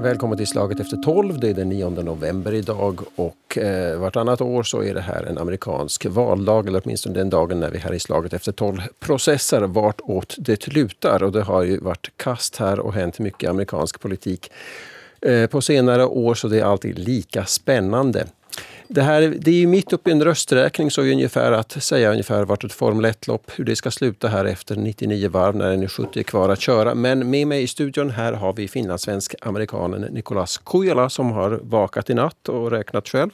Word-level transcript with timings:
Välkommen 0.00 0.38
till 0.38 0.46
Slaget 0.46 0.80
efter 0.80 0.96
12. 0.96 1.40
Det 1.40 1.48
är 1.48 1.54
den 1.54 1.68
9 1.68 1.90
november 1.90 2.54
idag 2.54 3.00
och 3.16 3.58
eh, 3.58 3.98
vartannat 3.98 4.40
år 4.40 4.62
så 4.62 4.82
är 4.82 4.94
det 4.94 5.00
här 5.00 5.22
en 5.22 5.38
amerikansk 5.38 6.06
valdag, 6.06 6.68
eller 6.68 6.82
åtminstone 6.84 7.14
den 7.14 7.30
dagen 7.30 7.60
när 7.60 7.70
vi 7.70 7.78
här 7.78 7.94
i 7.94 8.00
Slaget 8.00 8.32
efter 8.32 8.52
12 8.52 8.82
processar 9.00 9.62
vartåt 9.62 10.36
det 10.38 10.68
lutar. 10.68 11.22
Och 11.22 11.32
det 11.32 11.42
har 11.42 11.62
ju 11.62 11.78
varit 11.78 12.10
kast 12.16 12.56
här 12.56 12.80
och 12.80 12.94
hänt 12.94 13.18
mycket 13.18 13.50
amerikansk 13.50 14.00
politik 14.00 14.52
eh, 15.20 15.46
på 15.46 15.60
senare 15.60 16.06
år 16.06 16.34
så 16.34 16.48
det 16.48 16.58
är 16.58 16.64
alltid 16.64 16.98
lika 16.98 17.44
spännande. 17.44 18.26
Det, 18.90 19.02
här, 19.02 19.34
det 19.38 19.50
är 19.50 19.54
ju 19.54 19.66
mitt 19.66 19.92
uppe 19.92 20.10
i 20.10 20.12
en 20.12 20.24
rösträkning 20.24 20.90
så 20.90 21.02
är 21.02 21.12
ungefär 21.12 21.52
att 21.52 21.82
säga 21.82 22.10
ungefär 22.10 22.44
vart 22.44 22.64
ett 22.64 22.72
Formel 22.72 23.12
1-lopp, 23.12 23.50
hur 23.56 23.64
det 23.64 23.76
ska 23.76 23.90
sluta 23.90 24.28
här 24.28 24.44
efter 24.44 24.76
99 24.76 25.28
varv 25.28 25.56
när 25.56 25.76
det 25.76 25.84
är 25.84 25.88
70 25.88 26.22
kvar 26.22 26.48
att 26.48 26.60
köra. 26.60 26.94
Men 26.94 27.30
med 27.30 27.46
mig 27.46 27.62
i 27.62 27.66
studion 27.66 28.10
här 28.10 28.32
har 28.32 28.52
vi 28.52 28.68
finlandssvensk 28.68 29.34
amerikanen 29.40 30.00
Nicolas 30.00 30.58
Kujala 30.58 31.10
som 31.10 31.30
har 31.30 31.60
vakat 31.62 32.10
i 32.10 32.14
natt 32.14 32.48
och 32.48 32.70
räknat 32.70 33.08
själv. 33.08 33.30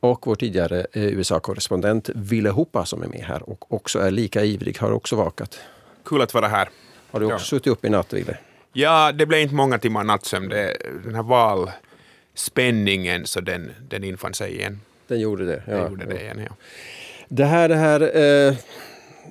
Och 0.00 0.26
vår 0.26 0.34
tidigare 0.34 0.86
eh, 0.92 1.04
USA-korrespondent 1.04 2.10
Ville 2.14 2.50
Hoppa 2.50 2.84
som 2.84 3.02
är 3.02 3.06
med 3.06 3.24
här 3.24 3.50
och 3.50 3.72
också 3.72 3.98
är 3.98 4.10
lika 4.10 4.44
ivrig, 4.44 4.78
har 4.78 4.92
också 4.92 5.16
vakat. 5.16 5.58
Kul 6.04 6.22
att 6.22 6.34
vara 6.34 6.48
här. 6.48 6.68
Har 7.10 7.20
du 7.20 7.26
också 7.26 7.34
ja. 7.34 7.38
suttit 7.38 7.66
upp 7.66 7.84
i 7.84 7.88
natt, 7.88 8.12
Ville? 8.12 8.38
Ja, 8.72 9.12
det 9.12 9.26
blev 9.26 9.40
inte 9.40 9.54
många 9.54 9.78
timmar 9.78 10.04
nattsömn. 10.04 10.48
Den 11.04 11.14
här 11.14 11.22
val 11.22 11.70
spänningen 12.34 13.26
så 13.26 13.40
den, 13.40 13.70
den 13.88 14.04
infann 14.04 14.34
sig 14.34 14.54
igen. 14.54 14.80
Den 15.08 15.20
gjorde 15.20 15.46
det? 15.46 15.62
Ja. 15.66 15.72
Den 15.76 15.90
gjorde 15.90 16.06
det 16.06 16.20
igen, 16.20 16.40
ja. 16.48 16.54
Det 17.28 17.44
här, 17.44 17.68
det 17.68 17.76
här 17.76 18.00
eh, 18.48 18.54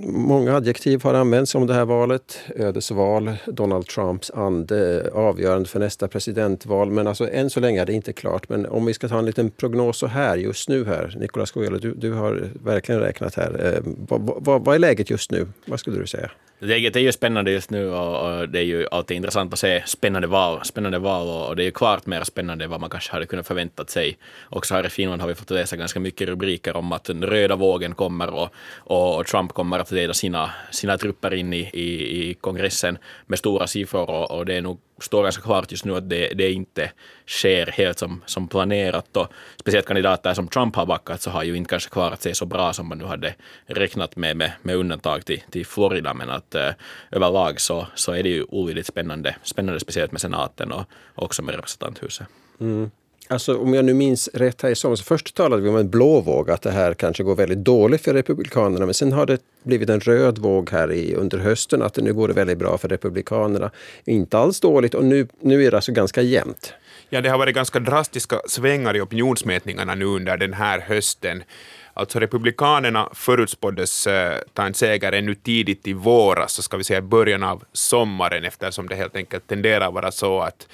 många 0.04 0.56
adjektiv 0.56 1.04
har 1.04 1.14
använts 1.14 1.56
om 1.56 1.68
det 1.68 1.74
här 1.74 1.86
valet. 1.86 2.40
Ödesval, 2.56 3.34
Donald 3.46 3.88
Trumps 3.88 4.32
ande, 4.32 5.10
avgörande 5.14 5.70
för 5.70 5.80
nästa 5.80 6.08
presidentval. 6.08 6.92
Men 6.92 7.08
alltså 7.08 7.30
än 7.32 7.50
så 7.50 7.60
länge 7.60 7.82
är 7.82 7.86
det 7.86 7.94
inte 7.94 8.14
klart. 8.14 8.50
Men 8.50 8.66
om 8.66 8.86
vi 8.86 8.94
ska 8.94 9.08
ta 9.08 9.20
en 9.20 9.26
liten 9.26 9.52
prognos 9.52 9.98
så 9.98 10.08
här 10.08 10.38
just 10.38 10.70
nu 10.70 10.86
här. 10.86 11.16
Nicolas 11.20 11.52
Kujala, 11.52 11.78
du, 11.78 11.94
du 11.94 12.14
har 12.14 12.50
verkligen 12.64 13.02
räknat 13.02 13.36
här. 13.36 13.74
Eh, 13.76 13.92
vad, 14.08 14.22
vad, 14.46 14.66
vad 14.66 14.76
är 14.76 14.80
läget 14.80 15.10
just 15.10 15.32
nu? 15.32 15.48
Vad 15.66 15.80
skulle 15.80 16.00
du 16.00 16.08
säga? 16.08 16.32
Läget 16.62 16.96
är 16.96 17.00
ju 17.00 17.12
spännande 17.12 17.52
just 17.52 17.70
nu 17.70 17.90
och, 17.90 18.50
det 18.50 18.60
är 18.60 18.64
ju 18.64 18.88
alltid 18.92 19.18
intressant 19.18 19.54
att 19.54 19.60
se 19.60 19.84
spännande 19.86 20.28
val, 20.28 20.66
spännande 20.66 21.00
val 21.00 21.28
och, 21.28 21.48
och, 21.48 21.56
det 21.56 21.64
är 21.64 21.66
ju 21.66 21.72
klart 21.72 22.06
mer 22.06 22.24
spännande 22.24 22.64
än 22.64 22.72
vad 22.72 22.82
man 22.82 22.90
kanske 22.90 23.12
hade 23.12 23.26
kunnat 23.26 23.48
förväntat 23.48 23.90
sig. 23.90 24.18
Också 24.50 24.74
här 24.74 24.86
i 24.86 24.90
Finland 24.90 25.22
har 25.22 25.28
vi 25.28 25.36
fått 25.36 25.50
läsa 25.50 25.76
ganska 25.76 26.00
mycket 26.00 26.28
rubriker 26.28 26.76
om 26.76 26.92
att 26.92 27.04
den 27.04 27.24
röda 27.24 27.56
vågen 27.56 27.96
kommer 27.96 28.30
och, 28.30 28.50
och 28.78 29.26
Trump 29.26 29.54
kommer 29.54 29.80
att 29.80 29.89
leda 29.92 30.14
sina, 30.14 30.52
sina 30.72 30.98
trupper 30.98 31.34
in 31.34 31.54
i, 31.54 31.70
i, 31.74 32.30
i 32.30 32.34
kongressen 32.34 32.98
med 33.28 33.40
stora 33.40 33.68
siffror 33.68 34.10
och, 34.10 34.32
och 34.32 34.46
det 34.46 34.56
är 34.56 34.62
nog 34.62 34.80
står 35.04 35.24
ganska 35.24 35.42
klart 35.42 35.72
just 35.72 35.86
nu 35.86 35.96
att 35.96 36.10
det, 36.10 36.28
det 36.28 36.52
inte 36.52 36.92
sker 37.28 37.66
helt 37.66 38.00
som, 38.00 38.24
som 38.26 38.48
planerat. 38.48 39.18
Och 39.18 39.28
speciellt 39.58 39.88
kandidater 39.88 40.34
som 40.34 40.48
Trump 40.48 40.76
har 40.76 40.86
backat 40.86 41.22
så 41.22 41.30
har 41.30 41.44
ju 41.44 41.56
inte 41.56 41.70
kanske 41.70 41.90
klarat 41.90 42.22
sig 42.22 42.36
så 42.36 42.46
bra 42.46 42.74
som 42.74 42.88
man 42.88 42.98
nu 42.98 43.06
hade 43.06 43.36
räknat 43.66 44.16
med, 44.16 44.38
med, 44.38 44.52
med 44.62 44.76
undantag 44.76 45.26
till, 45.26 45.42
till 45.50 45.66
Florida. 45.66 46.14
Men 46.14 46.30
att 46.30 46.56
eh, 46.56 46.70
överlag 47.12 47.62
så, 47.62 47.88
så 47.96 48.12
är 48.12 48.24
det 48.24 48.30
ju 48.30 48.44
olidligt 48.44 48.88
spännande, 48.88 49.36
spännande 49.44 49.80
speciellt 49.80 50.12
med 50.12 50.22
senaten 50.22 50.72
och, 50.72 50.84
och 51.16 51.24
också 51.24 51.42
med 51.44 51.56
representanthuset. 51.56 52.28
Mm. 52.60 52.92
Alltså 53.32 53.58
om 53.58 53.74
jag 53.74 53.86
nu 53.86 53.94
minns 53.94 54.30
rätt 54.34 54.62
här 54.62 54.70
i 54.70 54.76
somras, 54.76 55.02
först 55.02 55.36
talade 55.36 55.62
vi 55.62 55.70
om 55.70 55.76
en 55.76 55.90
blå 55.90 56.22
våg, 56.22 56.50
att 56.50 56.62
det 56.62 56.72
här 56.72 56.94
kanske 56.94 57.24
går 57.24 57.36
väldigt 57.36 57.58
dåligt 57.58 58.02
för 58.02 58.14
Republikanerna. 58.14 58.86
Men 58.86 58.94
sen 58.94 59.12
har 59.12 59.26
det 59.26 59.42
blivit 59.64 59.90
en 59.90 60.00
röd 60.00 60.38
våg 60.38 60.70
här 60.70 60.92
i, 60.92 61.16
under 61.16 61.38
hösten, 61.38 61.82
att 61.82 61.94
det 61.94 62.02
nu 62.02 62.14
går 62.14 62.28
det 62.28 62.34
väldigt 62.34 62.58
bra 62.58 62.78
för 62.78 62.88
Republikanerna. 62.88 63.72
Inte 64.06 64.38
alls 64.38 64.60
dåligt 64.60 64.94
och 64.94 65.06
nu, 65.06 65.28
nu 65.42 65.64
är 65.64 65.72
det 65.72 65.78
alltså 65.78 65.92
ganska 65.92 66.22
jämnt. 66.22 66.74
Ja, 67.10 67.22
det 67.22 67.30
har 67.30 67.38
varit 67.38 67.56
ganska 67.56 67.80
drastiska 67.80 68.42
svängar 68.48 68.96
i 68.96 69.02
opinionsmätningarna 69.02 69.96
nu 69.96 70.06
under 70.06 70.38
den 70.38 70.54
här 70.54 70.80
hösten. 70.80 71.44
Alltså 71.94 72.20
Republikanerna 72.20 73.10
förutspåddes 73.14 74.08
eh, 74.08 74.38
ta 74.54 74.66
en 74.66 74.74
seger 74.74 75.12
ännu 75.12 75.36
tidigt 75.36 75.88
i 75.88 75.94
våras, 75.94 76.54
så 76.54 76.62
ska 76.62 76.78
vi 76.78 76.84
säga 76.84 77.02
början 77.02 77.44
av 77.44 77.64
sommaren, 77.74 78.46
eftersom 78.46 78.88
det 78.88 78.96
helt 78.96 79.16
enkelt 79.16 79.48
tenderar 79.48 79.88
att 79.88 79.94
vara 79.94 80.12
så 80.12 80.40
att 80.40 80.68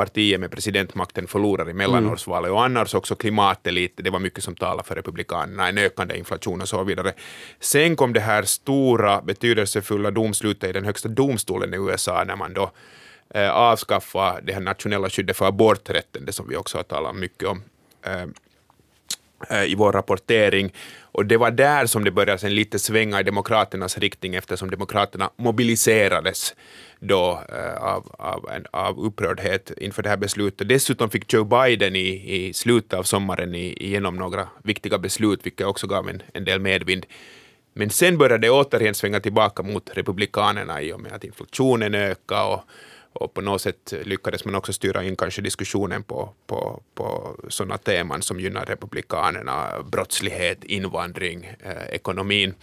partier 0.00 0.38
med 0.38 0.50
presidentmakten 0.50 1.26
förlorar 1.26 1.70
i 1.70 1.72
mellanårsvalet 1.72 2.48
mm. 2.48 2.56
och 2.56 2.64
annars 2.64 2.94
också 2.94 3.14
klimatet 3.14 3.72
lite, 3.72 4.02
det 4.02 4.10
var 4.10 4.18
mycket 4.18 4.44
som 4.44 4.54
talade 4.56 4.88
för 4.88 4.94
republikanerna, 4.94 5.68
en 5.68 5.78
ökande 5.78 6.18
inflation 6.18 6.60
och 6.60 6.68
så 6.68 6.84
vidare. 6.84 7.12
Sen 7.60 7.96
kom 7.96 8.12
det 8.12 8.20
här 8.20 8.42
stora 8.42 9.22
betydelsefulla 9.22 10.10
domslutet 10.10 10.70
i 10.70 10.72
den 10.72 10.84
högsta 10.84 11.08
domstolen 11.08 11.74
i 11.74 11.76
USA 11.76 12.24
när 12.24 12.36
man 12.36 12.54
då 12.54 12.70
eh, 13.34 13.50
avskaffa 13.50 14.40
det 14.42 14.52
här 14.52 14.60
nationella 14.60 15.10
skyddet 15.10 15.36
för 15.36 15.46
aborträtten, 15.46 16.24
det 16.24 16.32
som 16.32 16.48
vi 16.48 16.56
också 16.56 16.78
har 16.78 16.82
talat 16.82 17.16
mycket 17.16 17.48
om 17.48 17.62
eh, 18.02 18.26
Eh, 19.48 19.64
i 19.64 19.74
vår 19.74 19.92
rapportering. 19.92 20.72
Och 21.02 21.26
det 21.26 21.36
var 21.36 21.50
där 21.50 21.86
som 21.86 22.04
det 22.04 22.10
började 22.10 22.38
sen 22.38 22.54
lite 22.54 22.78
svänga 22.78 23.20
i 23.20 23.22
Demokraternas 23.22 23.98
riktning 23.98 24.34
eftersom 24.34 24.70
Demokraterna 24.70 25.30
mobiliserades 25.36 26.54
då 26.98 27.42
eh, 27.48 27.82
av, 27.82 28.14
av, 28.18 28.50
av 28.70 28.98
upprördhet 29.00 29.72
inför 29.76 30.02
det 30.02 30.08
här 30.08 30.16
beslutet. 30.16 30.68
Dessutom 30.68 31.10
fick 31.10 31.32
Joe 31.32 31.44
Biden 31.44 31.96
i, 31.96 32.36
i 32.36 32.52
slutet 32.52 32.98
av 32.98 33.02
sommaren 33.02 33.54
igenom 33.54 34.16
några 34.16 34.48
viktiga 34.64 34.98
beslut, 34.98 35.46
vilket 35.46 35.66
också 35.66 35.86
gav 35.86 36.08
en, 36.08 36.22
en 36.34 36.44
del 36.44 36.60
medvind. 36.60 37.06
Men 37.74 37.90
sen 37.90 38.18
började 38.18 38.46
det 38.46 38.50
återigen 38.50 38.94
svänga 38.94 39.20
tillbaka 39.20 39.62
mot 39.62 39.90
Republikanerna 39.94 40.82
i 40.82 40.92
och 40.92 41.00
med 41.00 41.12
att 41.12 41.24
inflationen 41.24 41.94
ökade 41.94 42.54
och 42.54 42.60
och 43.12 43.34
på 43.34 43.40
något 43.40 43.62
sätt 43.62 43.94
lyckades 44.04 44.44
man 44.44 44.54
också 44.54 44.72
styra 44.72 45.04
in 45.04 45.16
kanske 45.16 45.42
diskussionen 45.42 46.02
på, 46.02 46.32
på, 46.46 46.82
på 46.94 47.36
sådana 47.48 47.78
teman 47.78 48.22
som 48.22 48.40
gynnar 48.40 48.64
Republikanerna, 48.64 49.82
brottslighet, 49.92 50.64
invandring, 50.64 51.44
eh, 51.60 51.94
ekonomin. 51.94 52.54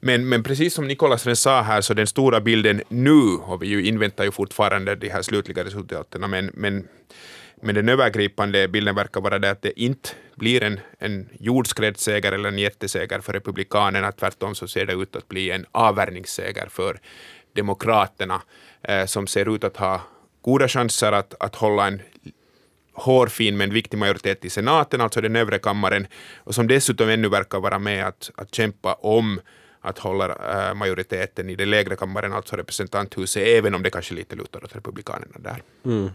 Men, 0.00 0.28
men 0.28 0.42
precis 0.42 0.74
som 0.74 0.88
Nikolas 0.88 1.40
sa 1.40 1.62
här, 1.62 1.80
så 1.80 1.94
den 1.94 2.06
stora 2.06 2.40
bilden 2.40 2.82
nu, 2.88 3.20
och 3.20 3.62
vi 3.62 3.66
ju 3.66 3.86
inväntar 3.86 4.24
ju 4.24 4.30
fortfarande 4.30 4.94
de 4.94 5.08
här 5.08 5.22
slutliga 5.22 5.64
resultaten, 5.64 6.30
men, 6.30 6.50
men, 6.54 6.88
men 7.62 7.74
den 7.74 7.88
övergripande 7.88 8.68
bilden 8.68 8.94
verkar 8.94 9.20
vara 9.20 9.38
det 9.38 9.50
att 9.50 9.62
det 9.62 9.80
inte 9.80 10.08
blir 10.34 10.62
en, 10.62 10.80
en 10.98 11.28
jordskredsseger 11.40 12.32
eller 12.32 12.48
en 12.48 12.58
jätteseger 12.58 13.20
för 13.20 13.32
Republikanerna, 13.32 14.12
tvärtom 14.12 14.54
så 14.54 14.68
ser 14.68 14.86
det 14.86 14.92
ut 14.92 15.16
att 15.16 15.28
bli 15.28 15.50
en 15.50 15.66
avvärjningsseger 15.72 16.66
för 16.70 17.00
Demokraterna 17.52 18.42
som 19.06 19.26
ser 19.26 19.54
ut 19.54 19.64
att 19.64 19.76
ha 19.76 20.00
goda 20.42 20.68
chanser 20.68 21.12
att, 21.12 21.34
att 21.40 21.54
hålla 21.54 21.86
en 21.86 22.02
hårfin 22.94 23.56
men 23.56 23.72
viktig 23.72 23.98
majoritet 23.98 24.44
i 24.44 24.50
senaten, 24.50 25.00
alltså 25.00 25.20
den 25.20 25.36
övre 25.36 25.58
kammaren, 25.58 26.06
och 26.36 26.54
som 26.54 26.66
dessutom 26.66 27.08
ännu 27.08 27.28
verkar 27.28 27.60
vara 27.60 27.78
med 27.78 28.06
att, 28.06 28.30
att 28.34 28.54
kämpa 28.54 28.94
om 28.94 29.40
att 29.80 29.98
hålla 29.98 30.24
äh, 30.68 30.74
majoriteten 30.74 31.50
i 31.50 31.54
den 31.54 31.70
lägre 31.70 31.96
kammaren, 31.96 32.32
alltså 32.32 32.56
representanthuset, 32.56 33.42
även 33.46 33.74
om 33.74 33.82
det 33.82 33.90
kanske 33.90 34.14
lite 34.14 34.36
lutar 34.36 34.64
åt 34.64 34.76
republikanerna 34.76 35.36
där. 35.38 35.62
Mm. 35.84 36.10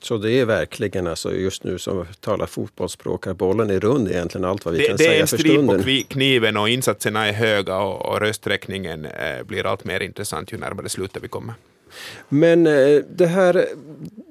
Så 0.00 0.18
det 0.18 0.32
är 0.32 0.44
verkligen 0.44 1.06
alltså 1.06 1.34
just 1.34 1.64
nu 1.64 1.78
som 1.78 2.06
talar 2.20 2.46
fotbollsspråk, 2.46 3.26
bollen 3.26 3.70
är 3.70 3.80
rund 3.80 4.08
egentligen 4.08 4.44
allt 4.44 4.64
vad 4.64 4.74
vi 4.74 4.80
det, 4.80 4.86
kan 4.86 4.96
det 4.96 5.04
säga 5.04 5.26
för 5.26 5.38
stunden. 5.38 5.66
Det 5.66 5.72
är 5.72 5.76
en 5.76 5.82
strid 5.82 6.08
på 6.08 6.14
kniven 6.14 6.56
och 6.56 6.68
insatserna 6.68 7.26
är 7.26 7.32
höga 7.32 7.78
och, 7.78 8.06
och 8.06 8.20
rösträkningen 8.20 9.04
eh, 9.04 9.42
blir 9.42 9.66
allt 9.66 9.84
mer 9.84 10.00
intressant 10.00 10.52
ju 10.52 10.58
närmare 10.58 10.88
slutet 10.88 11.22
vi 11.22 11.28
kommer. 11.28 11.54
Men 12.28 12.66
eh, 12.66 13.02
det 13.16 13.26
här, 13.26 13.66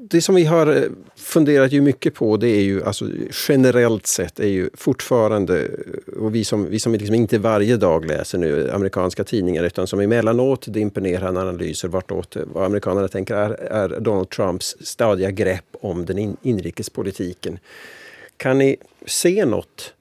det 0.10 0.22
som 0.22 0.36
vi 0.36 0.46
har 0.46 0.68
eh, 0.68 0.84
funderat 1.16 1.72
ju 1.72 1.82
mycket 1.82 2.14
på 2.14 2.38
det 2.38 2.48
är 2.48 2.62
ju 2.62 2.84
alltså 2.84 3.06
generellt 3.48 4.08
sett 4.08 4.40
är 4.40 4.48
ju 4.48 4.70
fortfarande, 4.74 5.66
eh, 5.66 6.14
och 6.20 6.36
vi 6.36 6.44
som, 6.44 6.70
vi 6.70 6.80
som 6.80 6.94
liksom 6.94 7.16
inte 7.16 7.38
varje 7.38 7.78
dag 7.78 8.06
läser 8.06 8.38
nu 8.38 8.72
amerikanska 8.72 9.24
tidningar 9.24 9.64
utan 9.64 9.88
som 9.88 10.00
emellanåt 10.00 10.66
dimper 10.68 11.02
ner 11.02 11.24
analyser 11.24 11.88
vartåt 11.88 12.38
vad 12.54 12.66
amerikanerna 12.66 13.08
tänker 13.08 13.36
är, 13.36 13.50
är 13.52 14.00
Donald 14.00 14.30
Trumps 14.30 14.76
stadiga 14.80 15.32
grepp 15.32 15.66
om 15.82 16.06
den 16.06 16.18
in, 16.18 16.38
inrikespolitiken. 16.42 17.60
Kan 18.38 18.58
ni 18.58 18.78
se 19.06 19.46
något 19.46 19.94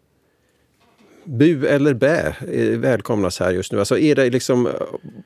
bu 1.27 1.67
eller 1.67 1.95
bä 1.95 2.35
eh, 2.53 2.79
välkomnas 2.79 3.41
här 3.41 3.51
just 3.51 3.73
nu? 3.73 3.79
Alltså 3.79 3.99
är 3.99 4.15
det 4.15 4.31
liksom, 4.31 4.69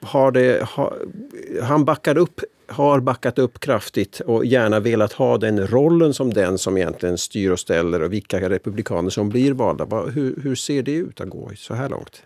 har 0.01 0.33
det, 0.33 0.63
har, 0.69 0.97
han 1.63 1.85
backar 1.85 2.19
upp, 2.19 2.41
har 2.67 3.01
backat 3.01 3.39
upp 3.39 3.61
kraftigt 3.61 4.21
och 4.21 4.45
gärna 4.45 4.81
velat 4.81 5.13
ha 5.13 5.39
den 5.39 5.67
rollen 5.67 6.15
som 6.15 6.33
den 6.33 6.59
som 6.59 6.77
egentligen 6.77 7.19
styr 7.19 7.51
och 7.51 7.59
ställer 7.59 8.03
och 8.03 8.13
vilka 8.13 8.51
republikaner 8.51 9.11
som 9.11 9.29
blir 9.29 9.53
valda. 9.53 9.85
Hur, 10.15 10.41
hur 10.43 10.55
ser 10.55 10.83
det 10.83 10.93
ut 10.93 11.21
att 11.21 11.29
gå 11.29 11.51
så 11.57 11.75
här 11.75 11.89
långt? 11.89 12.23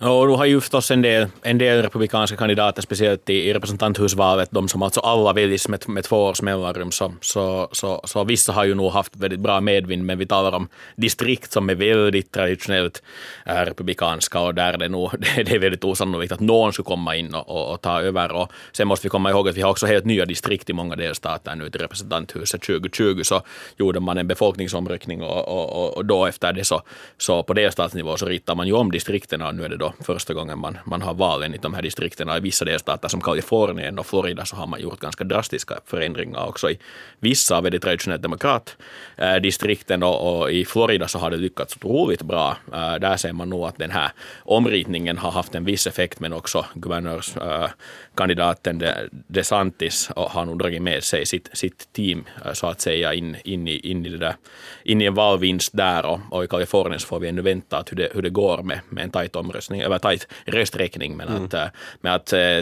Och 0.00 0.26
du 0.26 0.34
har 0.34 0.44
ju 0.44 0.60
förstås 0.60 0.90
en 0.90 1.02
del, 1.02 1.26
en 1.42 1.58
del 1.58 1.82
republikanska 1.82 2.36
kandidater, 2.36 2.82
speciellt 2.82 3.30
i, 3.30 3.52
representanthusvalet, 3.54 4.48
de 4.50 4.68
som 4.68 4.82
alltså 4.82 5.00
alla 5.00 5.32
väljs 5.32 5.68
med, 5.68 5.88
med 5.88 6.04
två 6.04 6.24
års 6.24 6.42
mellanrum, 6.42 6.90
så, 6.90 7.12
så, 7.20 7.68
så, 7.72 8.00
så 8.04 8.24
vissa 8.24 8.52
har 8.52 8.64
ju 8.64 8.74
nog 8.74 8.92
haft 8.92 9.16
väldigt 9.16 9.40
bra 9.40 9.60
medvind, 9.60 10.04
men 10.04 10.18
vi 10.18 10.26
talar 10.26 10.52
om 10.52 10.68
distrikt 10.96 11.52
som 11.52 11.70
är 11.70 11.74
väldigt 11.74 12.32
traditionellt 12.32 13.02
äh, 13.46 13.54
republikanska 13.54 14.40
och 14.40 14.54
där 14.54 14.78
det, 14.78 14.88
nog, 14.88 15.10
det 15.36 15.52
är 15.52 15.58
väldigt 15.58 15.84
osannolikt 15.84 16.32
att 16.32 16.40
någon 16.40 16.72
skulle 16.72 16.84
komma 16.84 17.16
in 17.16 17.34
och, 17.34 17.48
och, 17.48 17.72
och, 17.72 17.80
ta 17.80 18.00
över. 18.00 18.32
Och 18.32 18.52
sen 18.72 18.88
måste 18.88 19.06
vi 19.06 19.10
komma 19.10 19.30
ihåg 19.30 19.48
att 19.48 19.56
vi 19.56 19.62
har 19.62 19.70
också 19.70 19.86
helt 19.86 20.04
nya 20.04 20.26
distrikt 20.26 20.70
i 20.70 20.72
många 20.72 20.96
delstater 20.96 21.54
nu 21.54 21.70
till 21.70 21.80
representanthuset. 21.80 22.62
2020 22.62 23.20
så 23.22 23.42
gjorde 23.76 24.00
man 24.00 24.18
en 24.18 24.26
befolkningsomryckning 24.26 25.22
och, 25.22 25.48
och, 25.48 25.96
och 25.96 26.04
då 26.04 26.26
efter 26.26 26.52
det 26.52 26.64
så, 26.64 26.82
så 27.18 27.42
på 27.42 27.52
delstatsnivå 27.52 28.16
så 28.16 28.26
ritar 28.26 28.54
man 28.54 28.66
ju 28.66 28.72
om 28.72 28.90
distrikten 28.90 29.42
och 29.42 29.54
nu 29.54 29.64
är 29.64 29.68
det 29.68 29.83
då 29.84 29.94
första 30.04 30.34
gången 30.34 30.58
man, 30.58 30.78
man 30.84 31.02
har 31.02 31.14
valen 31.14 31.54
i 31.54 31.58
de 31.58 31.74
här 31.74 31.82
distrikten. 31.82 32.28
I 32.28 32.40
vissa 32.40 32.64
delstater 32.64 33.08
som 33.08 33.20
Kalifornien 33.20 33.98
och 33.98 34.06
Florida 34.06 34.44
så 34.44 34.56
har 34.56 34.66
man 34.66 34.80
gjort 34.80 35.00
ganska 35.00 35.24
drastiska 35.24 35.80
förändringar 35.86 36.46
också 36.46 36.70
i 36.70 36.78
vissa 37.20 37.56
av 37.56 37.70
de 37.70 37.78
traditionellt 37.78 38.22
demokratdistrikten 38.22 40.02
eh, 40.02 40.08
och, 40.08 40.40
och, 40.40 40.52
i 40.52 40.64
Florida 40.64 41.08
så 41.08 41.18
har 41.18 41.30
det 41.30 41.36
lyckats 41.36 41.76
otroligt 41.76 42.22
bra. 42.22 42.56
Eh, 42.72 42.94
där 42.94 43.16
ser 43.16 43.32
man 43.32 43.50
nog 43.50 43.64
att 43.64 43.78
den 43.78 43.90
här 43.90 44.10
omritningen 44.44 45.18
har 45.18 45.30
haft 45.30 45.54
en 45.54 45.64
viss 45.64 45.86
effekt 45.86 46.20
men 46.20 46.32
också 46.32 46.66
guvernörskandidaten 46.74 48.82
eh, 48.82 48.94
DeSantis 49.10 50.10
har 50.16 50.44
nog 50.44 50.58
dragit 50.58 50.82
med 50.82 51.04
sig 51.04 51.26
sitt, 51.26 51.50
sitt 51.52 51.92
team 51.92 52.24
så 52.52 52.66
att 52.66 52.80
säga 52.80 53.14
in, 53.14 53.36
in, 53.44 53.68
i, 53.68 53.90
in, 53.90 54.06
i, 54.06 54.08
det 54.08 54.18
där, 54.18 54.36
in 54.84 55.00
i 55.00 55.04
en 55.04 55.14
valvinst 55.14 55.76
där 55.76 56.06
och, 56.06 56.20
och 56.30 56.44
i 56.44 56.46
Kalifornien 56.46 57.00
så 57.00 57.06
får 57.06 57.20
vi 57.20 57.28
ännu 57.28 57.42
vänta 57.42 57.78
att 57.78 57.92
hur 57.92 57.96
det, 57.96 58.08
hur 58.14 58.22
det 58.22 58.30
går 58.30 58.62
med, 58.62 58.80
med 58.88 59.04
en 59.04 59.10
tajt 59.10 59.36
omröstning, 59.36 59.73
eller 59.80 59.98
tajt 59.98 60.28
rösträkning. 60.44 61.16
Men 61.16 61.28
mm. 61.28 61.44
att, 61.44 61.54
eh, 61.54 61.66
men 62.00 62.12
att 62.12 62.32
eh, 62.32 62.58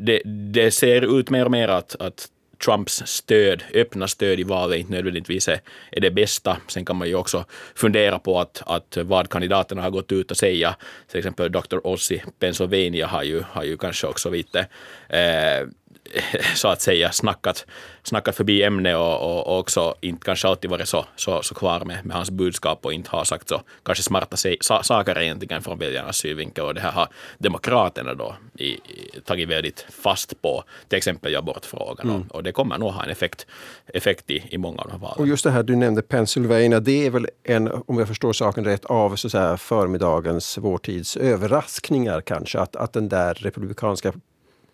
det, 0.00 0.22
det 0.52 0.70
ser 0.70 1.20
ut 1.20 1.30
mer 1.30 1.44
och 1.44 1.50
mer 1.50 1.68
att, 1.68 1.96
att 2.00 2.28
Trumps 2.64 3.02
stöd, 3.06 3.62
öppna 3.74 4.08
stöd 4.08 4.40
i 4.40 4.42
valet 4.42 4.78
inte 4.78 4.92
nödvändigtvis 4.92 5.48
är, 5.48 5.60
är 5.92 6.00
det 6.00 6.10
bästa. 6.10 6.56
Sen 6.68 6.84
kan 6.84 6.96
man 6.96 7.08
ju 7.08 7.14
också 7.14 7.44
fundera 7.74 8.18
på 8.18 8.40
att, 8.40 8.62
att 8.66 8.96
vad 8.96 9.30
kandidaterna 9.30 9.82
har 9.82 9.90
gått 9.90 10.12
ut 10.12 10.30
och 10.30 10.36
säga. 10.36 10.76
Till 11.08 11.18
exempel 11.18 11.52
Dr. 11.52 11.78
Oz 11.84 12.12
i 12.12 12.22
Pennsylvania 12.38 13.06
har 13.06 13.22
ju, 13.22 13.42
har 13.50 13.64
ju 13.64 13.76
kanske 13.76 14.06
också 14.06 14.30
lite 14.30 14.66
eh, 15.08 15.68
så 16.54 16.68
att 16.68 16.80
säga 16.80 17.12
snackat, 17.12 17.66
snackat 18.02 18.36
förbi 18.36 18.62
ämnet 18.62 18.96
och, 18.96 19.20
och, 19.20 19.46
och, 19.46 19.58
också 19.58 19.94
inte 20.00 20.24
kanske 20.24 20.48
alltid 20.48 20.70
varit 20.70 20.88
så, 20.88 21.04
så, 21.16 21.42
så 21.42 21.54
klar 21.54 21.84
med, 21.84 22.06
med 22.06 22.16
hans 22.16 22.30
budskap 22.30 22.84
och 22.84 22.92
inte 22.92 23.10
har 23.10 23.24
sagt 23.24 23.48
så 23.48 23.62
kanske 23.82 24.04
smarta 24.04 24.36
sig, 24.36 24.56
sa, 24.60 24.82
saker 24.82 25.18
egentligen 25.18 25.62
från 25.62 25.78
väljarnas 25.78 26.16
synvinkel 26.16 26.64
och 26.64 26.74
det 26.74 26.80
här 26.80 26.92
har 26.92 27.08
Demokraterna 27.38 28.14
då 28.14 28.36
i, 28.58 28.64
i, 28.64 28.80
tagit 29.24 29.48
väldigt 29.48 29.86
fast 29.90 30.42
på, 30.42 30.64
till 30.88 30.96
exempel 30.96 31.36
abortfrågan 31.36 32.08
mm. 32.08 32.22
och, 32.22 32.34
och, 32.34 32.42
det 32.42 32.52
kommer 32.52 32.78
nog 32.78 32.90
ha 32.90 33.04
en 33.04 33.10
effekt, 33.10 33.46
effekt 33.86 34.30
i, 34.30 34.44
i 34.50 34.58
många 34.58 34.82
av 34.82 34.86
de 34.86 34.92
här 34.92 34.98
valen. 34.98 35.18
Och 35.18 35.28
just 35.28 35.44
det 35.44 35.50
här 35.50 35.62
du 35.62 35.76
nämnde 35.76 36.02
Pennsylvania, 36.02 36.80
det 36.80 37.06
är 37.06 37.10
väl 37.10 37.26
en, 37.44 37.70
om 37.86 37.98
jag 37.98 38.08
förstår 38.08 38.32
saken 38.32 38.64
rätt, 38.64 38.84
av 38.84 39.16
så 39.16 39.26
att 39.26 39.32
säga, 39.32 39.56
förmiddagens, 39.56 40.58
vår 40.58 40.78
tids 40.78 41.16
överraskningar 41.16 42.20
kanske, 42.20 42.58
att, 42.58 42.76
att 42.76 42.92
den 42.92 43.08
där 43.08 43.34
republikanska 43.34 44.12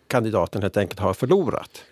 kandidaten 0.07 0.61
helt 0.61 0.77
enkelt 0.77 0.99
har 0.99 1.13
förlorat. 1.13 1.83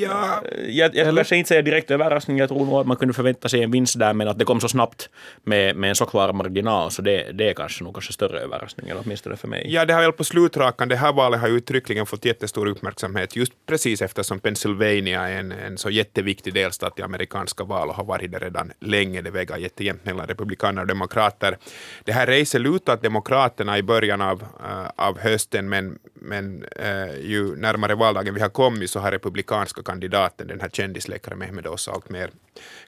Ja, 0.00 0.42
jag, 0.68 0.94
jag 0.94 1.14
kanske 1.14 1.36
inte 1.36 1.48
säga 1.48 1.62
direkt 1.62 1.90
överraskning. 1.90 2.38
Jag 2.38 2.48
tror 2.48 2.66
nog 2.66 2.74
att 2.74 2.86
man 2.86 2.96
kunde 2.96 3.14
förvänta 3.14 3.48
sig 3.48 3.62
en 3.62 3.70
vinst 3.70 3.98
där, 3.98 4.12
men 4.12 4.28
att 4.28 4.38
det 4.38 4.44
kom 4.44 4.60
så 4.60 4.68
snabbt 4.68 5.08
med, 5.44 5.76
med 5.76 5.90
en 5.90 5.96
så 5.96 6.06
klar 6.06 6.32
marginal, 6.32 6.90
så 6.90 7.02
det, 7.02 7.32
det 7.32 7.48
är 7.48 7.54
kanske 7.54 7.84
nog 7.84 7.94
kanske 7.94 8.12
större 8.12 8.40
överraskning, 8.40 8.92
åtminstone 9.04 9.36
för 9.36 9.48
mig. 9.48 9.66
Ja, 9.68 9.84
det 9.84 9.94
har 9.94 10.00
väl 10.00 10.12
på 10.12 10.24
slutrakan, 10.24 10.88
det 10.88 10.96
här 10.96 11.12
valet 11.12 11.40
har 11.40 11.48
ju 11.48 11.56
uttryckligen 11.56 12.06
fått 12.06 12.24
jättestor 12.24 12.66
uppmärksamhet, 12.66 13.36
just 13.36 13.52
precis 13.66 14.02
eftersom 14.02 14.40
Pennsylvania 14.40 15.28
är 15.28 15.38
en, 15.38 15.52
en 15.52 15.78
så 15.78 15.90
jätteviktig 15.90 16.54
delstat 16.54 16.98
i 16.98 17.02
amerikanska 17.02 17.64
val 17.64 17.88
och 17.88 17.94
har 17.94 18.04
varit 18.04 18.32
det 18.32 18.38
redan 18.38 18.72
länge. 18.80 19.22
Det 19.22 19.30
väger 19.30 19.56
jättejämnt 19.56 20.04
mellan 20.04 20.26
republikaner 20.26 20.82
och 20.82 20.88
demokrater. 20.88 21.58
Det 22.04 22.12
här 22.12 22.26
racet 22.26 22.60
lutat 22.60 23.02
demokraterna 23.02 23.78
i 23.78 23.82
början 23.82 24.20
av, 24.20 24.42
uh, 24.42 24.90
av 24.96 25.18
hösten, 25.18 25.68
men, 25.68 25.98
men 26.14 26.64
uh, 26.84 27.20
ju 27.20 27.56
närmare 27.60 27.94
valdagen 27.94 28.34
vi 28.34 28.40
har 28.40 28.48
kommit 28.48 28.90
så 28.90 29.00
har 29.00 29.12
republikanska 29.12 29.82
kandidaten, 29.82 30.46
den 30.46 30.60
här 30.60 30.68
kändisläkaren 30.68 31.38
Mehmed 31.38 31.66
Oz, 31.66 31.88
allt 31.88 32.10
mer 32.10 32.30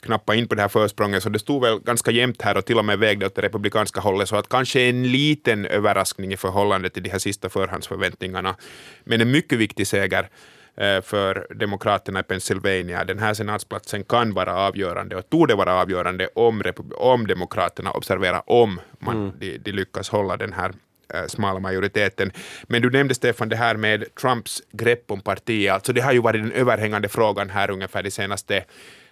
knappa 0.01 0.35
in 0.35 0.49
på 0.49 0.55
det 0.55 0.63
här 0.63 0.69
försprånget, 0.69 1.23
så 1.23 1.29
det 1.29 1.39
stod 1.39 1.63
väl 1.63 1.79
ganska 1.79 2.11
jämnt 2.11 2.43
här 2.43 2.57
och 2.57 2.65
till 2.65 2.79
och 2.79 2.85
med 2.85 2.99
vägde 2.99 3.27
åt 3.27 3.35
det 3.35 3.43
republikanska 3.43 4.01
hållet, 4.01 4.29
så 4.29 4.37
att 4.37 4.49
kanske 4.49 4.81
en 4.81 5.13
liten 5.13 5.67
överraskning 5.67 6.33
i 6.33 6.37
förhållande 6.37 6.91
till 6.91 7.03
de 7.03 7.11
här 7.11 7.19
sista 7.19 7.49
förhandsförväntningarna, 7.49 8.57
men 9.05 9.21
en 9.21 9.31
mycket 9.31 9.59
viktig 9.59 9.87
seger 9.87 10.29
eh, 10.77 11.01
för 11.03 11.47
Demokraterna 11.55 12.21
i 12.21 12.23
Pennsylvania. 12.23 13.05
Den 13.05 13.19
här 13.19 13.35
senatsplatsen 13.35 14.05
kan 14.05 14.35
vara 14.35 14.55
avgörande 14.57 15.17
och 15.17 15.31
torde 15.31 15.55
vara 15.55 15.75
avgörande 15.75 16.29
om, 16.35 16.63
om 16.97 17.27
Demokraterna, 17.27 17.91
observera 17.91 18.41
om 18.41 18.81
man, 18.99 19.17
mm. 19.17 19.33
de, 19.39 19.59
de 19.59 19.73
lyckas 19.73 20.09
hålla 20.09 20.37
den 20.37 20.53
här 20.53 20.73
Eh, 21.15 21.27
smala 21.27 21.61
majoriteten. 21.61 22.33
Men 22.63 22.83
du 22.83 22.91
nämnde 22.91 23.15
Stefan 23.15 23.49
det 23.49 23.57
här 23.57 23.77
med 23.77 24.15
Trumps 24.15 24.63
grepp 24.73 25.11
om 25.11 25.21
partiet, 25.21 25.75
alltså 25.75 25.93
det 25.93 26.01
har 26.01 26.13
ju 26.13 26.19
varit 26.19 26.43
den 26.43 26.53
överhängande 26.53 27.09
frågan 27.09 27.51
här 27.51 27.71
ungefär 27.71 28.03
de 28.03 28.11
senaste 28.11 28.65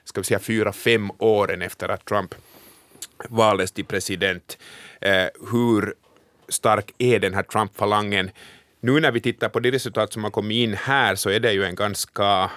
ska 0.05 0.21
vi 0.21 0.25
säga 0.25 0.39
fyra, 0.39 0.73
fem 0.73 1.11
åren 1.19 1.63
efter 1.63 1.89
att 1.89 2.05
Trump 2.05 2.35
valdes 3.29 3.73
till 3.73 3.85
president. 3.85 4.59
Eh, 5.01 5.27
hur 5.53 5.95
stark 6.49 6.95
är 6.99 7.19
den 7.19 7.35
här 7.35 7.43
Trump-falangen? 7.43 8.31
Nu 8.81 9.01
när 9.01 9.13
vi 9.13 9.21
tittar 9.21 9.49
på 9.49 9.61
det 9.61 9.71
resultat 9.71 10.13
som 10.13 10.25
har 10.25 10.31
kommit 10.31 10.57
in 10.57 10.75
här 10.75 11.15
så 11.15 11.31
är 11.31 11.41
det 11.41 11.53
ju 11.53 11.65
en 11.65 11.75
ganska 11.75 12.51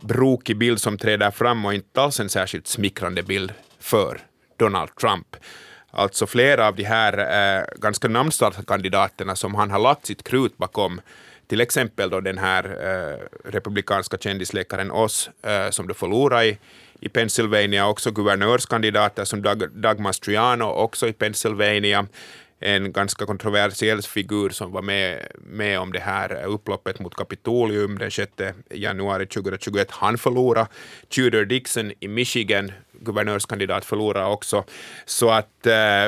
brokig 0.00 0.58
bild 0.58 0.80
som 0.80 0.98
träder 0.98 1.30
fram 1.30 1.64
och 1.64 1.74
inte 1.74 2.02
alls 2.02 2.20
en 2.20 2.28
särskilt 2.28 2.66
smickrande 2.66 3.22
bild 3.22 3.52
för 3.80 4.20
Donald 4.56 4.96
Trump. 4.96 5.36
Alltså 5.94 6.26
flera 6.26 6.68
av 6.68 6.76
de 6.76 6.84
här 6.84 7.18
eh, 7.18 7.64
ganska 7.76 8.08
namnstarka 8.08 8.62
kandidaterna 8.62 9.36
som 9.36 9.54
han 9.54 9.70
har 9.70 9.78
lagt 9.78 10.06
sitt 10.06 10.24
krut 10.24 10.58
bakom, 10.58 11.00
till 11.46 11.60
exempel 11.60 12.10
då 12.10 12.20
den 12.20 12.38
här 12.38 12.64
eh, 12.64 13.50
republikanska 13.50 14.18
kändisläkaren 14.18 14.90
Oz, 14.90 15.30
eh, 15.42 15.70
som 15.70 15.88
du 15.88 15.94
förlorade 15.94 16.46
i, 16.46 16.58
i 17.00 17.08
Pennsylvania, 17.08 17.88
också 17.88 18.10
guvernörskandidater 18.10 19.24
som 19.24 19.42
Doug, 19.42 19.70
Doug 19.70 19.98
Mastriano, 19.98 20.64
också 20.64 21.08
i 21.08 21.12
Pennsylvania, 21.12 22.06
en 22.60 22.92
ganska 22.92 23.26
kontroversiell 23.26 24.02
figur 24.02 24.50
som 24.50 24.72
var 24.72 24.82
med, 24.82 25.26
med 25.38 25.80
om 25.80 25.92
det 25.92 26.00
här 26.00 26.44
upploppet 26.44 27.00
mot 27.00 27.14
Kapitolium 27.14 27.98
den 27.98 28.10
6 28.10 28.32
januari 28.70 29.26
2021. 29.26 29.90
Han 29.90 30.18
förlorade. 30.18 30.68
Tudor 31.08 31.44
Dixon 31.44 31.92
i 32.00 32.08
Michigan, 32.08 32.72
guvernörskandidat, 33.04 33.84
förlorade 33.84 34.26
också. 34.26 34.64
Så 35.04 35.30
att 35.30 35.66
eh, 35.66 36.06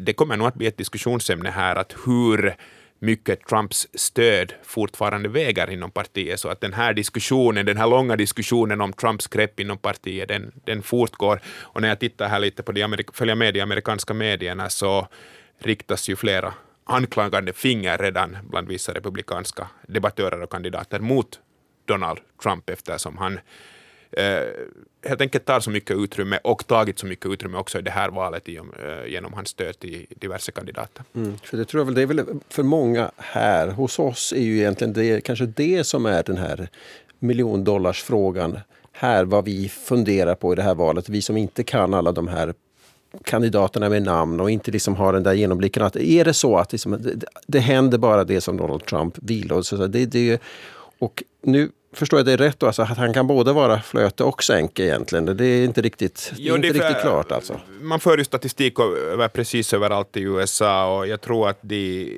det 0.00 0.16
kommer 0.16 0.36
nog 0.36 0.46
att 0.46 0.54
bli 0.54 0.66
ett 0.66 0.78
diskussionsämne 0.78 1.50
här, 1.50 1.76
att 1.76 1.94
hur 2.06 2.56
mycket 3.00 3.46
Trumps 3.46 3.88
stöd 3.94 4.52
fortfarande 4.62 5.28
väger 5.28 5.70
inom 5.70 5.90
partiet, 5.90 6.40
så 6.40 6.48
att 6.48 6.60
den 6.60 6.72
här 6.72 6.94
diskussionen, 6.94 7.66
den 7.66 7.76
här 7.76 7.86
långa 7.86 8.16
diskussionen 8.16 8.80
om 8.80 8.92
Trumps 8.92 9.26
grepp 9.26 9.60
inom 9.60 9.78
partiet, 9.78 10.28
den, 10.28 10.52
den 10.64 10.82
fortgår. 10.82 11.40
Och 11.46 11.80
när 11.80 11.88
jag 11.88 12.00
tittar 12.00 12.28
här 12.28 12.38
lite 12.38 12.62
på 12.62 12.72
de 12.72 12.82
följa 12.82 13.04
följer 13.12 13.34
med 13.34 13.54
de 13.54 13.60
amerikanska 13.60 14.14
medierna 14.14 14.68
så 14.68 15.08
riktas 15.58 16.08
ju 16.08 16.16
flera 16.16 16.54
anklagande 16.84 17.52
finger 17.52 17.98
redan 17.98 18.38
bland 18.42 18.68
vissa 18.68 18.94
republikanska 18.94 19.68
debattörer 19.88 20.42
och 20.42 20.50
kandidater 20.50 21.00
mot 21.00 21.40
Donald 21.84 22.18
Trump 22.42 22.70
eftersom 22.70 23.18
han 23.18 23.40
eh, 24.12 24.42
helt 25.04 25.20
enkelt 25.20 25.44
tar 25.44 25.60
så 25.60 25.70
mycket 25.70 25.96
utrymme 25.96 26.38
och 26.44 26.66
tagit 26.66 26.98
så 26.98 27.06
mycket 27.06 27.26
utrymme 27.26 27.58
också 27.58 27.78
i 27.78 27.82
det 27.82 27.90
här 27.90 28.10
valet 28.10 28.48
eh, 28.48 28.54
genom 29.06 29.32
hans 29.32 29.48
stöd 29.48 29.78
till 29.78 30.06
diverse 30.08 30.52
kandidater. 30.52 31.04
Mm, 31.14 31.38
för 31.38 31.56
det 31.56 31.64
tror 31.64 31.80
jag 31.80 31.84
väl, 31.86 31.94
det 31.94 32.02
är 32.02 32.06
väl 32.06 32.40
för 32.48 32.62
många 32.62 33.10
här 33.16 33.68
hos 33.68 33.98
oss 33.98 34.32
är 34.32 34.42
ju 34.42 34.58
egentligen 34.58 34.92
det, 34.92 35.24
kanske 35.24 35.46
det 35.46 35.84
som 35.84 36.06
är 36.06 36.22
den 36.22 36.36
här 36.36 36.68
miljondollarsfrågan 37.18 38.58
här, 38.92 39.24
vad 39.24 39.44
vi 39.44 39.68
funderar 39.68 40.34
på 40.34 40.52
i 40.52 40.56
det 40.56 40.62
här 40.62 40.74
valet. 40.74 41.08
Vi 41.08 41.22
som 41.22 41.36
inte 41.36 41.64
kan 41.64 41.94
alla 41.94 42.12
de 42.12 42.28
här 42.28 42.54
kandidaterna 43.24 43.88
med 43.88 44.02
namn 44.02 44.40
och 44.40 44.50
inte 44.50 44.70
liksom 44.70 44.96
har 44.96 45.12
den 45.12 45.22
där 45.22 45.32
genomblicken. 45.32 45.82
Att 45.82 45.96
är 45.96 46.24
det 46.24 46.34
så 46.34 46.56
att 46.56 46.72
liksom, 46.72 46.92
det, 47.02 47.24
det 47.46 47.60
händer 47.60 47.98
bara 47.98 48.24
det 48.24 48.40
som 48.40 48.56
Donald 48.56 48.84
Trump 48.84 49.14
vill. 49.18 49.52
Och, 49.52 49.66
så, 49.66 49.76
det, 49.86 50.06
det, 50.06 50.42
och 50.98 51.22
nu 51.42 51.70
förstår 51.92 52.18
jag 52.18 52.26
det 52.26 52.36
rätt 52.36 52.60
då, 52.60 52.66
alltså 52.66 52.82
att 52.82 52.98
han 52.98 53.12
kan 53.12 53.26
både 53.26 53.52
vara 53.52 53.82
flöte 53.82 54.24
och 54.24 54.42
sänke 54.42 54.82
egentligen? 54.82 55.36
Det 55.36 55.44
är 55.44 55.64
inte 55.64 55.82
riktigt, 55.82 56.32
jo, 56.36 56.56
inte 56.56 56.68
riktigt 56.68 56.82
för, 56.82 57.00
klart 57.00 57.32
alltså. 57.32 57.60
Man 57.80 58.00
för 58.00 58.18
ju 58.18 58.24
statistik 58.24 58.78
över 59.12 59.28
precis 59.28 59.74
överallt 59.74 60.16
i 60.16 60.20
USA 60.20 60.98
och 60.98 61.06
jag 61.06 61.20
tror 61.20 61.48
att 61.48 61.58
de, 61.60 62.12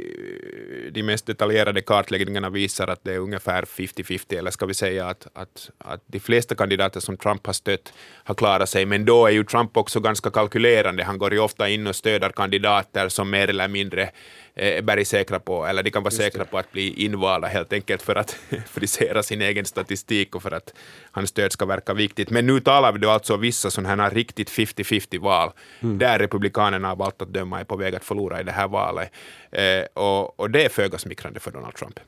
de 0.93 1.03
mest 1.03 1.27
detaljerade 1.27 1.81
kartläggningarna 1.81 2.51
visar 2.51 2.89
att 2.89 3.05
det 3.05 3.15
är 3.15 3.19
ungefär 3.19 3.63
50-50, 3.63 4.39
eller 4.39 4.51
ska 4.51 4.67
vi 4.67 4.75
säga 4.75 5.07
att, 5.07 5.27
att, 5.33 5.71
att 5.79 6.03
de 6.07 6.21
flesta 6.21 6.55
kandidater 6.55 7.01
som 7.01 7.17
Trump 7.17 7.47
har 7.47 7.53
stött 7.53 7.93
har 8.25 8.35
klarat 8.35 8.69
sig, 8.69 8.87
men 8.87 9.05
då 9.05 9.27
är 9.27 9.31
ju 9.31 9.45
Trump 9.45 9.77
också 9.77 10.01
ganska 10.01 10.31
kalkylerande. 10.31 11.05
Han 11.05 11.19
går 11.19 11.33
ju 11.33 11.39
ofta 11.39 11.69
in 11.69 11.87
och 11.87 11.97
stöder 11.97 12.29
kandidater 12.29 13.09
som 13.09 13.31
mer 13.31 13.49
eller 13.49 13.69
mindre 13.69 14.11
är 14.55 14.83
bergsäkra 14.83 15.39
på, 15.39 15.67
eller 15.67 15.83
de 15.83 15.91
kan 15.91 16.03
vara 16.03 16.11
säkra 16.11 16.45
på 16.45 16.59
att 16.59 16.73
bli 16.73 17.05
invalda 17.05 17.49
helt 17.49 17.73
enkelt 17.73 18.03
för 18.03 18.17
att 18.17 18.31
frisera 18.67 19.23
sin 19.23 19.43
egen 19.43 19.65
statistik 19.65 20.35
och 20.35 20.43
för 20.43 20.51
att 20.51 20.75
hans 21.11 21.31
stöd 21.31 21.53
ska 21.53 21.65
verka 21.65 21.95
viktigt. 21.95 22.31
Men 22.31 22.47
nu 22.47 22.61
talar 22.61 22.93
vi 22.93 22.99
då 22.99 23.11
alltså 23.11 23.37
vissa 23.37 23.71
sådana 23.71 24.03
här 24.03 24.11
riktigt 24.11 24.51
50-50 24.51 25.21
val, 25.21 25.51
mm. 25.81 25.99
där 25.99 26.19
Republikanerna 26.19 26.93
av 26.93 27.03
allt 27.03 27.23
att 27.23 27.33
döma 27.33 27.61
är 27.61 27.65
på 27.65 27.77
väg 27.77 27.95
att 27.95 28.05
förlora 28.05 28.41
i 28.41 28.45
det 28.45 28.53
här 28.53 28.69
valet. 28.69 29.11
Eh, 29.51 29.85
och, 29.95 30.41
och 30.41 30.51
det 30.51 30.65
är 30.65 30.69
föga 30.69 30.99
smickrande 30.99 31.41
för 31.41 31.51
Donald 31.51 31.75
Trump. 31.75 32.01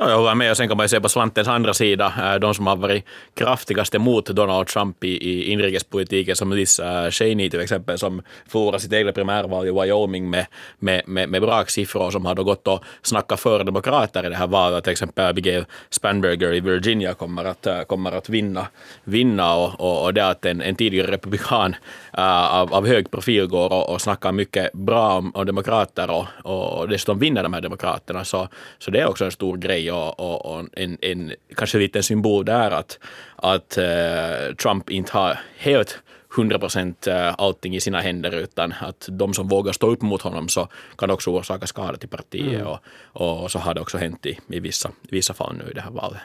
Ja, 0.00 0.10
jag 0.10 0.16
håller 0.16 0.34
med 0.34 0.50
och 0.50 0.56
sen 0.56 0.68
kan 0.68 0.76
man 0.76 0.84
ju 0.84 0.88
se 0.88 1.00
på 1.00 1.08
slantens 1.08 1.48
andra 1.48 1.74
sida, 1.74 2.12
eh, 2.18 2.34
de 2.34 2.54
som 2.54 2.66
har 2.66 2.76
varit 2.76 3.04
kraftigast 3.34 3.94
emot 3.94 4.26
Donald 4.26 4.66
Trump 4.66 5.04
i, 5.04 5.08
i 5.08 5.52
inrikespolitiken, 5.52 6.36
som 6.36 6.52
Liz 6.52 6.80
eh, 6.80 7.10
Cheney 7.10 7.50
till 7.50 7.60
exempel, 7.60 7.98
som 7.98 8.22
förlorade 8.48 8.80
sitt 8.80 8.92
eget 8.92 9.14
primärval 9.14 9.66
i 9.66 9.70
Wyoming 9.70 10.30
med, 10.30 10.46
med, 10.78 11.02
med, 11.06 11.28
med 11.28 11.42
braksiffror, 11.42 12.10
som 12.10 12.26
har 12.26 12.34
då 12.34 12.44
gått 12.44 12.68
och 12.68 12.84
snackat 13.02 13.40
för 13.40 13.64
demokrater 13.64 14.26
i 14.26 14.28
det 14.28 14.36
här 14.36 14.46
valet. 14.46 14.84
Till 14.84 14.90
exempel 14.90 15.26
Abigail 15.26 15.64
Spanberger 15.90 16.54
i 16.54 16.60
Virginia 16.60 17.14
kommer 17.14 17.44
att, 17.44 17.66
eh, 17.66 17.82
kommer 17.82 18.12
att 18.12 18.28
vinna, 18.28 18.66
vinna 19.04 19.54
och, 19.54 19.80
och, 19.80 20.04
och 20.04 20.14
det 20.14 20.26
att 20.26 20.44
en, 20.44 20.60
en 20.60 20.74
tidigare 20.74 21.12
republikan 21.12 21.76
äh, 22.18 22.54
av, 22.54 22.74
av 22.74 22.86
hög 22.86 23.10
profil 23.10 23.46
går 23.46 23.72
och, 23.72 23.90
och 23.90 24.00
snackar 24.00 24.32
mycket 24.32 24.72
bra 24.72 25.18
om, 25.18 25.32
om 25.34 25.46
demokrater 25.46 26.10
och, 26.10 26.26
och 26.42 26.88
dessutom 26.88 27.18
vinner 27.18 27.42
de 27.42 27.52
här 27.52 27.60
demokraterna, 27.60 28.24
så, 28.24 28.48
så 28.78 28.90
det 28.90 29.00
är 29.00 29.08
också 29.08 29.24
en 29.24 29.30
stor 29.30 29.56
grej 29.56 29.87
och, 29.90 30.20
och, 30.20 30.46
och 30.46 30.64
en, 30.72 30.98
en 31.00 31.32
kanske 31.56 31.78
liten 31.78 32.02
symbol 32.02 32.44
där 32.44 32.70
att, 32.70 32.98
att 33.36 33.78
uh, 33.78 34.54
Trump 34.54 34.90
inte 34.90 35.12
har 35.12 35.38
helt 35.58 36.02
100 36.36 36.58
procent 36.58 37.06
eh, 37.06 37.34
allting 37.38 37.76
i 37.76 37.80
sina 37.80 38.00
händer, 38.00 38.34
utan 38.34 38.74
att 38.80 39.08
de 39.10 39.34
som 39.34 39.48
vågar 39.48 39.72
stå 39.72 39.90
upp 39.90 40.02
mot 40.02 40.22
honom 40.22 40.48
så 40.48 40.68
kan 40.98 41.10
också 41.10 41.30
orsaka 41.30 41.66
skada 41.66 41.98
till 41.98 42.08
partiet. 42.08 42.54
Mm. 42.54 42.66
Och, 42.66 42.78
och, 43.02 43.50
så 43.50 43.58
har 43.58 43.74
det 43.74 43.80
också 43.80 43.98
hänt 43.98 44.26
i, 44.26 44.38
i 44.48 44.60
vissa, 44.60 44.90
vissa 45.02 45.34
fall 45.34 45.56
nu 45.56 45.70
i 45.70 45.74
det 45.74 45.80
här 45.80 45.90
valet. 45.90 46.20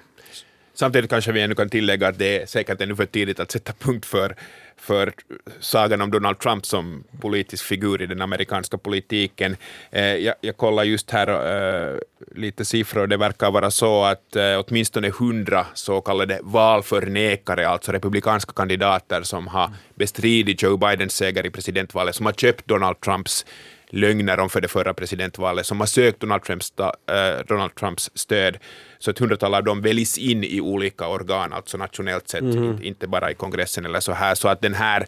Samtidigt 0.74 1.10
kanske 1.10 1.32
vi 1.32 1.42
ännu 1.42 1.56
kan 1.56 1.70
tillägga 1.70 2.08
att 2.08 2.20
det 2.20 2.42
är 2.42 2.46
säkert 2.46 2.82
ännu 2.82 2.96
för 2.96 3.06
tidigt 3.06 3.40
att 3.40 3.52
sätta 3.52 3.74
punkt 3.74 4.06
för 4.06 4.36
för 4.84 5.14
sagan 5.60 6.02
om 6.02 6.12
Donald 6.12 6.40
Trump 6.40 6.66
som 6.66 7.04
politisk 7.22 7.66
figur 7.66 8.02
i 8.02 8.06
den 8.06 8.22
amerikanska 8.22 8.78
politiken. 8.78 9.56
Eh, 9.92 10.16
jag, 10.16 10.36
jag 10.42 10.58
kollar 10.58 10.84
just 10.84 11.12
här 11.12 11.28
eh, 11.28 12.00
lite 12.36 12.66
siffror. 12.66 13.08
Det 13.08 13.18
verkar 13.18 13.52
vara 13.52 13.72
så 13.72 14.04
att 14.04 14.36
eh, 14.36 14.64
åtminstone 14.68 15.10
hundra 15.10 15.66
så 15.74 16.02
kallade 16.02 16.40
valförnekare, 16.44 17.68
alltså 17.68 17.92
republikanska 17.92 18.54
kandidater 18.54 19.24
som 19.24 19.48
har 19.48 19.70
bestridit 19.96 20.64
Joe 20.64 20.78
Bidens 20.78 21.16
seger 21.16 21.46
i 21.46 21.50
presidentvalet, 21.50 22.16
som 22.16 22.26
har 22.26 22.34
köpt 22.34 22.68
Donald 22.68 23.00
Trumps 23.02 23.46
lögner 23.94 24.40
om 24.40 24.50
för 24.50 24.62
det 24.62 24.68
förra 24.68 24.94
presidentvalet, 24.94 25.66
som 25.66 25.80
har 25.80 25.88
sökt 25.88 26.20
Donald 26.20 26.44
Trumps, 26.44 26.74
äh, 26.80 27.46
Donald 27.48 27.76
Trumps 27.76 28.12
stöd. 28.14 28.58
Så 29.00 29.12
ett 29.12 29.20
hundratal 29.20 29.54
av 29.54 29.64
dem 29.64 29.82
väljs 29.82 30.18
in 30.18 30.44
i 30.44 30.62
olika 30.62 31.08
organ, 31.08 31.54
alltså 31.54 31.78
nationellt 31.78 32.28
sett, 32.28 32.42
mm. 32.42 32.84
inte 32.84 33.08
bara 33.08 33.32
i 33.32 33.34
kongressen 33.34 33.86
eller 33.86 34.00
så 34.00 34.12
här. 34.12 34.36
Så 34.36 34.48
att 34.48 34.62
den 34.62 34.74
här, 34.74 35.06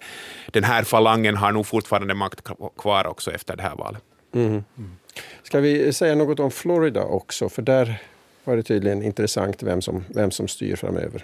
den 0.47 0.63
här 0.63 0.83
falangen 0.83 1.37
har 1.37 1.51
nog 1.51 1.65
fortfarande 1.65 2.13
makt 2.13 2.41
kvar 2.77 3.07
också 3.07 3.31
efter 3.31 3.55
det 3.55 3.63
här 3.63 3.75
valet. 3.75 4.01
Mm. 4.33 4.47
Mm. 4.47 4.91
Ska 5.43 5.59
vi 5.59 5.93
säga 5.93 6.15
något 6.15 6.39
om 6.39 6.51
Florida 6.51 7.03
också? 7.03 7.49
För 7.49 7.61
där 7.61 8.01
var 8.43 8.55
det 8.55 8.63
tydligen 8.63 9.03
intressant 9.03 9.63
vem 9.63 9.81
som, 9.81 10.03
vem 10.09 10.31
som 10.31 10.47
styr 10.47 10.75
framöver. 10.75 11.23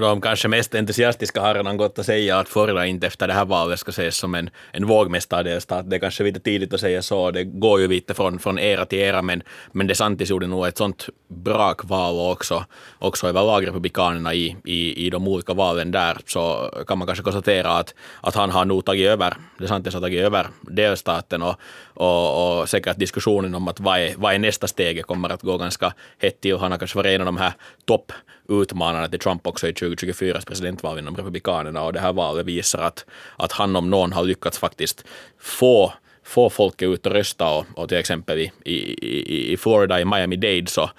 De 0.00 0.20
kanske 0.20 0.48
mest 0.48 0.74
entusiastiska 0.74 1.40
har 1.40 1.54
redan 1.54 1.76
gått 1.76 1.98
att 1.98 2.06
säga 2.06 2.38
att 2.38 2.48
Florida 2.48 2.86
inte 2.86 3.06
efter 3.06 3.28
det 3.28 3.34
här 3.34 3.44
valet 3.44 3.78
ska 3.78 3.90
ses 3.90 4.16
som 4.16 4.34
en, 4.34 4.50
en 4.72 4.86
vågmästardelstat. 4.86 5.90
Det 5.90 5.96
är 5.96 6.00
kanske 6.00 6.24
lite 6.24 6.40
tidigt 6.40 6.74
att 6.74 6.80
säga 6.80 7.02
så. 7.02 7.30
Det 7.30 7.44
går 7.44 7.80
ju 7.80 7.88
lite 7.88 8.14
från, 8.14 8.38
från 8.38 8.58
era 8.58 8.84
till 8.84 8.98
era, 8.98 9.22
men, 9.22 9.42
men 9.72 9.86
DeSantis 9.86 10.30
gjorde 10.30 10.46
nog 10.46 10.66
ett 10.66 10.78
sånt 10.78 11.08
brakval 11.28 12.32
också, 12.32 12.64
också 12.98 13.28
överlag 13.28 13.66
republikanerna 13.66 14.34
i, 14.34 14.56
i, 14.64 15.06
i 15.06 15.10
de 15.10 15.28
olika 15.28 15.54
valen 15.54 15.90
där, 15.90 16.18
så 16.26 16.74
kan 16.86 16.98
man 16.98 17.06
kanske 17.06 17.24
konstatera 17.24 17.68
att, 17.68 17.94
att 18.20 18.34
han 18.34 18.50
har 18.50 18.64
nog 18.64 18.84
tagit 18.84 19.08
över, 19.08 19.36
DeSantis 19.58 19.94
har 19.94 20.00
tagit 20.00 20.20
över 20.20 20.46
delstaten 20.60 21.42
och, 21.42 21.56
och, 21.94 22.60
och 22.60 22.68
säkert 22.68 22.98
diskussionen 22.98 23.54
om 23.54 23.68
att 23.68 23.80
vad 23.80 23.98
är, 23.98 24.14
vad 24.16 24.34
är 24.34 24.38
nästa 24.38 24.66
steg 24.66 25.06
kommer 25.06 25.30
att 25.30 25.42
gå 25.42 25.58
ganska 25.58 25.92
hett 26.18 26.40
till. 26.40 26.56
Han 26.56 26.70
har 26.72 26.78
kanske 26.78 26.98
varit 26.98 27.14
en 27.14 27.20
av 27.20 27.26
de 27.26 27.36
här 27.36 27.52
topp 27.84 28.12
utmanande 28.52 29.08
till 29.08 29.18
Trump 29.18 29.46
också 29.46 29.68
i 29.68 29.72
2024 29.72 30.40
presidentval 30.46 30.98
inom 30.98 31.16
Republikanerna. 31.16 31.82
Och 31.82 31.92
det 31.92 32.00
här 32.00 32.12
valet 32.12 32.46
visar 32.46 32.82
att, 32.82 33.04
att 33.36 33.52
han 33.52 33.76
om 33.76 33.90
någon 33.90 34.12
har 34.12 34.24
lyckats 34.24 34.58
faktiskt 34.58 35.04
få 35.38 35.92
få 36.24 36.50
folket 36.50 36.88
ut 36.88 37.06
och 37.06 37.12
rösta. 37.12 37.50
Och, 37.50 37.66
och 37.74 37.88
till 37.88 37.98
exempel 37.98 38.38
i, 38.38 38.52
i, 38.64 39.52
i 39.52 39.56
Florida, 39.56 40.00
i 40.00 40.04
Miami-Dade, 40.04 40.66
så 40.66 40.90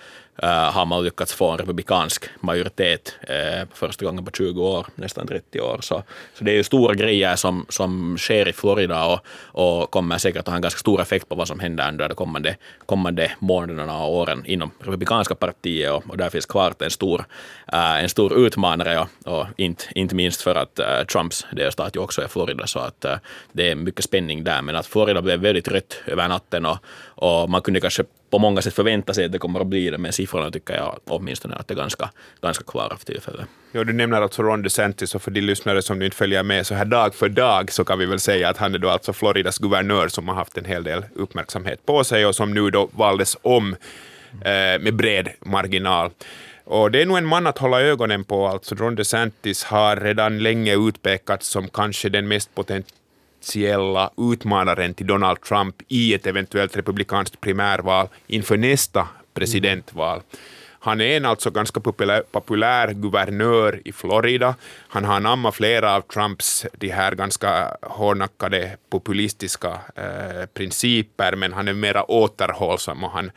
Eh, 0.42 0.72
har 0.72 0.86
man 0.86 1.04
lyckats 1.04 1.34
få 1.34 1.50
en 1.50 1.58
republikansk 1.58 2.26
majoritet 2.40 3.16
eh, 3.22 3.68
första 3.74 4.06
gången 4.06 4.26
på 4.26 4.32
20 4.32 4.64
år, 4.64 4.88
nästan 4.96 5.28
30 5.28 5.62
år. 5.62 5.78
Så, 5.82 6.04
så 6.34 6.44
det 6.44 6.52
är 6.52 6.56
ju 6.56 6.64
stora 6.64 6.94
grejer 6.94 7.36
som, 7.36 7.66
som 7.70 8.18
sker 8.18 8.48
i 8.48 8.54
Florida 8.54 9.06
och, 9.06 9.20
och 9.46 9.92
kommer 9.92 10.18
säkert 10.18 10.40
att 10.40 10.48
ha 10.48 10.56
en 10.56 10.62
ganska 10.62 10.80
stor 10.80 11.02
effekt 11.02 11.30
på 11.30 11.36
vad 11.36 11.48
som 11.48 11.60
händer 11.60 11.90
under 11.90 12.10
de 12.10 12.16
kommande, 12.16 12.56
kommande 12.86 13.32
månaderna 13.40 14.04
och 14.04 14.16
åren 14.16 14.46
inom 14.46 14.72
republikanska 14.80 15.36
partiet 15.36 15.92
och, 15.92 16.10
och 16.10 16.18
där 16.18 16.30
finns 16.30 16.46
klart 16.46 16.82
en 16.82 16.92
stor, 16.92 17.26
eh, 17.74 18.04
en 18.04 18.10
stor 18.10 18.38
utmanare 18.38 19.00
och, 19.00 19.40
och 19.40 19.48
inte, 19.58 19.86
inte 19.96 20.16
minst 20.16 20.42
för 20.42 20.56
att 20.56 21.08
Trumps 21.08 21.46
delstat 21.52 21.96
ju 21.96 22.00
också 22.00 22.22
är 22.22 22.28
Florida 22.28 22.68
så 22.68 22.80
att 22.80 23.06
det 23.52 23.72
är 23.72 23.76
mycket 23.76 24.06
spänning 24.06 24.44
där 24.44 24.62
men 24.62 24.76
att 24.76 24.88
Florida 24.88 25.22
blev 25.22 25.40
väldigt 25.40 25.68
rött 25.68 26.02
över 26.06 26.28
natten 26.28 26.66
och, 26.66 26.78
och 27.16 27.50
man 27.50 27.62
kunde 27.62 27.80
kanske 27.80 28.04
på 28.34 28.40
många 28.40 28.62
sätt 28.62 28.74
förvänta 28.74 29.14
sig 29.14 29.26
att 29.26 29.32
det 29.32 29.40
kommer 29.40 29.60
att 29.60 29.68
bli 29.68 29.90
det, 29.90 29.98
men 29.98 30.14
siffrorna 30.14 30.52
tycker 30.52 30.74
jag 30.74 31.00
åtminstone 31.06 31.56
att 31.56 31.68
det 31.68 31.74
är 31.74 31.76
ganska, 31.76 32.10
ganska 32.42 32.64
klara 32.64 32.90
för 32.90 33.06
typ 33.06 33.06
tillfället. 33.06 33.46
Ja, 33.72 33.84
du 33.84 33.94
nämner 33.94 34.22
alltså 34.22 34.44
Ron 34.44 34.62
DeSantis 34.62 35.16
och 35.16 35.22
för 35.22 35.32
de 35.32 35.42
lyssnare 35.42 35.82
som 35.82 36.00
nu 36.00 36.06
inte 36.06 36.18
följer 36.18 36.44
med 36.44 36.68
så 36.68 36.76
här 36.76 36.86
dag 36.86 37.16
för 37.16 37.30
dag 37.30 37.72
så 37.72 37.84
kan 37.84 38.00
vi 38.00 38.06
väl 38.06 38.20
säga 38.20 38.50
att 38.50 38.58
han 38.58 38.76
är 38.76 38.80
då 38.80 38.90
alltså 38.90 39.14
Floridas 39.14 39.58
guvernör 39.58 40.08
som 40.08 40.28
har 40.28 40.36
haft 40.36 40.58
en 40.58 40.66
hel 40.66 40.84
del 40.84 41.06
uppmärksamhet 41.16 41.86
på 41.86 42.04
sig 42.04 42.26
och 42.26 42.36
som 42.36 42.54
nu 42.54 42.70
då 42.70 42.90
valdes 42.92 43.38
om 43.42 43.76
eh, 44.32 44.80
med 44.80 44.96
bred 44.96 45.30
marginal. 45.40 46.12
Och 46.64 46.92
det 46.92 47.02
är 47.02 47.06
nog 47.06 47.18
en 47.18 47.26
man 47.26 47.48
att 47.48 47.58
hålla 47.58 47.82
ögonen 47.82 48.24
på. 48.24 48.48
Alltså 48.48 48.76
Ron 48.76 48.96
DeSantis 48.96 49.64
har 49.64 49.96
redan 49.96 50.40
länge 50.40 50.76
utpekats 50.88 51.48
som 51.48 51.70
kanske 51.70 52.10
den 52.10 52.28
mest 52.28 52.56
potent 52.56 52.88
potentiella 53.44 54.12
utmanaren 54.18 54.94
till 54.94 55.08
Donald 55.08 55.42
Trump 55.42 55.76
i 55.88 56.14
ett 56.14 56.28
eventuellt 56.28 56.78
republikanskt 56.78 57.42
primärval 57.42 58.08
inför 58.28 58.58
nästa 58.58 59.08
presidentval. 59.34 60.22
Han 60.80 61.02
är 61.02 61.18
en 61.18 61.26
alltså 61.26 61.52
ganska 61.52 61.80
populär, 61.80 62.24
populär 62.32 62.94
guvernör 62.94 63.82
i 63.86 63.92
Florida. 63.92 64.56
Han 64.88 65.06
har 65.06 65.16
anammat 65.16 65.56
flera 65.56 65.96
av 65.96 66.02
Trumps 66.02 66.66
de 66.74 66.90
här 66.90 67.16
ganska 67.16 67.78
hårdnackade 67.82 68.78
populistiska 68.90 69.80
eh, 69.96 70.46
principer, 70.54 71.36
men 71.36 71.54
han 71.54 71.68
är 71.68 71.74
mera 71.74 72.04
återhållsam 72.04 73.04
och 73.04 73.12
han 73.12 73.32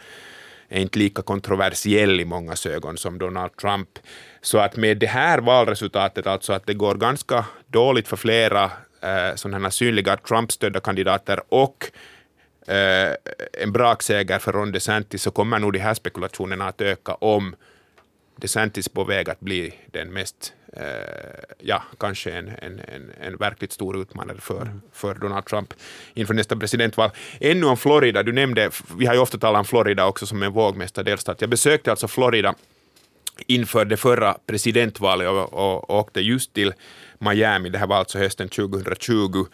är 0.68 0.80
inte 0.80 0.98
lika 0.98 1.22
kontroversiell 1.22 2.20
i 2.20 2.24
många 2.24 2.54
ögon 2.68 2.96
som 2.98 3.18
Donald 3.18 3.56
Trump. 3.56 3.88
Så 4.40 4.58
att 4.58 4.76
med 4.76 4.98
det 4.98 5.06
här 5.06 5.38
valresultatet, 5.38 6.26
alltså 6.26 6.52
att 6.52 6.66
det 6.66 6.74
går 6.74 6.94
ganska 6.94 7.44
dåligt 7.66 8.08
för 8.08 8.16
flera 8.16 8.70
eh, 9.00 9.34
sådana 9.34 9.70
synliga 9.70 10.16
Trump-stödda 10.16 10.80
kandidater 10.80 11.40
och 11.48 11.90
eh, 12.66 13.14
en 13.52 13.72
brakseger 13.72 14.38
för 14.38 14.52
Ron 14.52 14.72
DeSantis 14.72 15.22
så 15.22 15.30
kommer 15.30 15.58
nog 15.58 15.72
de 15.72 15.78
här 15.78 15.94
spekulationerna 15.94 16.68
att 16.68 16.80
öka 16.80 17.14
om 17.14 17.56
DeSantis 18.36 18.88
på 18.88 19.04
väg 19.04 19.30
att 19.30 19.40
bli 19.40 19.74
den 19.92 20.12
mest, 20.12 20.52
eh, 20.72 20.82
ja, 21.58 21.82
kanske 21.98 22.32
en, 22.32 22.48
en, 22.48 22.80
en, 22.80 23.12
en, 23.20 23.36
verkligt 23.36 23.72
stor 23.72 23.96
utmanare 24.00 24.40
för, 24.40 24.62
mm. 24.62 24.80
för 24.92 25.14
Donald 25.14 25.46
Trump 25.46 25.74
inför 26.14 26.34
nästa 26.34 26.56
presidentval. 26.56 27.10
Ännu 27.40 27.66
om 27.66 27.76
Florida, 27.76 28.22
du 28.22 28.32
nämnde, 28.32 28.70
vi 28.98 29.06
har 29.06 29.14
ju 29.14 29.20
ofta 29.20 29.38
talat 29.38 29.58
om 29.58 29.64
Florida 29.64 30.06
också 30.06 30.26
som 30.26 30.42
en 30.42 30.52
vågmästardelstat. 30.52 31.40
Jag 31.40 31.50
besökte 31.50 31.90
alltså 31.90 32.08
Florida 32.08 32.54
inför 33.46 33.84
det 33.84 33.96
förra 33.96 34.36
presidentvalet 34.46 35.28
och, 35.28 35.52
och, 35.52 35.90
och 35.90 35.98
åkte 35.98 36.20
just 36.20 36.52
till 36.52 36.72
Miami. 37.18 37.68
Det 37.68 37.78
här 37.78 37.86
var 37.86 37.96
alltså 37.96 38.18
hösten 38.18 38.48
2020. 38.48 39.46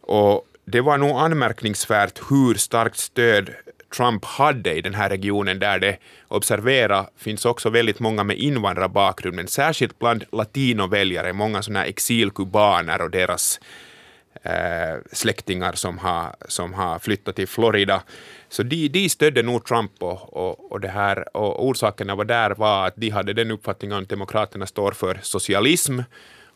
Och 0.00 0.46
det 0.64 0.80
var 0.80 0.98
nog 0.98 1.10
anmärkningsvärt 1.10 2.20
hur 2.30 2.54
starkt 2.54 2.96
stöd 2.96 3.50
Trump 3.96 4.24
hade 4.24 4.74
i 4.74 4.80
den 4.82 4.94
här 4.94 5.08
regionen 5.08 5.58
där 5.58 5.78
det, 5.78 5.96
observera, 6.28 7.06
finns 7.16 7.44
också 7.44 7.70
väldigt 7.70 8.00
många 8.00 8.24
med 8.24 8.38
invandrarbakgrund, 8.38 9.36
men 9.36 9.48
särskilt 9.48 9.98
bland 9.98 10.24
latinoväljare, 10.32 11.32
många 11.32 11.62
sådana 11.62 11.84
exilkubaner 11.84 13.02
och 13.02 13.10
deras 13.10 13.60
eh, 14.42 14.98
släktingar 15.12 15.72
som 15.72 15.98
har, 15.98 16.34
som 16.48 16.74
har 16.74 16.98
flyttat 16.98 17.36
till 17.36 17.48
Florida. 17.48 18.02
Så 18.50 18.62
de, 18.62 18.88
de 18.88 19.08
stödde 19.08 19.42
nog 19.42 19.64
Trump 19.64 20.02
och, 20.02 20.36
och, 20.36 20.72
och, 20.72 20.80
det 20.80 20.88
här, 20.88 21.36
och 21.36 21.66
orsakerna 21.66 22.14
var 22.14 22.24
där 22.24 22.50
var 22.50 22.86
att 22.86 22.96
de 22.96 23.10
hade 23.10 23.32
den 23.32 23.50
uppfattningen 23.50 24.02
att 24.02 24.08
Demokraterna 24.08 24.66
står 24.66 24.92
för 24.92 25.18
socialism 25.22 26.00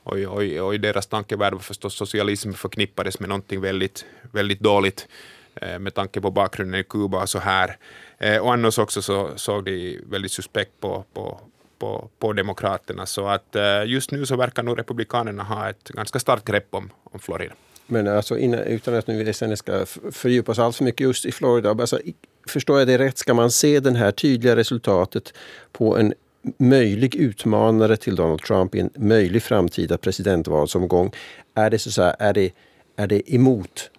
och, 0.03 0.19
och, 0.19 0.43
och 0.43 0.75
i 0.75 0.79
deras 0.79 1.07
tankevärld 1.07 1.53
var 1.53 1.61
förstås 1.61 1.95
socialism 1.95 2.53
förknippades 2.53 3.21
med 3.21 3.29
någonting 3.29 3.61
väldigt, 3.61 4.05
väldigt 4.33 4.61
dåligt 4.61 5.09
eh, 5.55 5.79
med 5.79 5.95
tanke 5.95 6.21
på 6.21 6.31
bakgrunden 6.31 6.81
i 6.81 6.85
Kuba 6.85 7.23
och 7.23 7.29
så 7.29 7.39
här. 7.39 7.77
Eh, 8.19 8.39
och 8.39 8.53
annars 8.53 8.79
också 8.79 9.03
så 9.03 9.31
såg 9.37 9.65
de 9.65 10.01
väldigt 10.07 10.33
suspekt 10.33 10.81
på, 10.81 11.05
på, 11.13 11.41
på, 11.79 12.11
på 12.19 12.33
Demokraterna. 12.33 13.07
Så 13.07 13.27
att 13.27 13.57
eh, 13.57 13.85
just 13.87 14.11
nu 14.11 14.27
så 14.27 14.37
verkar 14.37 14.63
nog 14.63 14.79
Republikanerna 14.79 15.43
ha 15.43 15.71
ett 15.71 15.89
ganska 15.89 16.19
starkt 16.19 16.45
grepp 16.45 16.69
om, 16.71 16.91
om 17.05 17.21
Florida. 17.21 17.55
Men 17.87 18.09
alltså 18.09 18.39
innan, 18.39 18.61
utan 18.61 18.95
att 18.95 19.07
nu 19.07 19.33
sen 19.33 19.57
ska 19.57 19.87
fördjupa 20.13 20.53
oss 20.53 20.59
allt 20.59 20.77
för 20.77 20.85
mycket 20.85 21.01
just 21.01 21.27
i 21.27 21.33
Florida. 21.33 21.71
Alltså, 21.71 22.01
förstår 22.49 22.79
jag 22.79 22.89
det 22.89 22.99
rätt, 22.99 23.19
ska 23.19 23.35
man 23.35 23.51
se 23.51 23.81
det 23.81 23.97
här 23.97 24.11
tydliga 24.11 24.57
resultatet 24.57 25.35
på 25.73 25.99
en 25.99 26.15
möjlig 26.59 27.15
utmanare 27.15 27.97
till 27.97 28.17
Donald 28.17 28.41
Trump 28.41 28.75
i 28.75 28.81
en 28.81 28.91
möjlig 28.97 29.43
framtida 29.43 29.99
presidentvalsomgång. 29.99 31.13
Är 31.55 31.71
det, 31.71 31.79
så 31.79 32.03
här, 32.03 32.17
är 32.19 32.33
det, 32.33 32.51
är 32.97 33.07
det 33.07 33.35
emot 33.35 33.91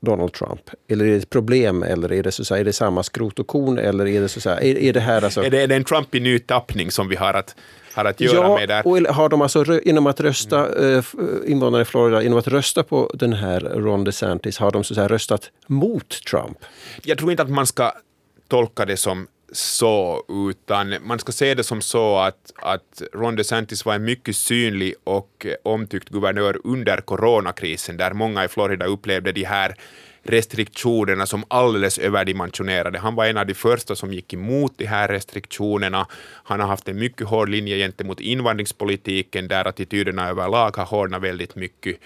Donald 0.00 0.32
Trump? 0.32 0.70
Eller 0.88 1.04
är 1.04 1.10
det 1.10 1.16
ett 1.16 1.30
problem? 1.30 1.82
Eller 1.82 2.12
är 2.12 2.22
det, 2.22 2.32
så 2.32 2.54
här, 2.54 2.60
är 2.60 2.64
det 2.64 2.72
samma 2.72 3.02
skrot 3.02 3.38
och 3.38 3.46
korn? 3.46 3.78
Eller 3.78 4.06
är 4.06 4.20
det, 4.20 4.28
så 4.28 4.50
här, 4.50 4.64
är, 4.64 4.78
är 4.78 4.92
det 4.92 5.00
här 5.00 5.24
alltså... 5.24 5.42
Är 5.42 5.50
det, 5.50 5.62
är 5.62 5.66
det 5.66 5.76
en 5.76 5.84
Trump 5.84 6.14
i 6.14 6.20
ny 6.20 6.38
tappning 6.38 6.90
som 6.90 7.08
vi 7.08 7.16
har 7.16 7.34
att 7.34 7.56
har 7.94 8.04
att 8.04 8.20
göra 8.20 8.48
ja, 8.48 8.54
med 8.58 8.68
där. 8.68 8.86
och 8.86 9.14
har 9.14 9.28
de 9.28 9.42
alltså 9.42 9.80
genom 9.84 10.06
att 10.06 10.20
rösta, 10.20 10.68
mm. 10.68 10.98
Eh, 10.98 11.04
invånare 11.50 11.82
i 11.82 11.84
Florida, 11.84 12.22
genom 12.22 12.38
att 12.38 12.48
rösta 12.48 12.82
på 12.82 13.10
den 13.14 13.32
här 13.32 13.60
Ron 13.60 14.04
DeSantis, 14.04 14.58
har 14.58 14.70
de 14.70 14.84
så 14.84 15.00
att 15.00 15.10
röstat 15.10 15.50
mot 15.66 16.08
Trump? 16.24 16.58
Jag 17.02 17.18
tror 17.18 17.30
inte 17.30 17.42
att 17.42 17.50
man 17.50 17.66
ska 17.66 17.92
tolka 18.48 18.84
det 18.84 18.96
som 18.96 19.26
så, 19.52 20.24
utan 20.50 20.94
man 21.02 21.18
ska 21.18 21.32
se 21.32 21.54
det 21.54 21.64
som 21.64 21.80
så 21.80 22.18
att, 22.18 22.52
att 22.62 23.02
Ron 23.12 23.36
DeSantis 23.36 23.84
var 23.84 23.94
en 23.94 24.04
mycket 24.04 24.36
synlig 24.36 24.94
och 25.04 25.46
omtyckt 25.62 26.08
guvernör 26.08 26.60
under 26.64 26.96
coronakrisen, 26.96 27.96
där 27.96 28.12
många 28.12 28.44
i 28.44 28.48
Florida 28.48 28.86
upplevde 28.86 29.32
de 29.32 29.44
här 29.44 29.74
restriktionerna 30.24 31.26
som 31.26 31.44
alldeles 31.48 31.98
överdimensionerade. 31.98 32.98
Han 32.98 33.14
var 33.14 33.26
en 33.26 33.36
av 33.36 33.46
de 33.46 33.54
första 33.54 33.96
som 33.96 34.12
gick 34.12 34.32
emot 34.32 34.72
de 34.76 34.86
här 34.86 35.08
restriktionerna. 35.08 36.06
Han 36.44 36.60
har 36.60 36.66
haft 36.66 36.88
en 36.88 36.98
mycket 36.98 37.26
hård 37.26 37.48
linje 37.48 37.76
gentemot 37.76 38.20
invandringspolitiken, 38.20 39.48
där 39.48 39.68
attityderna 39.68 40.28
överlag 40.28 40.76
har 40.76 40.84
hårdnat 40.84 41.22
väldigt 41.22 41.56
mycket. 41.56 41.96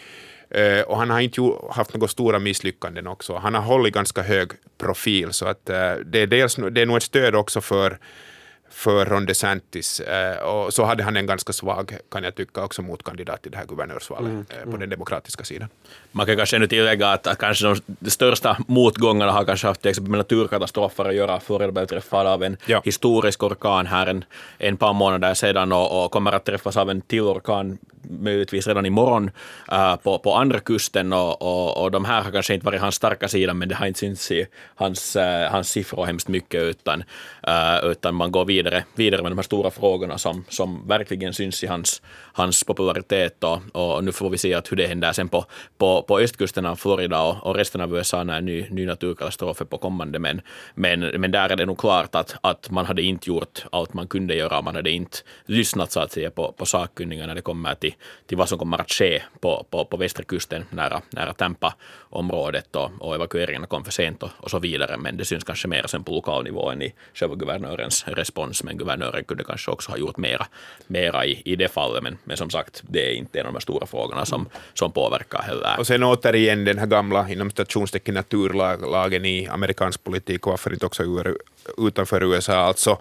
Uh, 0.57 0.81
och 0.81 0.99
han 0.99 1.11
har 1.11 1.21
inte 1.21 1.41
haft 1.71 1.95
några 1.95 2.09
stora 2.09 2.39
misslyckanden 2.39 3.07
också. 3.07 3.37
Han 3.37 3.55
har 3.55 3.63
hållit 3.63 3.95
ganska 3.95 4.23
hög 4.23 4.51
profil, 4.79 5.33
så 5.33 5.47
att 5.47 5.71
uh, 5.71 6.05
det, 6.05 6.19
är 6.19 6.27
dels, 6.27 6.57
det 6.71 6.83
är 6.83 6.87
nog 6.87 6.97
ett 6.97 7.03
stöd 7.03 7.35
också 7.35 7.61
för 7.61 7.99
för 8.71 9.07
Ron 9.07 9.27
DeSantis. 9.27 10.01
Eh, 10.01 10.39
och 10.39 10.75
så 10.75 10.85
hade 10.85 11.03
han 11.03 11.17
en 11.17 11.27
ganska 11.27 11.53
svag, 11.53 11.97
kan 12.11 12.25
jag 12.25 12.35
tycka, 12.35 12.65
också 12.65 12.83
motkandidat 12.83 13.47
i 13.47 13.49
det 13.49 13.57
här 13.57 13.67
guvernörsvalet 13.67 14.31
mm, 14.31 14.47
mm. 14.57 14.71
på 14.71 14.77
den 14.77 14.91
demokratiska 14.91 15.45
sidan. 15.45 15.69
Man 16.13 16.27
kan 16.27 16.37
kanske 16.37 16.57
ännu 16.57 16.67
tillägga 16.67 17.09
att, 17.09 17.27
att 17.27 17.39
kanske 17.39 17.75
de 17.99 18.11
största 18.11 18.57
motgångarna 18.67 19.33
har 19.33 19.45
kanske 19.45 19.67
haft 19.67 19.83
till 19.83 19.91
exempel 19.91 20.11
med 20.11 20.19
naturkatastrofer 20.19 21.05
att 21.05 21.15
göra. 21.15 21.41
Florida 21.41 21.73
blev 21.73 21.87
träffad 21.87 22.27
av 22.27 22.43
en 22.43 22.57
ja. 22.67 22.81
historisk 22.85 23.43
orkan 23.43 23.87
här 23.87 24.07
en, 24.07 24.25
en 24.59 24.77
par 24.77 24.93
månader 24.93 25.35
sedan 25.35 25.73
och, 25.73 26.05
och 26.05 26.11
kommer 26.11 26.33
att 26.33 26.45
träffas 26.45 26.77
av 26.77 26.91
en 26.91 27.01
till 27.01 27.21
orkan 27.21 27.79
möjligtvis 28.11 28.67
redan 28.67 28.87
imorgon 28.87 29.31
uh, 29.73 29.97
på, 29.97 30.19
på 30.19 30.35
andra 30.35 30.61
kusten 30.61 31.13
och, 31.13 31.43
och, 31.43 31.83
och 31.83 31.91
de 31.91 32.05
här 32.05 32.23
har 32.23 32.31
kanske 32.31 32.55
inte 32.55 32.67
varit 32.67 32.81
hans 32.81 32.95
starka 32.95 33.29
sida 33.29 33.55
men 33.55 33.69
det 33.69 33.75
har 33.75 33.87
inte 33.87 34.01
synts 34.01 34.31
i 34.31 34.47
hans, 34.75 35.17
hans 35.51 35.69
siffror 35.69 36.07
hemskt 36.07 36.29
mycket 36.29 36.63
utan, 36.63 37.05
uh, 37.49 37.91
utan 37.91 38.15
man 38.15 38.33
går 38.33 38.45
vidare, 38.45 38.58
vidare 38.95 39.23
med 39.23 39.33
de 39.33 39.39
här 39.39 39.43
stora 39.43 39.71
frågorna 39.71 40.19
som, 40.19 40.45
som 40.49 40.89
verkligen 40.89 41.35
syns 41.35 41.65
i 41.65 41.67
hans, 41.67 42.03
hans 42.33 42.65
popularitet 42.65 43.45
och, 43.45 43.59
och 43.73 44.05
nu 44.05 44.13
får 44.13 44.31
vi 44.31 44.39
se 44.39 44.55
att 44.55 44.73
hur 44.73 44.77
det 44.77 44.87
händer 44.87 45.13
sen 45.13 45.29
på, 45.29 45.45
på, 45.79 46.03
på 46.03 46.19
östkusten 46.19 46.67
av 46.67 46.77
Florida 46.77 47.23
och, 47.23 47.47
och 47.47 47.55
resten 47.55 47.81
av 47.81 47.97
USA 47.97 48.25
när 48.25 48.41
ny, 48.41 48.67
ny 48.71 48.87
naturkatastrof 48.87 49.61
är 49.61 49.65
på 49.65 49.79
kommande. 49.79 50.19
Men, 50.19 50.41
men, 50.75 51.01
men 51.01 51.31
där 51.31 51.49
är 51.49 51.57
det 51.57 51.67
nog 51.67 51.79
klart 51.79 52.15
att, 52.15 52.37
att 52.41 52.71
man 52.71 52.87
hade 52.87 53.03
inte 53.03 53.29
gjort 53.29 53.65
allt 53.73 53.95
man 53.95 54.07
kunde 54.07 54.35
göra, 54.35 54.63
man 54.63 54.75
hade 54.75 54.91
inte 54.91 55.19
lyssnat 55.47 55.93
så 55.93 56.01
att 56.01 56.13
säga 56.13 56.31
på, 56.31 56.53
på 56.53 56.67
sakkunniga 56.67 57.27
när 57.27 57.35
det 57.35 57.43
kommer 57.43 57.75
till 57.75 57.95
till 58.27 58.37
vad 58.37 58.49
som 58.49 58.59
kommer 58.59 58.81
att 58.81 58.91
ske 58.91 59.23
på, 59.41 59.67
på, 59.71 59.85
på 59.85 59.97
västra 59.97 60.25
kusten 60.25 60.65
nära, 60.71 61.03
nära 61.11 61.33
området 62.11 62.77
och, 62.77 62.91
och 62.99 63.15
evakueringarna 63.15 63.67
kom 63.67 63.85
för 63.85 63.93
sent 63.93 64.23
och, 64.23 64.31
och, 64.37 64.51
så 64.51 64.59
vidare. 64.59 64.97
Men 64.97 65.17
det 65.17 65.25
syns 65.25 65.45
kanske 65.45 65.69
mer 65.69 65.87
sen 65.87 66.05
på 66.05 66.13
lokal 66.13 66.45
nivå 66.45 66.71
än 66.71 66.83
i 66.83 66.95
själva 67.15 67.35
guvernörens 67.35 68.05
respons. 68.09 68.63
Men 68.63 68.79
guvernören 68.79 69.25
kunde 69.25 69.45
kanske 69.45 69.71
också 69.71 69.91
ha 69.91 69.99
gjort 69.99 70.17
mera, 70.17 70.47
mera 70.87 71.27
i, 71.27 71.43
i 71.45 71.57
det 71.57 71.69
fallet. 71.69 72.03
Men, 72.03 72.19
men 72.25 72.37
som 72.37 72.51
sagt, 72.51 72.83
det 72.89 73.11
är 73.11 73.15
inte 73.15 73.41
en 73.41 73.47
av 73.47 73.53
de 73.53 73.61
stora 73.61 73.87
frågorna 73.87 74.27
som, 74.27 74.49
som 74.75 74.93
påverkar 74.93 75.43
heller. 75.43 75.75
Och 75.79 75.87
sen 75.87 76.03
återigen 76.03 76.65
den 76.65 76.79
här 76.79 76.87
gamla, 76.87 77.29
inom 77.29 77.51
stationstecken 77.51 78.15
naturlagen 78.15 79.25
i 79.25 79.49
amerikansk 79.49 80.05
politik 80.05 80.47
och 80.47 80.51
varför 80.51 80.73
inte 80.73 80.87
också 80.87 81.03
utanför 81.79 82.23
USA. 82.23 82.55
Alltså 82.55 82.99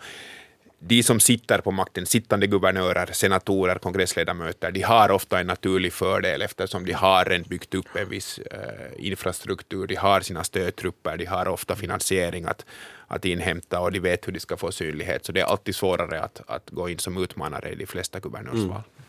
de 0.80 1.04
som 1.04 1.20
sitter 1.20 1.62
på 1.62 1.72
makten, 1.72 2.06
sittande 2.06 2.48
guvernörer, 2.48 3.10
senatorer, 3.14 3.76
kongressledamöter, 3.76 4.72
de 4.72 4.82
har 4.82 5.12
ofta 5.12 5.40
en 5.40 5.48
naturlig 5.48 5.94
fördel 5.94 6.42
eftersom 6.42 6.86
de 6.86 6.94
har 6.94 7.26
redan 7.26 7.48
byggt 7.50 7.76
upp 7.76 7.96
en 7.96 8.10
viss 8.10 8.40
eh, 8.40 9.08
infrastruktur, 9.08 9.88
de 9.88 9.96
har 9.96 10.22
sina 10.22 10.44
stödtrupper, 10.44 11.18
de 11.18 11.26
har 11.26 11.48
ofta 11.48 11.76
finansiering 11.76 12.46
att, 12.46 12.66
att 13.08 13.26
inhämta 13.26 13.80
och 13.80 13.92
de 13.92 14.00
vet 14.00 14.28
hur 14.28 14.34
de 14.34 14.40
ska 14.40 14.58
få 14.58 14.72
synlighet. 14.72 15.26
Så 15.26 15.32
det 15.32 15.40
är 15.40 15.46
alltid 15.46 15.76
svårare 15.76 16.22
att, 16.22 16.42
att 16.48 16.70
gå 16.70 16.90
in 16.90 17.00
som 17.00 17.24
utmanare 17.24 17.70
i 17.70 17.76
de 17.76 17.86
flesta 17.86 18.20
guvernörsval. 18.20 18.64
Mm. 18.66 19.07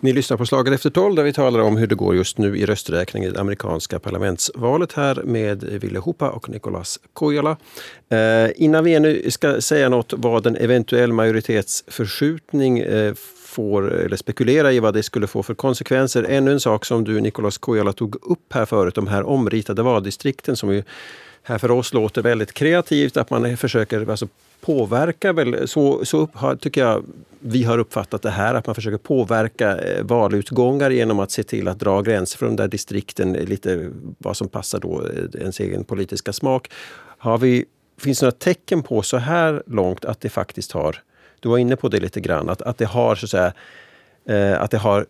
Ni 0.00 0.12
lyssnar 0.12 0.36
på 0.36 0.46
Slaget 0.46 0.74
efter 0.74 0.90
tolv 0.90 1.14
där 1.14 1.22
vi 1.22 1.32
talar 1.32 1.60
om 1.60 1.76
hur 1.76 1.86
det 1.86 1.94
går 1.94 2.16
just 2.16 2.38
nu 2.38 2.58
i 2.58 2.66
rösträkningen 2.66 3.30
i 3.30 3.32
det 3.32 3.40
amerikanska 3.40 3.98
parlamentsvalet 3.98 4.92
här 4.92 5.22
med 5.24 5.64
Ville 5.64 5.98
Hopa 5.98 6.30
och 6.30 6.48
Nicolas 6.48 7.00
Kojala. 7.12 7.56
Eh, 8.08 8.50
innan 8.56 8.84
vi 8.84 8.94
ännu 8.94 9.30
ska 9.30 9.60
säga 9.60 9.88
något 9.88 10.12
vad 10.16 10.46
en 10.46 10.56
eventuell 10.56 11.12
majoritetsförskjutning 11.12 12.78
eh, 12.78 13.14
får, 13.46 13.94
eller 13.94 14.16
spekulera 14.16 14.72
i 14.72 14.80
vad 14.80 14.94
det 14.94 15.02
skulle 15.02 15.26
få 15.26 15.42
för 15.42 15.54
konsekvenser. 15.54 16.26
Ännu 16.28 16.52
en 16.52 16.60
sak 16.60 16.84
som 16.84 17.04
du 17.04 17.20
Nicolas 17.20 17.58
Kojala 17.58 17.92
tog 17.92 18.14
upp 18.14 18.52
här 18.52 18.66
förut, 18.66 18.94
de 18.94 19.06
här 19.06 19.22
omritade 19.22 19.82
valdistrikten 19.82 20.56
som 20.56 20.74
ju 20.74 20.82
här 21.42 21.58
för 21.58 21.70
oss 21.70 21.92
låter 21.92 22.22
väldigt 22.22 22.52
kreativt, 22.52 23.16
att 23.16 23.30
man 23.30 23.56
försöker 23.56 24.10
alltså 24.10 24.28
Påverkar 24.60 25.32
väl, 25.32 25.68
så, 25.68 26.04
så 26.04 26.28
tycker 26.60 26.80
jag 26.80 27.04
vi 27.40 27.64
har 27.64 27.78
uppfattat 27.78 28.22
det 28.22 28.30
här, 28.30 28.54
att 28.54 28.66
man 28.66 28.74
försöker 28.74 28.98
påverka 28.98 29.78
eh, 29.78 30.04
valutgångar 30.04 30.90
genom 30.90 31.18
att 31.18 31.30
se 31.30 31.42
till 31.42 31.68
att 31.68 31.78
dra 31.78 32.02
gränser 32.02 32.38
för 32.38 32.46
de 32.46 32.56
där 32.56 32.68
distrikten, 32.68 33.36
eh, 33.36 33.44
lite 33.44 33.90
vad 34.18 34.36
som 34.36 34.48
passar 34.48 34.80
då 34.80 35.02
eh, 35.06 35.40
ens 35.40 35.60
egen 35.60 35.84
politiska 35.84 36.32
smak. 36.32 36.70
Har 37.18 37.38
vi, 37.38 37.64
finns 38.00 38.20
det 38.20 38.26
några 38.26 38.36
tecken 38.36 38.82
på 38.82 39.02
så 39.02 39.16
här 39.16 39.62
långt 39.66 40.04
att 40.04 40.20
det 40.20 40.28
faktiskt 40.28 40.72
har, 40.72 41.02
du 41.40 41.48
var 41.48 41.58
inne 41.58 41.76
på 41.76 41.88
det 41.88 42.00
lite 42.00 42.20
grann, 42.20 42.48
att, 42.48 42.62
att 42.62 42.78
det 42.78 42.84
har 42.84 43.14
så 43.14 43.26
att 43.26 43.30
säga, 43.30 43.52
att 44.58 44.70
det 44.70 44.78
har 44.78 45.06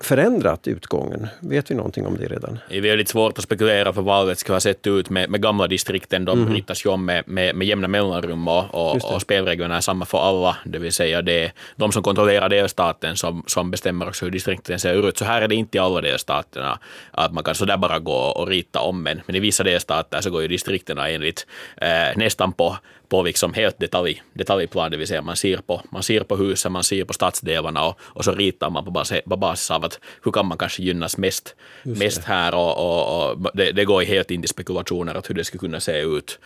förändrat 0.00 0.68
utgången? 0.68 1.28
Vet 1.40 1.70
vi 1.70 1.74
någonting 1.74 2.06
om 2.06 2.16
det 2.16 2.26
redan? 2.26 2.58
Det 2.68 2.76
är 2.76 2.80
väldigt 2.80 3.08
svårt 3.08 3.38
att 3.38 3.44
spekulera 3.44 3.92
för 3.92 4.02
valet 4.02 4.38
ska 4.38 4.52
ha 4.52 4.60
sett 4.60 4.86
ut 4.86 5.10
med, 5.10 5.30
med 5.30 5.42
gamla 5.42 5.66
distrikten. 5.66 6.24
De 6.24 6.42
mm. 6.42 6.54
ritas 6.54 6.86
ju 6.86 6.90
om 6.90 7.04
med, 7.04 7.28
med, 7.28 7.56
med 7.56 7.68
jämna 7.68 7.88
mellanrum 7.88 8.48
och, 8.48 8.74
och, 8.74 9.14
och 9.14 9.22
spelreglerna 9.22 9.76
är 9.76 9.80
samma 9.80 10.04
för 10.04 10.18
alla. 10.18 10.56
Det 10.64 10.78
vill 10.78 10.92
säga 10.92 11.22
det 11.22 11.44
är 11.44 11.52
de 11.76 11.92
som 11.92 12.02
kontrollerar 12.02 12.48
delstaten 12.48 13.16
som, 13.16 13.44
som 13.46 13.70
bestämmer 13.70 14.08
också 14.08 14.24
hur 14.24 14.32
distrikten 14.32 14.78
ser 14.78 15.08
ut. 15.08 15.18
Så 15.18 15.24
här 15.24 15.42
är 15.42 15.48
det 15.48 15.54
inte 15.54 15.78
i 15.78 15.80
alla 15.80 16.00
delstaterna 16.00 16.78
att 17.10 17.32
man 17.32 17.44
kan 17.44 17.54
sådär 17.54 17.76
bara 17.76 17.98
gå 17.98 18.16
och 18.16 18.48
rita 18.48 18.80
om. 18.80 19.02
Men, 19.02 19.20
men 19.26 19.36
i 19.36 19.40
vissa 19.40 19.64
delstater 19.64 20.20
så 20.20 20.30
går 20.30 20.42
ju 20.42 20.48
distrikten 20.48 20.98
enligt 20.98 21.46
eh, 21.76 22.16
nästan 22.16 22.52
på 22.52 22.76
på 23.08 23.22
liksom 23.22 23.54
helt 23.54 23.78
detalj, 23.78 24.22
detaljplan, 24.32 24.90
det 24.90 24.96
vill 24.96 25.06
säga 25.06 25.22
man 25.22 25.36
ser 25.36 25.56
på, 25.56 25.82
man 25.90 26.02
ser 26.02 26.20
på 26.20 26.36
husen, 26.36 26.72
man 26.72 26.84
ser 26.84 27.04
på 27.04 27.12
stadsdelarna 27.12 27.84
och, 27.84 28.00
och 28.00 28.24
så 28.24 28.32
ritar 28.32 28.70
man 28.70 28.84
på 28.84 28.90
basis, 28.90 29.20
på 29.24 29.36
basis 29.36 29.70
av 29.70 29.84
att 29.84 30.00
hur 30.24 30.32
kan 30.32 30.46
man 30.46 30.58
kanske 30.58 30.82
gynnas 30.82 31.18
mest, 31.18 31.54
mest 31.82 32.24
här 32.24 32.54
och, 32.54 32.76
och, 32.76 33.30
och 33.30 33.50
det, 33.54 33.72
det, 33.72 33.84
går 33.84 34.02
helt 34.02 34.30
in 34.30 34.42
till 34.42 34.48
spekulationer 34.48 35.14
att 35.14 35.30
hur 35.30 35.34
det 35.34 35.44
skulle 35.44 35.60
kunna 35.60 35.80
se 35.80 36.00
ut 36.00 36.38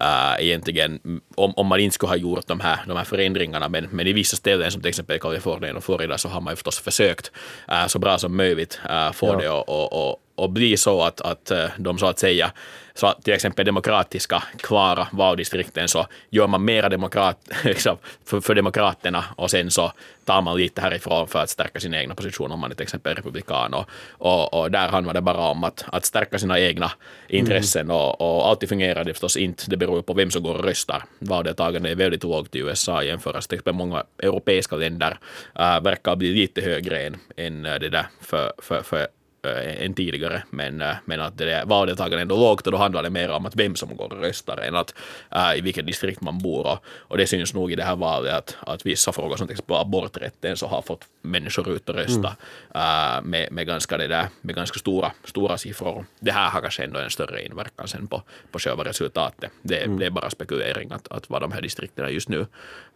uh, 0.00 0.44
egentligen 0.44 1.20
om, 1.34 1.52
om 1.56 1.66
man 1.66 1.80
inte 1.80 1.94
skulle 1.94 2.10
ha 2.10 2.16
gjort 2.16 2.46
de 2.46 2.60
här, 2.60 2.78
de 2.86 2.96
här 2.96 3.04
förändringarna. 3.04 3.68
Men, 3.68 3.88
men 3.90 4.06
i 4.06 4.12
vissa 4.12 4.36
ställen 4.36 4.70
som 4.70 4.80
till 4.80 4.88
exempel 4.88 5.18
Kalifornien 5.18 5.76
och 5.76 5.84
Florida 5.84 6.18
så 6.18 6.28
har 6.28 6.40
man 6.40 6.52
ju 6.52 6.56
förstås 6.56 6.78
försökt 6.78 7.32
uh, 7.72 7.86
så 7.86 7.98
bra 7.98 8.18
som 8.18 8.36
möjligt 8.36 8.80
uh, 8.90 9.12
få 9.12 9.26
ja. 9.26 9.36
det 9.36 9.46
att 9.46 9.68
och, 9.68 10.08
och, 10.08 10.20
och 10.38 10.50
bli 10.50 10.76
så 10.76 11.02
att, 11.02 11.20
att 11.20 11.52
de 11.78 11.98
så 11.98 12.06
att 12.06 12.18
säga 12.18 12.52
så 12.98 13.12
till 13.12 13.34
exempel 13.34 13.66
demokratiska, 13.66 14.42
klara 14.56 15.08
valdistrikten 15.12 15.88
så 15.88 16.06
gör 16.30 16.46
man 16.46 16.64
mera 16.64 16.88
demokrat, 16.88 17.48
liksom, 17.64 17.96
för, 18.24 18.40
för 18.40 18.54
demokraterna 18.54 19.24
och 19.36 19.50
sen 19.50 19.70
så 19.70 19.92
tar 20.24 20.42
man 20.42 20.56
lite 20.56 20.80
härifrån 20.80 21.28
för 21.28 21.38
att 21.38 21.50
stärka 21.50 21.80
sin 21.80 21.94
egna 21.94 22.14
position 22.14 22.52
om 22.52 22.60
man 22.60 22.70
är 22.70 22.74
till 22.74 22.82
exempel 22.82 23.14
republikan. 23.14 23.74
Och, 23.74 23.84
och, 24.10 24.54
och 24.54 24.70
där 24.70 24.88
handlar 24.88 25.14
det 25.14 25.20
bara 25.20 25.38
om 25.38 25.64
att, 25.64 25.84
att 25.86 26.04
stärka 26.04 26.38
sina 26.38 26.58
egna 26.58 26.90
intressen 27.28 27.86
mm. 27.86 27.96
och, 27.96 28.20
och 28.20 28.48
alltid 28.48 28.68
fungerar 28.68 29.04
det 29.04 29.12
förstås 29.12 29.36
inte. 29.36 29.64
Det 29.66 29.76
beror 29.76 30.02
på 30.02 30.14
vem 30.14 30.30
som 30.30 30.42
går 30.42 30.54
och 30.54 30.64
röstar. 30.64 31.04
Valdeltagandet 31.18 31.92
är 31.92 31.96
väldigt 31.96 32.24
lågt 32.24 32.54
i 32.54 32.58
USA 32.58 33.02
jämfört 33.02 33.64
med 33.64 33.74
många 33.74 34.04
europeiska 34.22 34.76
länder. 34.76 35.18
Uh, 35.60 35.80
verkar 35.80 36.16
bli 36.16 36.34
lite 36.34 36.60
högre 36.60 37.06
än, 37.06 37.16
än 37.36 37.62
det 37.62 37.88
där 37.88 38.06
för, 38.20 38.52
för, 38.58 38.82
för 38.82 39.00
äh, 39.00 39.06
än 39.42 39.94
tidigare, 39.94 40.42
men, 40.50 40.80
äh, 40.80 40.96
men 41.04 41.20
att 41.20 41.38
det 41.38 41.64
valdeltagandet 41.66 42.22
ändå 42.22 42.36
lågt 42.36 42.66
och 42.66 42.72
då 42.72 42.78
handlar 42.78 43.02
det 43.02 43.10
mer 43.10 43.30
om 43.30 43.46
att 43.46 43.56
vem 43.56 43.76
som 43.76 43.96
går 43.96 44.12
och 44.12 44.20
röstar 44.20 44.56
än 44.56 44.76
att 44.76 44.94
äh, 45.34 45.58
i 45.58 45.60
vilket 45.60 45.86
distrikt 45.86 46.20
man 46.20 46.38
bor. 46.38 46.66
Och, 46.66 46.78
och 46.86 47.18
det 47.18 47.26
syns 47.26 47.54
nog 47.54 47.72
i 47.72 47.76
det 47.76 47.84
här 47.84 47.96
valet 47.96 48.34
att, 48.34 48.56
att 48.60 48.86
vissa 48.86 49.12
frågor 49.12 49.36
som 49.36 49.46
till 49.46 49.54
exempel 49.54 49.76
aborträtten 49.76 50.56
så 50.56 50.66
har 50.66 50.82
fått 50.82 51.04
människor 51.22 51.70
ut 51.70 51.88
och 51.88 51.94
rösta 51.94 52.36
mm. 52.74 53.16
äh, 53.16 53.22
med, 53.22 53.52
med, 53.52 53.66
ganska 53.66 53.96
det 53.96 54.06
där, 54.06 54.26
med 54.40 54.54
ganska 54.54 54.78
stora, 54.78 55.12
stora 55.24 55.58
siffror. 55.58 56.04
Det 56.20 56.32
här 56.32 56.50
har 56.50 56.60
kanske 56.60 56.84
ändå 56.84 57.00
en 57.00 57.10
större 57.10 57.44
inverkan 57.44 57.88
sen 57.88 58.06
på, 58.06 58.22
på 58.50 58.58
själva 58.58 58.84
resultatet. 58.84 59.50
Det, 59.62 59.84
mm. 59.84 59.98
det 59.98 60.06
är 60.06 60.10
bara 60.10 60.30
spekulering 60.30 60.92
att, 60.92 61.08
att 61.08 61.30
vad 61.30 61.42
de 61.42 61.52
här 61.52 61.62
distrikterna 61.62 62.10
just 62.10 62.28
nu 62.28 62.46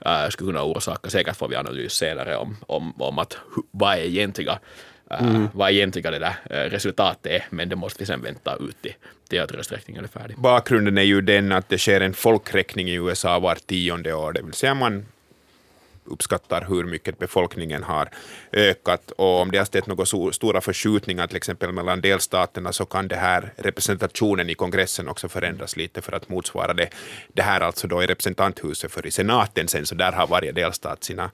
äh, 0.00 0.28
skulle 0.28 0.52
kunna 0.52 0.64
orsaka. 0.64 1.11
Säkert 1.11 1.37
får 1.37 1.48
vi 1.48 1.57
analys 1.57 1.92
senare 1.92 2.37
om, 2.37 2.57
om, 2.66 3.02
om 3.02 3.18
att 3.18 3.37
vad 3.70 3.92
är 3.92 4.02
egentliga 4.02 4.59
Mm. 5.20 5.48
vad 5.55 5.70
egentligen 5.70 6.12
det 6.12 6.18
där 6.18 6.68
resultatet 6.68 7.33
är, 7.33 7.46
men 7.51 7.68
det 7.68 7.77
måste 7.77 8.03
vi 8.03 8.07
sen 8.07 8.22
vänta 8.22 8.57
ut 8.57 8.83
till, 8.83 8.94
till 9.29 9.40
att 9.40 9.53
rösträkningen 9.53 10.05
är 10.05 10.09
färdig. 10.09 10.38
Bakgrunden 10.38 10.98
är 10.98 11.03
ju 11.03 11.20
den 11.20 11.53
att 11.53 11.68
det 11.68 11.79
sker 11.79 12.01
en 12.01 12.14
folkräkning 12.14 12.88
i 12.88 12.94
USA 12.94 13.38
var 13.38 13.55
tionde 13.55 14.14
år, 14.14 14.33
det 14.33 14.42
vill 14.42 14.55
säga 14.55 14.75
man 14.75 15.07
uppskattar 16.05 16.66
hur 16.68 16.85
mycket 16.85 17.18
befolkningen 17.18 17.83
har 17.83 18.09
ökat 18.53 19.11
och 19.11 19.40
om 19.40 19.51
det 19.51 19.59
har 19.59 19.64
stått 19.64 19.87
några 19.87 20.33
stora 20.33 20.61
förskjutningar 20.61 21.27
till 21.27 21.37
exempel 21.37 21.72
mellan 21.72 22.01
delstaterna 22.01 22.72
så 22.72 22.85
kan 22.85 23.09
det 23.09 23.16
här 23.16 23.53
representationen 23.57 24.51
i 24.51 24.55
kongressen 24.55 25.09
också 25.09 25.29
förändras 25.29 25.77
lite 25.77 26.03
för 26.03 26.12
att 26.12 26.29
motsvara 26.29 26.75
det. 26.75 26.88
Det 27.33 27.42
här 27.42 27.61
alltså 27.61 27.88
då 27.88 28.03
i 28.03 28.07
representanthuset 28.07 28.92
för 28.92 29.07
i 29.07 29.11
senaten 29.11 29.68
sen 29.68 29.87
så 29.87 29.94
där 29.94 30.12
har 30.12 30.27
varje 30.27 30.53
delstat 30.53 31.05
sina 31.05 31.31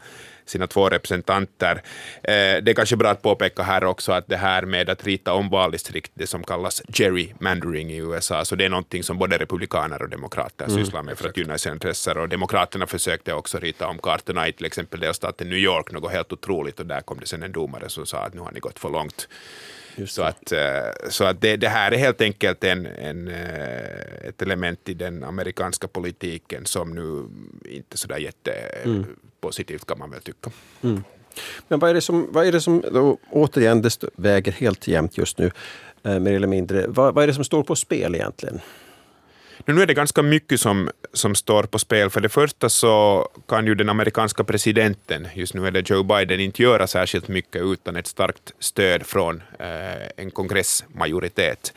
sina 0.49 0.67
två 0.67 0.89
representanter. 0.89 1.83
Eh, 2.23 2.63
det 2.63 2.71
är 2.71 2.75
kanske 2.75 2.97
bra 2.97 3.11
att 3.11 3.23
påpeka 3.23 3.63
här 3.63 3.85
också 3.85 4.13
att 4.13 4.29
det 4.29 4.37
här 4.37 4.63
med 4.63 4.91
att 4.91 5.05
rita 5.05 5.33
om 5.33 5.49
valdistrikt, 5.49 6.13
det 6.15 6.27
som 6.27 6.45
kallas 6.45 6.83
gerrymandering 6.89 7.91
i 7.91 7.97
USA, 7.97 8.45
så 8.45 8.57
det 8.57 8.65
är 8.65 8.69
någonting 8.69 9.03
som 9.03 9.19
både 9.19 9.39
republikaner 9.39 10.03
och 10.03 10.09
demokrater 10.09 10.65
mm, 10.65 10.85
sysslar 10.85 11.03
med 11.03 11.19
för 11.19 11.29
att 11.29 11.37
gynna 11.37 11.59
sina 11.59 11.75
intressen. 11.75 12.19
Och 12.19 12.29
demokraterna 12.29 12.87
försökte 12.87 13.33
också 13.33 13.59
rita 13.59 13.87
om 13.87 13.99
kartorna 13.99 14.49
i 14.49 14.53
till 14.53 14.67
exempel 14.67 15.01
delstaten 15.01 15.49
New 15.49 15.59
York, 15.59 15.93
något 15.93 16.13
helt 16.13 16.33
otroligt, 16.33 16.81
och 16.81 16.87
där 16.87 17.01
kom 17.01 17.21
det 17.21 17.27
sen 17.27 17.43
en 17.43 17.53
domare 17.53 17.89
som 17.89 18.07
sa 18.07 18.19
att 18.19 18.35
nu 18.35 18.41
har 18.41 18.53
ni 18.53 18.61
gått 18.61 18.79
för 18.79 18.91
långt. 18.91 19.29
Så 20.07 20.23
att, 20.23 20.53
eh, 20.53 21.09
så 21.09 21.25
att 21.25 21.41
det, 21.41 21.57
det, 21.57 21.69
här 21.69 21.93
är 21.93 21.97
helt 21.97 22.21
enkelt 22.21 22.65
en, 22.65 22.87
en, 22.87 23.29
eh, 23.29 24.29
ett 24.29 24.43
element 24.43 24.89
i 24.89 24.95
den 24.95 25.25
amerikanska 25.25 25.89
politiken 25.89 26.67
som 26.67 26.95
nu 26.95 27.29
inte 27.71 27.97
så 27.97 28.09
där 28.09 28.19
jättepositivt 29.39 29.87
kan 29.87 29.99
man 29.99 30.11
väl 30.11 30.23
tycka. 30.23 30.51
Mm. 30.83 31.05
Men 31.69 31.79
vad 31.79 31.91
är 31.91 31.95
det 31.95 32.01
som, 32.01 32.29
vad 32.33 32.47
är 32.47 32.53
det 32.53 32.61
som 32.61 32.83
då, 32.93 33.19
återigen 33.31 33.83
det 33.83 34.05
väger 34.17 34.53
helt 34.53 34.89
jämnt 34.89 35.19
just 35.19 35.39
nu, 35.39 35.51
eh, 36.05 36.19
mer 36.19 36.33
eller 36.33 36.49
mindre. 36.49 36.87
Vad, 36.89 37.15
vad 37.15 37.23
är 37.23 37.27
det 37.27 37.35
som 37.35 37.45
står 37.45 37.63
på 37.63 37.77
spel 37.77 38.15
egentligen? 38.15 38.61
Nu 39.67 39.83
är 39.83 39.87
det 39.87 39.95
ganska 39.95 40.23
mycket 40.23 40.61
som, 40.61 40.91
som 41.13 41.35
står 41.35 41.67
på 41.67 41.79
spel. 41.79 42.11
För 42.11 42.21
det 42.21 42.29
första 42.29 42.69
så 42.69 43.29
kan 43.49 43.67
ju 43.67 43.75
den 43.75 43.89
amerikanska 43.89 44.45
presidenten, 44.45 45.29
just 45.35 45.55
nu 45.55 45.67
är 45.67 45.71
det 45.71 45.91
Joe 45.91 46.03
Biden, 46.03 46.41
inte 46.41 46.63
göra 46.63 46.87
särskilt 46.87 47.29
mycket 47.29 47.63
utan 47.63 47.97
ett 47.97 48.07
starkt 48.07 48.53
stöd 48.59 49.07
från 49.07 49.43
eh, 49.59 50.09
en 50.17 50.31
kongressmajoritet. 50.31 51.73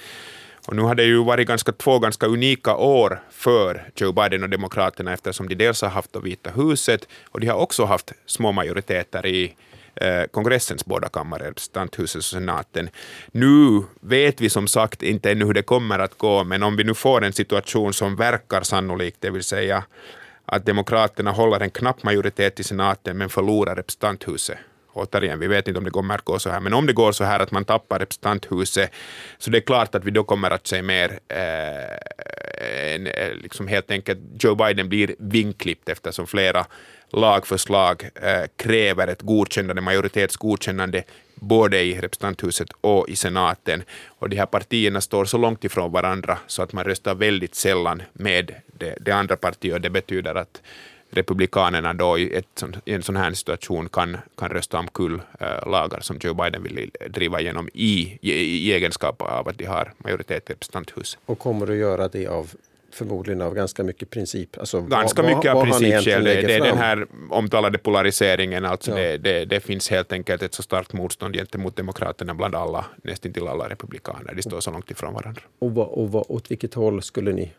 Och 0.66 0.76
nu 0.76 0.82
har 0.82 0.96
det 0.96 1.04
ju 1.04 1.24
varit 1.24 1.48
ganska, 1.48 1.72
två 1.72 2.00
ganska 2.00 2.28
unika 2.28 2.76
år 2.76 3.22
för 3.32 3.90
Joe 3.96 4.12
Biden 4.12 4.44
och 4.44 4.50
Demokraterna 4.50 5.14
eftersom 5.14 5.50
de 5.50 5.56
dels 5.56 5.82
har 5.82 5.90
haft 5.90 6.16
Vita 6.24 6.50
huset 6.50 7.08
och 7.30 7.40
de 7.40 7.48
har 7.48 7.58
också 7.58 7.86
haft 7.86 8.12
små 8.26 8.52
majoriteter 8.52 9.26
i 9.26 9.56
Eh, 9.96 10.26
kongressens 10.32 10.86
båda 10.86 11.10
kammare, 11.10 11.48
representanthuset 11.48 12.20
och 12.20 12.24
senaten. 12.24 12.90
Nu 13.32 13.84
vet 14.02 14.42
vi 14.42 14.50
som 14.50 14.68
sagt 14.68 15.04
inte 15.04 15.32
ännu 15.32 15.46
hur 15.46 15.54
det 15.54 15.62
kommer 15.62 16.00
att 16.00 16.18
gå, 16.18 16.44
men 16.44 16.64
om 16.64 16.76
vi 16.76 16.84
nu 16.84 16.94
får 16.94 17.24
en 17.24 17.34
situation 17.34 17.94
som 17.94 18.16
verkar 18.16 18.62
sannolik, 18.62 19.16
det 19.20 19.30
vill 19.30 19.44
säga 19.44 19.84
att 20.46 20.66
demokraterna 20.66 21.32
håller 21.32 21.60
en 21.60 21.70
knapp 21.70 22.04
majoritet 22.04 22.60
i 22.60 22.64
senaten 22.64 23.18
men 23.18 23.30
förlorar 23.30 23.76
representanthuset 23.76 24.58
återigen, 24.94 25.40
vi 25.40 25.48
vet 25.48 25.68
inte 25.68 25.78
om 25.78 25.84
det 25.84 25.92
kommer 25.92 26.16
att 26.16 26.26
gå 26.26 26.40
så 26.40 26.50
här, 26.50 26.60
men 26.60 26.74
om 26.74 26.86
det 26.86 26.94
går 26.94 27.12
så 27.12 27.24
här 27.24 27.40
att 27.40 27.52
man 27.52 27.66
tappar 27.66 28.00
representanthuset, 28.00 28.92
så 29.38 29.50
det 29.50 29.58
är 29.58 29.62
klart 29.62 29.96
att 29.96 30.06
vi 30.06 30.12
då 30.12 30.24
kommer 30.24 30.52
att 30.52 30.68
se 30.68 30.82
mer, 30.82 31.20
eh, 31.28 32.96
en, 32.96 33.08
eh, 33.08 33.34
liksom 33.34 33.68
helt 33.68 33.92
enkelt, 33.92 34.20
Joe 34.40 34.56
Biden 34.56 34.90
blir 34.90 35.16
vingklippt 35.20 35.90
eftersom 35.90 36.28
flera 36.28 36.66
lagförslag 37.14 38.10
eh, 38.16 38.44
kräver 38.56 39.08
ett 39.08 39.22
godkännande, 39.22 39.82
majoritetsgodkännande 39.82 41.04
både 41.36 41.82
i 41.82 42.02
representanthuset 42.02 42.68
och 42.82 43.10
i 43.10 43.16
senaten. 43.16 43.84
Och 44.08 44.30
de 44.30 44.38
här 44.38 44.46
partierna 44.46 45.02
står 45.02 45.26
så 45.26 45.38
långt 45.38 45.64
ifrån 45.64 45.92
varandra 45.92 46.38
så 46.48 46.62
att 46.62 46.74
man 46.74 46.84
röstar 46.84 47.16
väldigt 47.16 47.56
sällan 47.56 48.02
med 48.14 48.56
det, 48.66 48.98
det 49.00 49.12
andra 49.12 49.36
partiet 49.36 49.74
och 49.74 49.82
det 49.82 49.90
betyder 49.90 50.36
att 50.36 50.62
republikanerna 51.12 51.94
då 51.94 52.20
i, 52.20 52.36
ett, 52.36 52.64
i 52.86 52.94
en 52.94 53.04
sån 53.04 53.16
här 53.16 53.32
situation 53.32 53.90
kan, 53.90 54.18
kan 54.38 54.50
rösta 54.50 54.80
omkull 54.80 55.22
äh, 55.40 55.72
lagar 55.72 56.00
som 56.00 56.18
Joe 56.22 56.34
Biden 56.34 56.64
vill 56.64 56.92
driva 57.10 57.42
igenom 57.42 57.70
i, 57.74 58.18
i, 58.22 58.32
i 58.32 58.74
egenskap 58.74 59.22
av 59.22 59.48
att 59.48 59.58
de 59.58 59.66
har 59.66 59.94
majoritet 59.98 60.50
i 60.50 60.54
representanthuset. 60.54 61.20
Och 61.26 61.40
kommer 61.40 61.66
du 61.66 61.78
göra 61.78 62.08
det 62.08 62.28
av 62.28 62.50
förmodligen 62.94 63.42
av 63.42 63.56
ganska 63.56 63.84
mycket 63.84 64.10
princip. 64.10 64.58
Alltså, 64.58 64.82
ganska 64.82 65.22
vad, 65.22 65.36
mycket 65.36 65.56
av 65.56 65.64
principskäl. 65.64 66.24
Det, 66.24 66.42
det 66.42 66.54
är 66.54 66.62
den 66.62 66.78
här 66.78 67.08
omtalade 67.30 67.78
polariseringen. 67.78 68.66
Alltså 68.66 68.92
ja. 68.92 68.98
det, 68.98 69.18
det, 69.18 69.46
det, 69.46 69.60
finns 69.60 69.90
helt 69.90 70.12
enkelt 70.12 70.42
ett 70.42 70.54
så 70.54 70.64
starkt 70.64 70.94
motstånd 70.94 71.36
gentemot 71.36 71.76
demokraterna 71.76 72.34
bland 72.34 72.56
alla, 72.56 72.86
nästan 73.04 73.34
till 73.34 73.48
alla 73.48 73.70
republikaner. 73.70 74.34
De 74.36 74.42
står 74.42 74.60
så 74.60 74.72
långt 74.72 74.92
ifrån 74.92 75.14
varandra. 75.14 75.42
Och, 75.60 75.72
vad, 75.72 75.88
och 75.88 76.12
vad, 76.12 76.26
åt 76.28 76.52
vilket 76.52 76.74
håll 76.74 77.02
skulle 77.02 77.32
ni... 77.34 77.52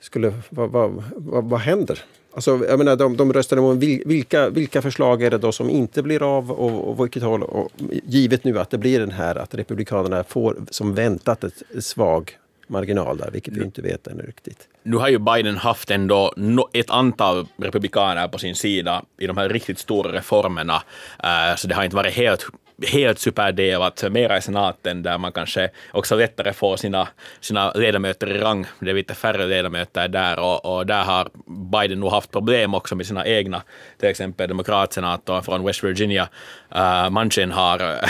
Skulle, 0.00 0.32
vad, 0.50 0.70
vad, 0.70 1.04
vad, 1.16 1.44
vad 1.44 1.60
händer? 1.60 2.04
Alltså, 2.38 2.66
jag 2.68 2.78
menar, 2.78 2.96
de, 2.96 3.16
de 3.16 3.32
röstade 3.32 3.60
om 3.60 3.78
vilka, 3.78 4.50
vilka 4.50 4.82
förslag 4.82 5.22
är 5.22 5.30
det 5.30 5.38
då 5.38 5.52
som 5.52 5.70
inte 5.70 6.02
blir 6.02 6.36
av 6.36 6.52
och, 6.52 6.88
och 6.88 7.04
vilket 7.04 7.22
håll? 7.22 7.42
Och, 7.42 7.70
givet 8.04 8.44
nu 8.44 8.58
att 8.58 8.70
det 8.70 8.78
blir 8.78 9.00
den 9.00 9.10
här 9.10 9.34
att 9.34 9.54
Republikanerna 9.54 10.24
får 10.24 10.56
som 10.70 10.94
väntat 10.94 11.44
ett 11.44 11.62
svag 11.80 12.38
marginal 12.66 13.18
där, 13.18 13.30
vilket 13.30 13.56
vi 13.56 13.64
inte 13.64 13.82
vet 13.82 14.06
ännu 14.06 14.22
riktigt. 14.22 14.68
Nu 14.82 14.96
har 14.96 15.08
ju 15.08 15.18
Biden 15.18 15.56
haft 15.56 15.90
ändå 15.90 16.34
ett 16.72 16.90
antal 16.90 17.46
republikaner 17.56 18.28
på 18.28 18.38
sin 18.38 18.54
sida 18.54 19.02
i 19.18 19.26
de 19.26 19.36
här 19.36 19.48
riktigt 19.48 19.78
stora 19.78 20.12
reformerna, 20.12 20.82
eh, 21.22 21.56
så 21.56 21.68
det 21.68 21.74
har 21.74 21.84
inte 21.84 21.96
varit 21.96 22.14
helt 22.14 22.46
helt 22.86 23.18
superdelat, 23.18 24.04
mera 24.10 24.36
i 24.36 24.42
senaten 24.42 25.02
där 25.02 25.18
man 25.18 25.32
kanske 25.32 25.70
också 25.92 26.16
lättare 26.16 26.52
får 26.52 26.76
sina, 26.76 27.08
sina 27.40 27.72
ledamöter 27.72 28.30
i 28.30 28.38
rang. 28.38 28.66
Det 28.80 28.90
är 28.90 28.94
lite 28.94 29.14
färre 29.14 29.46
ledamöter 29.46 30.08
där 30.08 30.38
och, 30.38 30.76
och 30.76 30.86
där 30.86 31.04
har 31.04 31.28
Biden 31.72 32.00
nog 32.00 32.10
haft 32.10 32.30
problem 32.30 32.74
också 32.74 32.96
med 32.96 33.06
sina 33.06 33.26
egna, 33.26 33.62
till 33.98 34.08
exempel 34.08 34.48
demokratsenatorn 34.48 35.42
från 35.42 35.64
West 35.64 35.84
Virginia, 35.84 36.28
uh, 36.76 37.10
Manchin 37.10 37.50
har, 37.50 37.78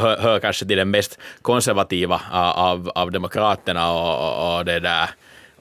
hör, 0.00 0.18
hör 0.18 0.38
kanske 0.38 0.66
till 0.66 0.76
den 0.76 0.90
mest 0.90 1.18
konservativa 1.42 2.14
eh, 2.14 2.58
av, 2.58 2.92
av 2.94 3.10
demokraterna 3.10 3.92
och, 3.92 4.28
och, 4.28 4.58
och 4.58 4.64
det 4.64 4.80
där 4.80 5.10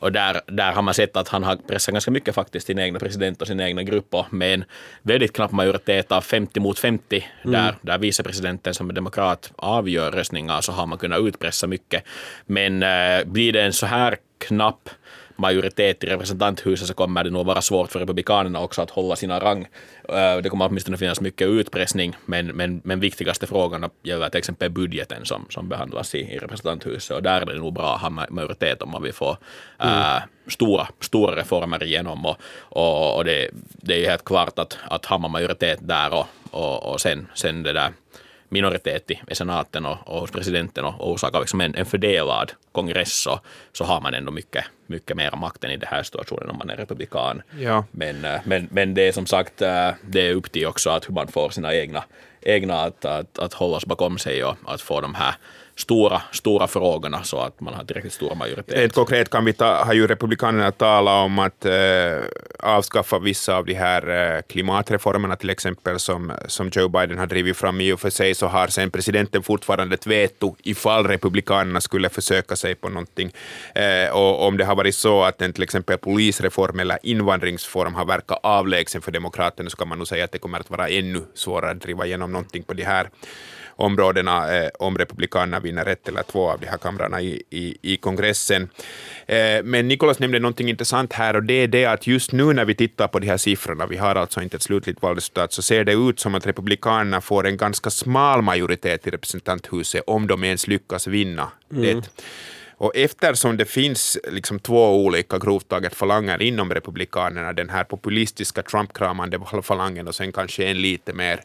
och 0.02 0.12
där, 0.12 0.42
där 0.48 0.72
har 0.72 0.82
man 0.82 0.94
sett 0.94 1.18
att 1.18 1.28
han 1.28 1.44
har 1.44 1.56
pressat 1.56 1.94
ganska 1.94 2.12
mycket 2.12 2.36
faktiskt 2.36 2.68
sin 2.68 2.80
egna 2.80 3.00
president 3.00 3.42
och 3.42 3.48
sin 3.48 3.60
egna 3.60 3.84
grupp 3.84 4.14
och 4.14 4.34
med 4.34 4.54
en 4.54 4.64
väldigt 5.02 5.34
knapp 5.34 5.52
majoritet 5.52 6.12
av 6.12 6.22
50 6.22 6.60
mot 6.60 6.80
50 6.80 7.26
mm. 7.44 7.52
där, 7.52 7.76
där 7.82 7.98
vicepresidenten 7.98 8.74
som 8.74 8.90
är 8.90 8.94
demokrat 8.94 9.52
avgör 9.56 10.12
röstningar 10.12 10.62
så 10.62 10.72
har 10.72 10.88
man 10.88 10.98
kunnat 10.98 11.20
utpressa 11.20 11.68
mycket. 11.68 12.04
Men 12.46 12.84
äh, 12.84 13.24
blir 13.26 13.54
det 13.54 13.62
en 13.62 13.74
så 13.74 13.86
här 13.86 14.18
knapp 14.38 14.90
majoritet 15.42 16.04
i 16.04 16.08
representanthuset 16.08 16.88
så 16.88 16.94
kommer 16.94 17.24
det 17.24 17.30
nog 17.30 17.46
vara 17.46 17.62
svårt 17.62 17.92
för 17.92 18.00
republikanerna 18.00 18.60
också 18.60 18.82
att 18.82 18.90
hålla 18.90 19.16
sina 19.16 19.40
rang. 19.40 19.68
Eh, 20.10 20.38
det 20.38 20.50
kommer 20.50 20.68
åtminstone 20.68 20.98
finnas 20.98 21.22
mycket 21.22 21.48
utpressning, 21.48 22.16
men, 22.26 22.48
men, 22.48 22.82
men 22.84 23.00
viktigaste 23.00 23.48
frågorna 23.48 23.90
gäller 24.04 24.30
till 24.30 24.38
exempel 24.38 24.70
budgeten 24.70 25.26
som, 25.26 25.46
som 25.50 25.70
behandlas 25.70 26.16
i, 26.16 26.20
i 26.20 26.38
representanthuset 26.38 27.18
och 27.18 27.24
där 27.24 27.42
är 27.42 27.46
det 27.46 27.56
nog 27.56 27.74
bra 27.74 27.96
att 27.96 28.02
ha 28.02 28.10
majoritet 28.10 28.82
om 28.82 28.92
man 28.92 29.04
vill 29.04 29.14
få 29.14 29.38
mm. 29.80 30.00
äh, 30.00 30.22
stora, 30.48 30.88
stora 31.00 31.36
reformer 31.36 31.84
igenom 31.84 32.26
och, 32.26 32.38
och, 32.60 33.18
och 33.18 33.26
det, 33.26 33.50
det 33.72 33.94
är 33.94 34.00
ju 34.00 34.06
helt 34.06 34.26
klart 34.26 34.60
att, 34.60 34.78
att 34.90 35.06
har 35.06 35.20
man 35.20 35.32
majoritet 35.32 35.80
där 35.82 36.14
och, 36.14 36.26
och, 36.52 36.92
och 36.92 37.02
sen, 37.02 37.28
sen 37.34 37.64
det 37.64 37.74
där 37.74 37.92
minoritet 38.52 39.12
i 39.12 39.36
senaten 39.36 39.86
och, 39.86 39.98
och 40.06 40.32
presidenten 40.32 40.86
och, 40.86 41.02
och 41.02 41.12
orsakar 41.12 41.40
liksom 41.40 41.62
en, 41.62 41.76
en 41.76 41.86
fördelad 41.86 42.52
kongress 42.72 43.22
så, 43.22 43.40
så 43.74 43.84
har 43.84 44.02
man 44.02 44.14
ändå 44.14 44.32
mycket, 44.32 44.66
mycket 44.92 45.18
mer 45.18 45.36
makt 45.36 45.64
än 45.64 45.72
i 45.72 45.78
den 45.78 45.90
här 45.92 46.04
situationen 46.04 46.50
om 46.50 46.58
man 46.58 46.70
är 46.70 46.76
republikan. 46.76 47.42
Ja. 47.60 47.86
Men, 47.92 48.26
eh, 48.26 48.42
men, 48.44 48.68
men 48.72 48.94
det 48.94 49.02
är 49.08 49.12
som 49.12 49.26
sagt 49.26 49.62
eh, 49.62 49.90
det 50.02 50.28
är 50.28 50.34
upp 50.34 50.52
till 50.52 50.68
också 50.68 50.90
att 50.90 51.10
hur 51.10 51.14
man 51.14 51.28
får 51.28 51.50
sina 51.50 51.76
egna, 51.76 52.04
egna 52.42 52.82
att, 52.82 53.06
att, 53.06 53.40
att 53.40 53.54
hållas 53.54 53.86
bakom 53.86 54.18
sig 54.18 54.44
och 54.44 54.56
att 54.66 54.82
få 54.82 55.02
de 55.02 55.16
här 55.16 55.36
stora, 55.82 56.22
stora 56.32 56.68
frågorna 56.68 57.24
så 57.24 57.38
att 57.38 57.62
man 57.62 57.74
har 57.74 57.84
tillräckligt 57.84 58.14
stor 58.14 58.36
majoritet. 58.36 58.78
Rent 58.78 58.94
konkret 58.94 59.30
kan 59.30 59.46
vi 59.46 59.54
ta, 59.54 59.84
har 59.84 59.94
ju 59.94 60.08
Republikanerna 60.08 60.72
talat 60.72 61.26
om 61.26 61.40
att 61.40 61.66
eh, 61.66 61.74
avskaffa 62.60 63.20
vissa 63.20 63.56
av 63.56 63.66
de 63.66 63.74
här 63.74 64.36
eh, 64.36 64.42
klimatreformerna 64.42 65.36
till 65.36 65.50
exempel 65.50 66.00
som, 66.00 66.32
som 66.48 66.70
Joe 66.74 66.88
Biden 66.88 67.18
har 67.18 67.28
drivit 67.28 67.58
fram. 67.58 67.82
I 67.82 67.92
och 67.92 68.00
för 68.00 68.10
sig 68.10 68.36
så 68.36 68.48
har 68.48 68.68
sen 68.68 68.92
presidenten 68.92 69.44
fortfarande 69.44 69.96
ett 69.96 70.08
veto 70.08 70.56
ifall 70.64 71.08
Republikanerna 71.08 71.82
skulle 71.82 72.10
försöka 72.10 72.56
sig 72.56 72.76
på 72.76 72.90
någonting. 72.90 73.32
Eh, 73.76 74.16
och 74.16 74.48
om 74.48 74.58
det 74.58 74.66
har 74.66 74.76
varit 74.76 74.96
så 74.96 75.24
att 75.24 75.42
en 75.42 75.54
till 75.54 75.64
exempel 75.64 75.98
polisreform 75.98 76.80
eller 76.80 77.00
invandringsform 77.04 77.96
har 77.96 78.06
verkat 78.06 78.40
avlägsen 78.44 79.02
för 79.02 79.12
Demokraterna 79.12 79.70
så 79.70 79.78
kan 79.78 79.88
man 79.88 79.98
nog 79.98 80.08
säga 80.08 80.26
att 80.26 80.32
det 80.32 80.40
kommer 80.40 80.60
att 80.60 80.70
vara 80.70 80.90
ännu 80.90 81.22
svårare 81.34 81.72
att 81.72 81.82
driva 81.82 82.06
igenom 82.06 82.32
någonting 82.32 82.64
på 82.64 82.74
de 82.74 82.84
här 82.84 83.10
områdena 83.82 84.56
eh, 84.56 84.70
om 84.80 84.98
Republikanerna 84.98 85.60
vinner 85.60 85.86
ett 85.86 86.08
eller 86.08 86.24
två 86.24 86.50
av 86.50 86.60
de 86.60 86.68
här 86.68 86.78
kamrarna 86.78 87.22
i, 87.22 87.44
i, 87.50 87.78
i 87.82 87.98
kongressen. 87.98 88.70
Eh, 89.26 89.64
men 89.64 89.88
Nikolas 89.88 90.20
nämnde 90.20 90.40
någonting 90.40 90.70
intressant 90.70 91.14
här 91.14 91.36
och 91.36 91.44
det 91.44 91.54
är 91.54 91.68
det 91.68 91.86
att 91.86 92.08
just 92.08 92.32
nu 92.32 92.54
när 92.54 92.66
vi 92.66 92.76
tittar 92.76 93.08
på 93.08 93.20
de 93.20 93.28
här 93.28 93.38
siffrorna, 93.38 93.86
vi 93.86 93.98
har 93.98 94.16
alltså 94.16 94.42
inte 94.42 94.56
ett 94.58 94.62
slutligt 94.62 95.02
valresultat, 95.02 95.54
så 95.54 95.62
ser 95.62 95.84
det 95.84 95.94
ut 95.94 96.20
som 96.20 96.36
att 96.36 96.48
Republikanerna 96.48 97.22
får 97.22 97.48
en 97.48 97.58
ganska 97.58 97.90
smal 97.90 98.42
majoritet 98.42 99.08
i 99.08 99.10
representanthuset 99.10 100.04
om 100.08 100.28
de 100.28 100.44
ens 100.44 100.68
lyckas 100.68 101.08
vinna 101.08 101.52
mm. 101.72 101.84
det. 101.84 102.10
Och 102.82 102.96
eftersom 102.96 103.58
det 103.58 103.66
finns 103.66 104.18
liksom 104.32 104.60
två 104.60 105.06
olika 105.06 105.38
grovt 105.38 105.68
taget 105.68 105.96
falanger 105.96 106.42
inom 106.42 106.74
Republikanerna, 106.74 107.54
den 107.54 107.70
här 107.70 107.84
populistiska 107.84 108.62
Trump-kramande 108.62 109.40
falangen 109.64 110.08
och 110.08 110.16
sen 110.16 110.32
kanske 110.32 110.66
en 110.66 110.82
lite 110.82 111.14
mer 111.14 111.42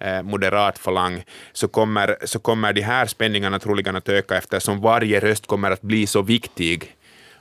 Eh, 0.00 0.22
moderat 0.22 0.78
falang, 0.78 1.24
så 1.52 1.68
kommer, 1.68 2.16
så 2.24 2.38
kommer 2.38 2.72
de 2.72 2.80
här 2.80 3.06
spänningarna 3.06 3.58
troligen 3.58 3.96
att 3.96 4.08
öka 4.08 4.36
eftersom 4.36 4.80
varje 4.80 5.20
röst 5.20 5.46
kommer 5.46 5.70
att 5.70 5.82
bli 5.82 6.06
så 6.06 6.22
viktig. 6.22 6.96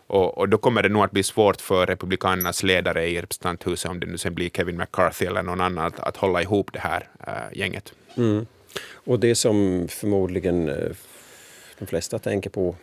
Och, 0.08 0.38
och, 0.38 0.50
då 0.50 0.58
kommer 0.58 0.84
det 0.84 0.90
nog 0.90 1.04
att 1.04 1.12
bli 1.12 1.24
svårt 1.24 1.62
för 1.62 1.86
Republikanernas 1.86 2.64
ledare 2.64 3.08
i 3.08 3.22
representanthuset, 3.22 3.92
om 3.92 4.00
det 4.00 4.08
nu 4.08 4.18
sen 4.18 4.34
blir 4.34 4.50
Kevin 4.50 4.78
McCarthy 4.78 5.26
eller 5.26 5.44
någon 5.44 5.62
annan, 5.62 5.86
att, 5.86 6.00
att 6.00 6.18
hålla 6.18 6.42
ihop 6.42 6.74
det 6.74 6.80
här 6.80 7.08
äh, 7.28 7.58
gänget. 7.58 7.94
Mm. 8.18 8.46
Och 8.92 9.20
det 9.20 9.36
som 9.36 9.88
förmodligen 9.90 10.70
eh, 10.70 10.92
de 11.80 11.86
flesta 11.86 12.20
tänker 12.20 12.50
på 12.50 12.76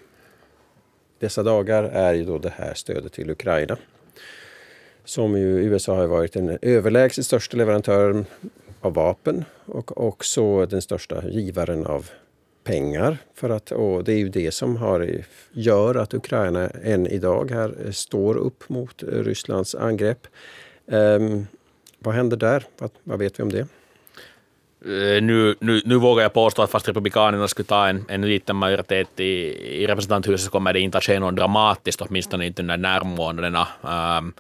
dessa 1.19 1.43
dagar 1.43 1.83
är 1.85 2.15
ju 2.15 2.25
då 2.25 2.39
det 2.39 2.53
här 2.57 2.75
stödet 2.75 3.13
till 3.13 3.31
Ukraina. 3.31 3.77
Som 5.05 5.39
ju 5.39 5.65
USA 5.65 5.97
har 5.97 6.07
varit 6.07 6.33
den 6.33 6.59
överlägset 6.63 7.27
största 7.27 7.57
leverantören 7.57 8.27
av 8.81 8.95
vapen 8.95 9.45
och 9.67 10.07
också 10.07 10.67
den 10.67 10.83
största 10.83 11.29
givaren 11.29 11.87
av 11.87 12.11
pengar. 12.65 13.19
För 13.35 13.51
att, 13.51 13.71
och 13.71 14.05
det 14.05 14.13
är 14.13 14.19
ju 14.19 14.29
det 14.29 14.55
som 14.55 14.77
har, 14.77 15.25
gör 15.53 15.95
att 15.95 16.15
Ukraina 16.15 16.69
än 16.69 17.07
idag 17.07 17.51
här 17.51 17.91
står 17.93 18.37
upp 18.37 18.69
mot 18.69 19.03
Rysslands 19.03 19.75
angrepp. 19.75 20.27
Um, 20.87 21.47
vad 21.99 22.15
händer 22.15 22.37
där? 22.37 22.65
Vad, 22.79 22.91
vad 23.05 23.19
vet 23.19 23.39
vi 23.39 23.43
om 23.43 23.53
det? 23.53 23.67
Eh, 24.87 25.23
nu, 25.23 25.55
nu, 25.61 25.83
nu 25.85 25.97
vågar 25.97 26.23
jag 26.23 26.33
påstå 26.33 26.63
att 26.63 26.71
fast 26.71 26.89
Republikanerna 26.89 27.49
skulle 27.49 27.67
ta 27.67 27.89
en, 27.89 28.05
en 28.09 28.23
liten 28.23 28.57
majoritet 28.57 29.21
i, 29.21 29.25
i 29.83 29.87
representanthuset 29.87 30.45
så 30.45 30.51
kommer 30.51 30.73
det 30.73 30.81
inte 30.81 30.99
att 30.99 31.05
ske 31.05 31.21
något 31.21 31.37
dramatiskt, 31.37 32.01
åtminstone 32.01 32.47
inte 32.47 32.63
under 32.63 32.77
närmånaderna. 32.77 33.69
Um, 33.83 33.91
ehm, 33.91 34.33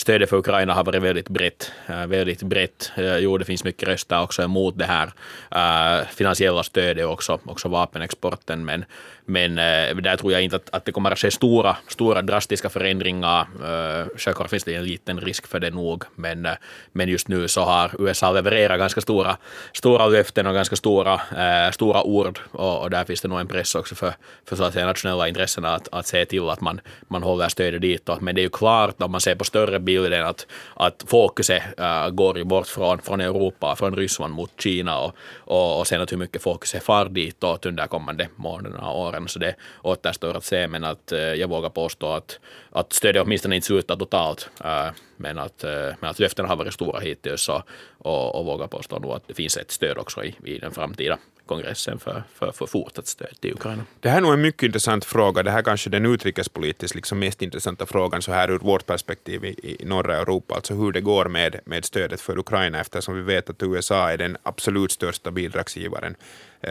stödet 0.00 0.30
för 0.30 0.36
Ukraina 0.36 0.74
har 0.74 0.84
varit 0.84 1.02
väldigt 1.02 1.28
brett. 1.28 1.72
Eh, 1.86 2.06
väldigt 2.06 2.42
brett. 2.42 2.92
Eh, 2.96 3.16
jo, 3.16 3.38
det 3.38 3.44
finns 3.44 3.64
mycket 3.64 3.88
röster 3.88 4.22
också 4.22 4.42
emot 4.42 4.78
det 4.78 4.84
här 4.84 5.12
eh, 5.50 6.06
finansiella 6.08 6.62
stödet 6.62 7.06
och 7.06 7.12
också, 7.12 7.40
också 7.44 7.68
vapenexporten, 7.68 8.64
men 8.64 8.84
men 9.30 9.58
eh, 9.58 9.96
där 9.96 10.16
tror 10.16 10.32
jag 10.32 10.42
inte 10.42 10.56
att, 10.56 10.70
att 10.72 10.84
det 10.84 10.92
kommer 10.92 11.10
att 11.10 11.18
ske 11.18 11.30
stora, 11.30 11.76
stora 11.88 12.22
drastiska 12.22 12.68
förändringar. 12.68 13.40
Eh, 13.40 14.06
självklart 14.16 14.50
finns 14.50 14.64
det 14.64 14.74
en 14.74 14.84
liten 14.84 15.20
risk 15.20 15.46
för 15.46 15.60
det 15.60 15.70
nog, 15.70 16.04
men, 16.14 16.46
eh, 16.46 16.52
men 16.92 17.08
just 17.08 17.28
nu 17.28 17.48
så 17.48 17.60
har 17.60 17.90
USA 17.98 18.32
levererat 18.32 18.78
ganska 18.78 19.00
stora, 19.00 19.36
stora 19.72 20.06
löften 20.06 20.46
och 20.46 20.54
ganska 20.54 20.76
stora, 20.76 21.14
eh, 21.14 21.70
stora 21.72 22.02
ord 22.02 22.38
och, 22.52 22.82
och, 22.82 22.90
där 22.90 23.04
finns 23.04 23.20
det 23.20 23.28
nog 23.28 23.40
en 23.40 23.48
press 23.48 23.74
också 23.74 23.94
för, 23.94 24.12
för 24.44 24.56
så 24.56 24.64
att 24.64 24.72
säga, 24.72 24.86
nationella 24.86 25.28
intressena 25.28 25.74
att, 25.74 25.88
att 25.92 26.06
se 26.06 26.24
till 26.24 26.48
att 26.48 26.60
man, 26.60 26.80
man 27.08 27.22
håller 27.22 27.48
stödet 27.48 27.80
dit. 27.80 28.08
Men 28.20 28.34
det 28.34 28.40
är 28.40 28.42
ju 28.42 28.50
klart 28.50 29.02
om 29.02 29.10
man 29.10 29.20
ser 29.20 29.34
på 29.34 29.44
större 29.44 29.80
bilden 29.80 30.26
att, 30.26 30.46
att 30.76 31.04
fokuset 31.06 31.62
eh, 31.78 32.08
går 32.08 32.38
ju 32.38 32.44
bort 32.44 32.66
från, 32.66 32.98
från 32.98 33.20
Europa, 33.20 33.76
från 33.76 33.96
Ryssland 33.96 34.34
mot 34.34 34.50
Kina 34.60 34.98
och, 34.98 35.14
och, 35.38 35.78
och 35.78 35.86
sen 35.86 36.00
att 36.00 36.12
hur 36.12 36.16
mycket 36.16 36.42
fokuset 36.42 36.82
far 36.82 37.08
dit 37.08 37.44
under 37.62 37.86
kommande 37.86 38.28
månaderna 38.36 38.90
och 38.90 39.00
åren 39.00 39.19
våren, 39.20 39.28
så 39.28 39.38
det 39.38 39.54
återstår 39.82 40.36
att 40.36 40.44
se, 40.44 40.68
men 40.68 40.84
att 40.84 41.12
eh, 41.12 41.18
jag 41.18 41.48
vågar 41.48 41.70
påstå 41.70 42.12
att, 42.12 42.38
att 42.72 42.92
stödet 42.92 43.22
åtminstone 43.22 43.54
inte 43.56 43.66
slutar 43.66 43.96
totalt, 43.96 44.50
eh, 44.64 44.90
men 45.16 45.38
att, 45.38 45.64
eh, 45.64 45.94
men 46.00 46.10
att 46.10 46.18
löftena 46.18 46.48
har 46.48 46.56
varit 46.56 46.74
stora 46.74 47.00
hittills 47.00 47.48
och, 47.48 47.62
och, 47.98 48.34
och 48.34 48.44
vågar 48.44 48.66
påstå 48.66 48.98
nog 48.98 49.12
att 49.12 49.28
det 49.28 49.34
finns 49.34 49.56
ett 49.56 49.70
stöd 49.70 49.98
också 49.98 50.24
i, 50.24 50.34
i 50.44 50.58
den 50.58 50.72
framtida 50.72 51.18
kongressen 51.50 51.98
för, 51.98 52.22
för, 52.34 52.52
för 52.52 52.66
fortsatt 52.66 53.06
stöd 53.06 53.40
till 53.40 53.52
Ukraina. 53.52 53.84
Det 54.00 54.08
här 54.08 54.16
är 54.16 54.20
nog 54.20 54.32
en 54.32 54.40
mycket 54.40 54.62
intressant 54.62 55.04
fråga. 55.04 55.42
Det 55.42 55.50
här 55.50 55.62
kanske 55.62 55.88
är 55.88 55.90
den 55.90 56.06
utrikespolitiskt 56.06 56.94
liksom 56.94 57.18
mest 57.18 57.42
intressanta 57.42 57.86
frågan 57.86 58.22
så 58.22 58.32
här 58.32 58.50
ur 58.50 58.58
vårt 58.58 58.86
perspektiv 58.86 59.44
i, 59.44 59.76
i 59.82 59.84
norra 59.84 60.16
Europa, 60.16 60.54
alltså 60.54 60.74
hur 60.74 60.92
det 60.92 61.00
går 61.00 61.28
med, 61.28 61.60
med 61.64 61.84
stödet 61.84 62.20
för 62.20 62.38
Ukraina 62.38 62.80
eftersom 62.80 63.14
vi 63.14 63.22
vet 63.22 63.50
att 63.50 63.62
USA 63.62 64.10
är 64.10 64.16
den 64.18 64.36
absolut 64.42 64.92
största 64.92 65.30
bidragsgivaren, 65.30 66.16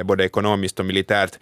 både 0.03 0.25
ekonomiskt 0.25 0.79
och 0.79 0.85
militärt. 0.85 1.39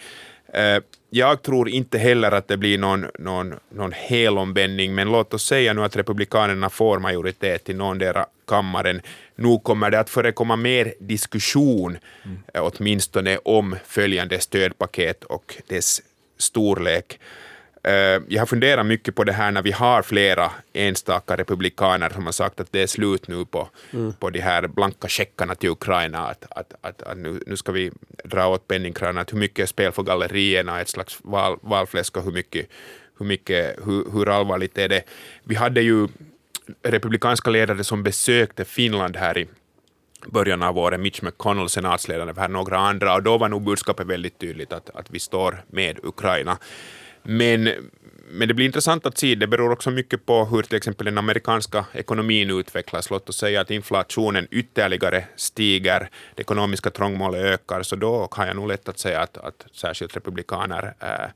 Eh, 0.53 0.79
jag 1.09 1.41
tror 1.41 1.69
inte 1.69 1.97
heller 1.97 2.31
att 2.31 2.47
det 2.47 2.57
blir 2.57 2.77
någon, 2.77 3.05
någon, 3.19 3.53
någon 3.69 3.91
helomvändning, 3.91 4.95
men 4.95 5.11
låt 5.11 5.33
oss 5.33 5.45
säga 5.45 5.73
nu 5.73 5.83
att 5.83 5.95
Republikanerna 5.95 6.69
får 6.69 6.99
majoritet 6.99 7.69
i 7.69 7.73
någondera 7.73 8.25
kammaren. 8.47 9.01
Nu 9.35 9.59
kommer 9.63 9.89
det 9.91 9.99
att 9.99 10.09
förekomma 10.09 10.55
mer 10.55 10.93
diskussion, 10.99 11.97
mm. 12.25 12.37
åtminstone 12.53 13.37
om 13.37 13.75
följande 13.85 14.39
stödpaket 14.39 15.23
och 15.23 15.55
dess 15.67 16.01
storlek. 16.37 17.19
Eh, 17.87 18.21
jag 18.27 18.41
har 18.41 18.45
funderat 18.45 18.85
mycket 18.85 19.15
på 19.15 19.23
det 19.23 19.33
här 19.33 19.51
när 19.51 19.61
vi 19.61 19.71
har 19.71 20.01
flera 20.01 20.51
enstaka 20.73 21.35
republikaner 21.35 22.09
som 22.09 22.25
har 22.25 22.31
sagt 22.31 22.59
att 22.59 22.71
det 22.71 22.81
är 22.81 22.87
slut 22.87 23.27
nu 23.27 23.45
på, 23.45 23.69
mm. 23.93 24.13
på 24.13 24.29
de 24.29 24.39
här 24.39 24.67
blanka 24.67 25.07
checkarna 25.07 25.55
till 25.55 25.69
Ukraina, 25.69 26.27
att, 26.27 26.45
att, 26.49 26.73
att, 26.81 27.01
att 27.01 27.17
nu, 27.17 27.43
nu, 27.47 27.57
ska 27.57 27.71
vi 27.71 27.91
dra 28.23 28.47
åt 28.47 28.67
penningkranen, 28.67 29.17
att 29.17 29.33
hur 29.33 29.37
mycket 29.37 29.63
är 29.63 29.65
spel 29.65 29.91
för 29.91 30.03
gallerierna, 30.03 30.81
ett 30.81 30.89
slags 30.89 31.17
val, 31.23 31.59
valfläsk 31.61 32.17
och 32.17 32.23
hur 32.23 32.31
mycket, 32.31 32.67
hur, 33.19 33.25
mycket 33.25 33.77
hur, 33.85 34.11
hur 34.11 34.29
allvarligt 34.29 34.77
är 34.77 34.89
det. 34.89 35.03
Vi 35.43 35.55
hade 35.55 35.81
ju 35.81 36.07
republikanska 36.83 37.49
ledare 37.49 37.83
som 37.83 38.03
besökte 38.03 38.65
Finland 38.65 39.15
här 39.15 39.37
i 39.37 39.47
början 40.25 40.63
av 40.63 40.77
året, 40.77 40.99
Mitch 40.99 41.21
McConnell, 41.21 41.69
senatsledare, 41.69 42.33
för 42.33 42.47
några 42.47 42.77
andra, 42.77 43.15
och 43.15 43.23
då 43.23 43.37
var 43.37 43.49
nog 43.49 43.61
budskapet 43.61 44.07
väldigt 44.07 44.39
tydligt 44.39 44.73
att, 44.73 44.89
att 44.89 45.11
vi 45.11 45.19
står 45.19 45.63
med 45.67 45.99
Ukraina. 46.03 46.57
Men, 47.27 47.69
men 48.29 48.47
det 48.47 48.53
blir 48.53 48.65
intressant 48.65 49.05
att 49.05 49.17
se, 49.17 49.35
det 49.35 49.47
beror 49.47 49.71
också 49.71 49.91
mycket 49.91 50.25
på 50.25 50.45
hur 50.45 50.61
till 50.61 50.77
exempel 50.77 51.05
den 51.05 51.17
amerikanska 51.17 51.85
ekonomin 51.93 52.49
utvecklas. 52.49 53.09
Låt 53.09 53.29
oss 53.29 53.37
säga 53.37 53.61
att 53.61 53.71
inflationen 53.71 54.47
ytterligare 54.51 55.25
stiger, 55.35 56.09
det 56.35 56.41
ekonomiska 56.41 56.89
trångmålet 56.89 57.41
ökar, 57.41 57.83
så 57.83 57.95
då 57.95 58.27
har 58.31 58.45
jag 58.45 58.55
nog 58.55 58.67
lätt 58.67 58.89
att 58.89 58.99
säga 58.99 59.21
att, 59.21 59.37
att 59.37 59.65
särskilt 59.71 60.15
republikaner 60.15 60.93
äh, 60.99 61.29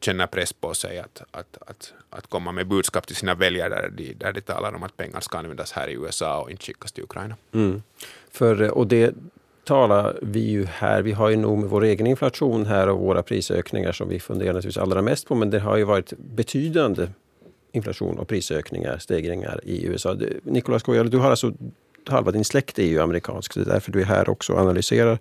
känner 0.00 0.26
press 0.26 0.52
på 0.52 0.74
sig 0.74 0.98
att, 0.98 1.22
att, 1.30 1.58
att, 1.66 1.92
att 2.10 2.26
komma 2.26 2.52
med 2.52 2.66
budskap 2.66 3.06
till 3.06 3.16
sina 3.16 3.34
väljare 3.34 3.68
där 3.68 3.88
de, 3.88 4.14
där 4.14 4.32
de 4.32 4.40
talar 4.40 4.74
om 4.74 4.82
att 4.82 4.96
pengar 4.96 5.20
ska 5.20 5.38
användas 5.38 5.72
här 5.72 5.88
i 5.88 5.92
USA 5.92 6.40
och 6.40 6.50
inte 6.50 6.64
skickas 6.64 6.92
till 6.92 7.04
Ukraina. 7.04 7.36
Mm. 7.54 7.82
För, 8.30 8.62
eh, 8.62 8.68
och 8.68 8.86
det, 8.86 9.14
talar 9.64 10.18
vi 10.22 10.40
ju 10.40 10.64
här, 10.64 11.02
vi 11.02 11.12
har 11.12 11.30
ju 11.30 11.36
nog 11.36 11.58
med 11.58 11.70
vår 11.70 11.84
egen 11.84 12.06
inflation 12.06 12.66
här 12.66 12.88
och 12.88 12.98
våra 12.98 13.22
prisökningar 13.22 13.92
som 13.92 14.08
vi 14.08 14.20
funderar 14.20 14.52
naturligtvis 14.52 14.82
allra 14.82 15.02
mest 15.02 15.28
på, 15.28 15.34
men 15.34 15.50
det 15.50 15.60
har 15.60 15.76
ju 15.76 15.84
varit 15.84 16.12
betydande 16.18 17.08
inflation 17.72 18.18
och 18.18 18.28
prisökningar, 18.28 18.98
stegringar 18.98 19.60
i 19.62 19.86
USA. 19.86 20.16
Nicolas 20.42 20.82
Goyal, 20.82 21.10
du 21.10 21.18
har 21.18 21.30
alltså 21.30 21.52
halva 22.08 22.30
din 22.30 22.44
släkt 22.44 22.78
är 22.78 22.86
ju 22.86 23.00
amerikansk, 23.00 23.54
det 23.54 23.60
är 23.60 23.64
därför 23.64 23.92
du 23.92 24.00
är 24.00 24.04
här 24.04 24.28
också 24.28 24.52
och 24.52 24.58
analyserar 24.58 25.18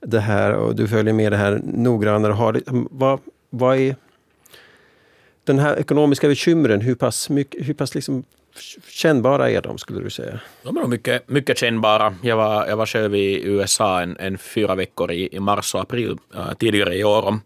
det 0.00 0.20
här 0.20 0.52
och 0.52 0.76
du 0.76 0.88
följer 0.88 1.14
med 1.14 1.32
det 1.32 1.36
här 1.36 1.60
noggrannare. 1.64 2.32
Har, 2.32 2.60
vad, 2.90 3.20
vad 3.50 3.76
är 3.76 3.96
den 5.44 5.58
här 5.58 5.78
ekonomiska 5.78 6.28
bekymren, 6.28 6.80
hur 6.80 6.94
pass, 6.94 7.30
mycket, 7.30 7.68
hur 7.68 7.74
pass 7.74 7.94
liksom 7.94 8.24
kännbara 8.88 9.50
är 9.50 9.62
de 9.62 9.78
skulle 9.78 10.00
du 10.00 10.10
säga? 10.10 10.40
De 10.62 10.76
är 10.76 10.80
nog 10.80 10.90
mycket, 10.90 11.28
mycket 11.28 11.58
kännbara. 11.58 12.14
Jag 12.22 12.36
var, 12.36 12.66
jag 12.66 12.76
var 12.76 12.86
själv 12.86 13.14
i 13.14 13.42
USA 13.44 14.00
en, 14.00 14.16
en 14.20 14.38
fyra 14.38 14.74
veckor 14.74 15.12
i, 15.12 15.28
i 15.36 15.40
mars 15.40 15.74
och 15.74 15.80
april 15.80 16.18
äh, 16.34 16.52
tidigare 16.52 16.94
i 16.94 17.04
år. 17.04 17.40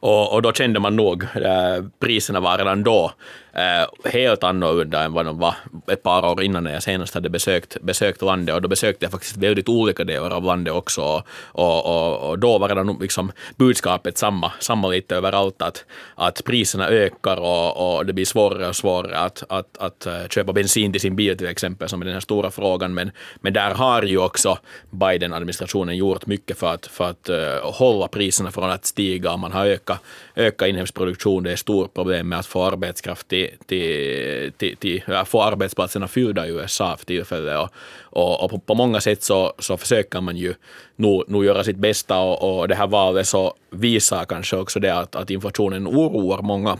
Och, 0.00 0.32
och 0.32 0.42
då 0.42 0.52
kände 0.52 0.80
man 0.80 0.96
nog, 0.96 1.22
äh, 1.22 1.84
priserna 1.98 2.40
var 2.40 2.58
redan 2.58 2.84
då 2.84 3.12
äh, 3.52 4.10
helt 4.10 4.44
annorlunda 4.44 5.02
än 5.02 5.12
vad 5.12 5.26
de 5.26 5.38
var 5.38 5.54
ett 5.86 6.02
par 6.02 6.24
år 6.24 6.42
innan 6.42 6.64
när 6.64 6.72
jag 6.72 6.82
senast 6.82 7.14
hade 7.14 7.28
besökt, 7.28 7.76
besökt 7.82 8.22
landet. 8.22 8.54
Och 8.54 8.62
då 8.62 8.68
besökte 8.68 9.04
jag 9.04 9.12
faktiskt 9.12 9.36
väldigt 9.36 9.68
olika 9.68 10.04
delar 10.04 10.30
av 10.30 10.44
landet 10.44 10.74
också. 10.74 11.22
Och, 11.42 11.86
och, 11.86 12.30
och 12.30 12.38
då 12.38 12.58
var 12.58 12.68
redan 12.68 12.98
liksom 13.00 13.32
budskapet 13.56 14.18
samma, 14.18 14.52
samma 14.60 14.88
lite 14.88 15.16
överallt, 15.16 15.62
att, 15.62 15.84
att 16.14 16.44
priserna 16.44 16.88
ökar 16.88 17.36
och, 17.36 17.96
och 17.96 18.06
det 18.06 18.12
blir 18.12 18.24
svårare 18.24 18.68
och 18.68 18.76
svårare 18.76 19.18
att, 19.18 19.42
att, 19.48 19.78
att 19.78 20.32
köpa 20.32 20.52
bensin 20.56 20.92
till 20.92 21.00
sin 21.00 21.16
bil 21.16 21.36
till 21.36 21.46
exempel, 21.46 21.88
som 21.88 22.00
är 22.00 22.04
den 22.04 22.14
här 22.14 22.20
stora 22.20 22.50
frågan. 22.50 22.94
Men, 22.94 23.10
men 23.40 23.52
där 23.52 23.74
har 23.74 24.02
ju 24.02 24.18
också 24.18 24.58
Biden-administrationen 24.90 25.96
gjort 25.96 26.26
mycket 26.26 26.58
för 26.58 26.74
att, 26.74 26.86
för 26.86 27.10
att 27.10 27.30
uh, 27.30 27.70
hålla 27.72 28.08
priserna 28.08 28.50
från 28.50 28.70
att 28.70 28.86
stiga. 28.86 29.36
Man 29.36 29.52
har 29.52 29.66
ökat 29.66 30.02
ökat 30.36 30.68
inhemsk 30.68 30.94
produktion. 30.94 31.42
Det 31.42 31.52
är 31.52 31.56
stort 31.56 31.94
problem 31.94 32.28
med 32.28 32.38
att 32.38 32.46
få 32.46 32.64
arbetskraft 32.64 33.28
till, 33.28 33.50
till, 33.66 34.52
till, 34.56 34.76
till 34.76 35.02
få 35.26 35.42
arbetsplatserna 35.42 36.08
fyllda 36.08 36.46
i 36.46 36.50
USA 36.50 36.96
för 36.96 37.06
tillfället. 37.06 37.58
Och, 37.58 37.70
och, 38.00 38.44
och 38.44 38.50
på, 38.50 38.58
på, 38.58 38.74
många 38.74 39.00
sätt 39.00 39.22
så, 39.22 39.52
så 39.58 39.76
försöker 39.76 40.20
man 40.20 40.36
ju 40.36 40.54
nog, 40.96 41.24
nog 41.28 41.44
göra 41.44 41.64
sitt 41.64 41.76
bästa 41.76 42.18
och, 42.18 42.58
och 42.58 42.68
det 42.68 42.74
här 42.74 42.86
valet 42.86 43.28
så 43.28 43.54
visar 43.70 44.24
kanske 44.24 44.56
också 44.56 44.80
det 44.80 44.94
att, 44.94 45.16
att 45.16 45.30
inflationen 45.30 45.88
oroar 45.88 46.42
många 46.42 46.78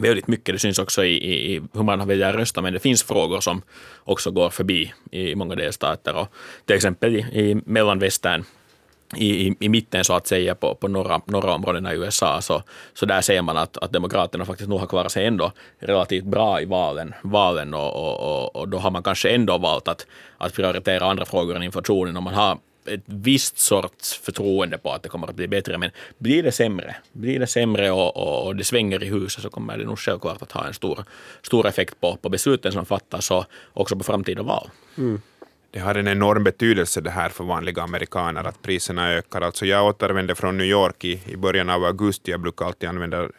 väldigt 0.00 0.28
mycket. 0.28 0.54
Det 0.54 0.58
syns 0.58 0.78
också 0.78 1.04
i, 1.04 1.16
i, 1.16 1.54
i 1.54 1.62
hur 1.72 1.82
man 1.82 2.08
väljer 2.08 2.28
att 2.28 2.34
rösta, 2.34 2.62
men 2.62 2.72
det 2.72 2.78
finns 2.78 3.02
frågor 3.02 3.40
som 3.40 3.62
också 4.04 4.30
går 4.30 4.50
förbi 4.50 4.92
i 5.10 5.34
många 5.34 5.54
delstater. 5.54 6.14
Och 6.14 6.28
till 6.64 6.76
exempel 6.76 7.16
i, 7.16 7.18
i 7.18 7.62
mellanvästern 7.66 8.44
i, 9.16 9.46
i, 9.46 9.56
i 9.60 9.68
mitten 9.68 10.04
så 10.04 10.12
att 10.12 10.26
säga 10.26 10.54
på, 10.54 10.74
på 10.74 10.88
norra, 10.88 11.20
norra 11.26 11.54
områdena 11.54 11.94
i 11.94 11.96
USA 11.96 12.40
så, 12.40 12.62
så 12.94 13.06
där 13.06 13.20
ser 13.20 13.42
man 13.42 13.56
att, 13.56 13.76
att 13.76 13.92
Demokraterna 13.92 14.44
faktiskt 14.44 14.68
nog 14.68 14.80
har 14.80 14.86
klarat 14.86 15.12
sig 15.12 15.26
ändå 15.26 15.52
relativt 15.78 16.24
bra 16.24 16.60
i 16.60 16.64
valen, 16.64 17.14
valen 17.22 17.74
och, 17.74 17.94
och, 17.94 18.20
och, 18.20 18.56
och 18.56 18.68
då 18.68 18.78
har 18.78 18.90
man 18.90 19.02
kanske 19.02 19.30
ändå 19.30 19.58
valt 19.58 19.88
att, 19.88 20.06
att 20.38 20.54
prioritera 20.54 21.10
andra 21.10 21.24
frågor 21.24 21.56
än 21.56 21.62
inflationen 21.62 22.16
om 22.16 22.24
man 22.24 22.34
har 22.34 22.58
ett 22.88 23.02
visst 23.04 23.58
sorts 23.58 24.18
förtroende 24.18 24.78
på 24.78 24.92
att 24.92 25.02
det 25.02 25.08
kommer 25.08 25.26
att 25.26 25.34
bli 25.34 25.48
bättre. 25.48 25.78
Men 25.78 25.90
blir 26.18 26.42
det 26.42 26.52
sämre, 26.52 26.96
blir 27.12 27.40
det 27.40 27.46
sämre 27.46 27.90
och, 27.90 28.16
och, 28.16 28.46
och 28.46 28.56
det 28.56 28.64
svänger 28.64 29.02
i 29.02 29.06
huset 29.06 29.42
så 29.42 29.50
kommer 29.50 29.78
det 29.78 29.84
nog 29.84 29.98
självklart 29.98 30.42
att 30.42 30.52
ha 30.52 30.66
en 30.66 30.74
stor, 30.74 31.04
stor 31.42 31.66
effekt 31.66 32.00
på, 32.00 32.16
på 32.16 32.28
besluten 32.28 32.72
som 32.72 32.86
fattas 32.86 33.30
och 33.30 33.44
också 33.72 33.96
på 33.96 34.04
framtida 34.04 34.42
val. 34.42 34.70
Mm 34.98 35.20
det 35.76 35.82
har 35.82 35.94
en 35.94 36.08
enorm 36.08 36.44
betydelse 36.44 37.00
det 37.00 37.10
här 37.10 37.28
för 37.28 37.44
vanliga 37.44 37.82
amerikaner 37.82 38.44
att 38.44 38.62
priserna 38.62 39.12
ökar. 39.12 39.40
Alltså 39.40 39.66
jag 39.66 39.86
återvände 39.86 40.34
från 40.34 40.58
New 40.58 40.66
York 40.66 41.04
i, 41.04 41.20
i 41.26 41.36
början 41.36 41.70
av 41.70 41.84
augusti. 41.84 42.30
Jag 42.30 42.40
brukar 42.40 42.66
alltid 42.66 42.88
använda 42.88 43.22
uh, 43.22 43.30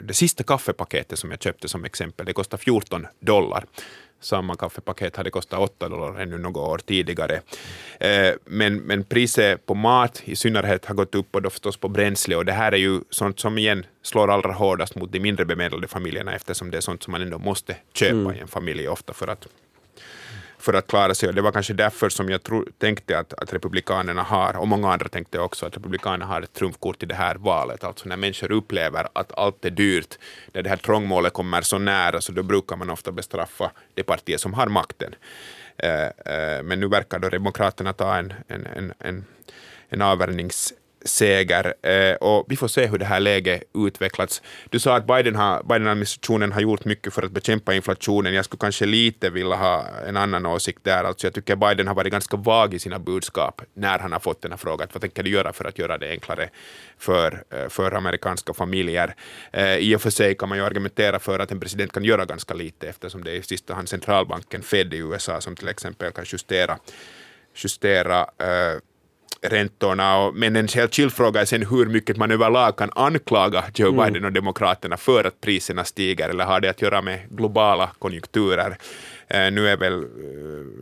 det 0.00 0.14
sista 0.14 0.44
kaffepaketet 0.44 1.18
som 1.18 1.30
jag 1.30 1.42
köpte 1.42 1.68
som 1.68 1.84
exempel. 1.84 2.26
Det 2.26 2.32
kostar 2.32 2.58
14 2.58 3.06
dollar. 3.20 3.64
Samma 4.22 4.56
kaffepaket 4.56 5.16
hade 5.16 5.30
kostat 5.30 5.60
8 5.60 5.88
dollar 5.88 6.20
ännu 6.20 6.38
några 6.38 6.60
år 6.60 6.78
tidigare. 6.78 7.34
Uh, 7.34 8.34
men, 8.44 8.76
men 8.76 9.04
priset 9.04 9.66
på 9.66 9.74
mat 9.74 10.22
i 10.24 10.36
synnerhet 10.36 10.84
har 10.84 10.94
gått 10.94 11.14
upp 11.14 11.34
och 11.34 11.42
då 11.42 11.50
förstås 11.50 11.76
på 11.76 11.88
bränsle 11.88 12.36
och 12.36 12.44
det 12.44 12.52
här 12.52 12.72
är 12.72 12.76
ju 12.76 13.00
sånt 13.10 13.40
som 13.40 13.58
igen 13.58 13.86
slår 14.02 14.30
allra 14.30 14.52
hårdast 14.52 14.94
mot 14.94 15.12
de 15.12 15.20
mindre 15.20 15.44
bemedlade 15.44 15.88
familjerna 15.88 16.34
eftersom 16.34 16.70
det 16.70 16.76
är 16.76 16.80
sånt 16.80 17.02
som 17.02 17.12
man 17.12 17.22
ändå 17.22 17.38
måste 17.38 17.76
köpa 17.94 18.14
mm. 18.14 18.36
i 18.36 18.38
en 18.38 18.48
familj 18.48 18.88
ofta 18.88 19.12
för 19.12 19.28
att 19.28 19.46
för 20.62 20.74
att 20.74 20.86
klara 20.86 21.14
sig. 21.14 21.28
Och 21.28 21.34
det 21.34 21.42
var 21.42 21.52
kanske 21.52 21.74
därför 21.74 22.08
som 22.08 22.28
jag 22.28 22.42
tro, 22.42 22.66
tänkte 22.78 23.18
att, 23.18 23.32
att 23.32 23.52
Republikanerna 23.52 24.22
har, 24.22 24.56
och 24.56 24.68
många 24.68 24.92
andra 24.92 25.08
tänkte 25.08 25.38
också, 25.38 25.66
att 25.66 25.76
Republikanerna 25.76 26.26
har 26.26 26.42
ett 26.42 26.52
trumfkort 26.52 27.02
i 27.02 27.06
det 27.06 27.14
här 27.14 27.34
valet. 27.34 27.84
Alltså 27.84 28.08
när 28.08 28.16
människor 28.16 28.52
upplever 28.52 29.08
att 29.12 29.38
allt 29.38 29.64
är 29.64 29.70
dyrt, 29.70 30.18
när 30.52 30.62
det 30.62 30.70
här 30.70 30.76
trångmålet 30.76 31.32
kommer 31.32 31.62
så 31.62 31.78
nära, 31.78 32.20
så 32.20 32.32
då 32.32 32.42
brukar 32.42 32.76
man 32.76 32.90
ofta 32.90 33.12
bestraffa 33.12 33.70
det 33.94 34.02
parti 34.02 34.40
som 34.40 34.54
har 34.54 34.66
makten. 34.66 35.14
Eh, 35.76 36.04
eh, 36.04 36.62
men 36.62 36.80
nu 36.80 36.88
verkar 36.88 37.18
då 37.18 37.28
Demokraterna 37.28 37.92
ta 37.92 38.16
en, 38.16 38.32
en, 38.48 38.66
en, 38.66 38.92
en, 38.98 39.24
en 39.88 40.02
avvärjnings 40.02 40.74
seger 41.04 41.74
eh, 41.82 42.14
och 42.14 42.46
vi 42.48 42.56
får 42.56 42.68
se 42.68 42.86
hur 42.86 42.98
det 42.98 43.04
här 43.04 43.20
läget 43.20 43.62
utvecklats. 43.74 44.42
Du 44.70 44.78
sa 44.78 44.96
att 44.96 45.06
Biden 45.06 45.36
har, 45.36 45.62
Biden-administrationen 45.62 46.52
har 46.52 46.60
gjort 46.60 46.84
mycket 46.84 47.14
för 47.14 47.22
att 47.22 47.32
bekämpa 47.32 47.74
inflationen. 47.74 48.34
Jag 48.34 48.44
skulle 48.44 48.58
kanske 48.58 48.86
lite 48.86 49.30
vilja 49.30 49.56
ha 49.56 49.84
en 50.06 50.16
annan 50.16 50.46
åsikt 50.46 50.84
där. 50.84 51.04
Alltså 51.04 51.26
jag 51.26 51.34
tycker 51.34 51.56
Biden 51.56 51.86
har 51.86 51.94
varit 51.94 52.12
ganska 52.12 52.36
vag 52.36 52.74
i 52.74 52.78
sina 52.78 52.98
budskap 52.98 53.62
när 53.74 53.98
han 53.98 54.12
har 54.12 54.20
fått 54.20 54.42
den 54.42 54.52
här 54.52 54.58
frågan. 54.58 54.88
Vad 54.92 55.00
tänker 55.00 55.22
du 55.22 55.30
göra 55.30 55.52
för 55.52 55.64
att 55.64 55.78
göra 55.78 55.98
det 55.98 56.10
enklare 56.10 56.48
för, 56.98 57.44
eh, 57.50 57.68
för 57.68 57.92
amerikanska 57.92 58.54
familjer? 58.54 59.14
Eh, 59.52 59.76
I 59.76 59.96
och 59.96 60.02
för 60.02 60.10
sig 60.10 60.34
kan 60.34 60.48
man 60.48 60.58
ju 60.58 60.64
argumentera 60.64 61.18
för 61.18 61.38
att 61.38 61.52
en 61.52 61.60
president 61.60 61.92
kan 61.92 62.04
göra 62.04 62.24
ganska 62.24 62.54
lite 62.54 62.88
eftersom 62.88 63.24
det 63.24 63.30
är 63.30 63.34
i 63.36 63.42
sista 63.42 63.74
hand 63.74 63.88
centralbanken 63.88 64.62
Fed 64.62 64.94
i 64.94 64.96
USA 64.96 65.40
som 65.40 65.56
till 65.56 65.68
exempel 65.68 66.12
kan 66.12 66.24
justera 66.32 66.78
justera 67.54 68.20
eh, 68.20 68.78
räntorna. 69.42 70.18
Och, 70.18 70.34
men 70.34 70.56
en 70.56 70.68
helt 70.68 71.12
fråga 71.12 71.40
är 71.40 71.44
sen 71.44 71.66
hur 71.66 71.86
mycket 71.86 72.16
man 72.16 72.30
överlag 72.30 72.76
kan 72.76 72.90
anklaga 72.94 73.64
Joe 73.74 73.88
mm. 73.88 74.04
Biden 74.04 74.24
och 74.24 74.32
Demokraterna 74.32 74.96
för 74.96 75.24
att 75.24 75.40
priserna 75.40 75.84
stiger, 75.84 76.28
eller 76.28 76.44
har 76.44 76.60
det 76.60 76.68
att 76.68 76.82
göra 76.82 77.02
med 77.02 77.20
globala 77.30 77.90
konjunkturer? 77.98 78.76
Eh, 79.28 79.52
nu 79.52 79.68
är 79.68 79.76
väl 79.76 80.02
eh, 80.02 80.08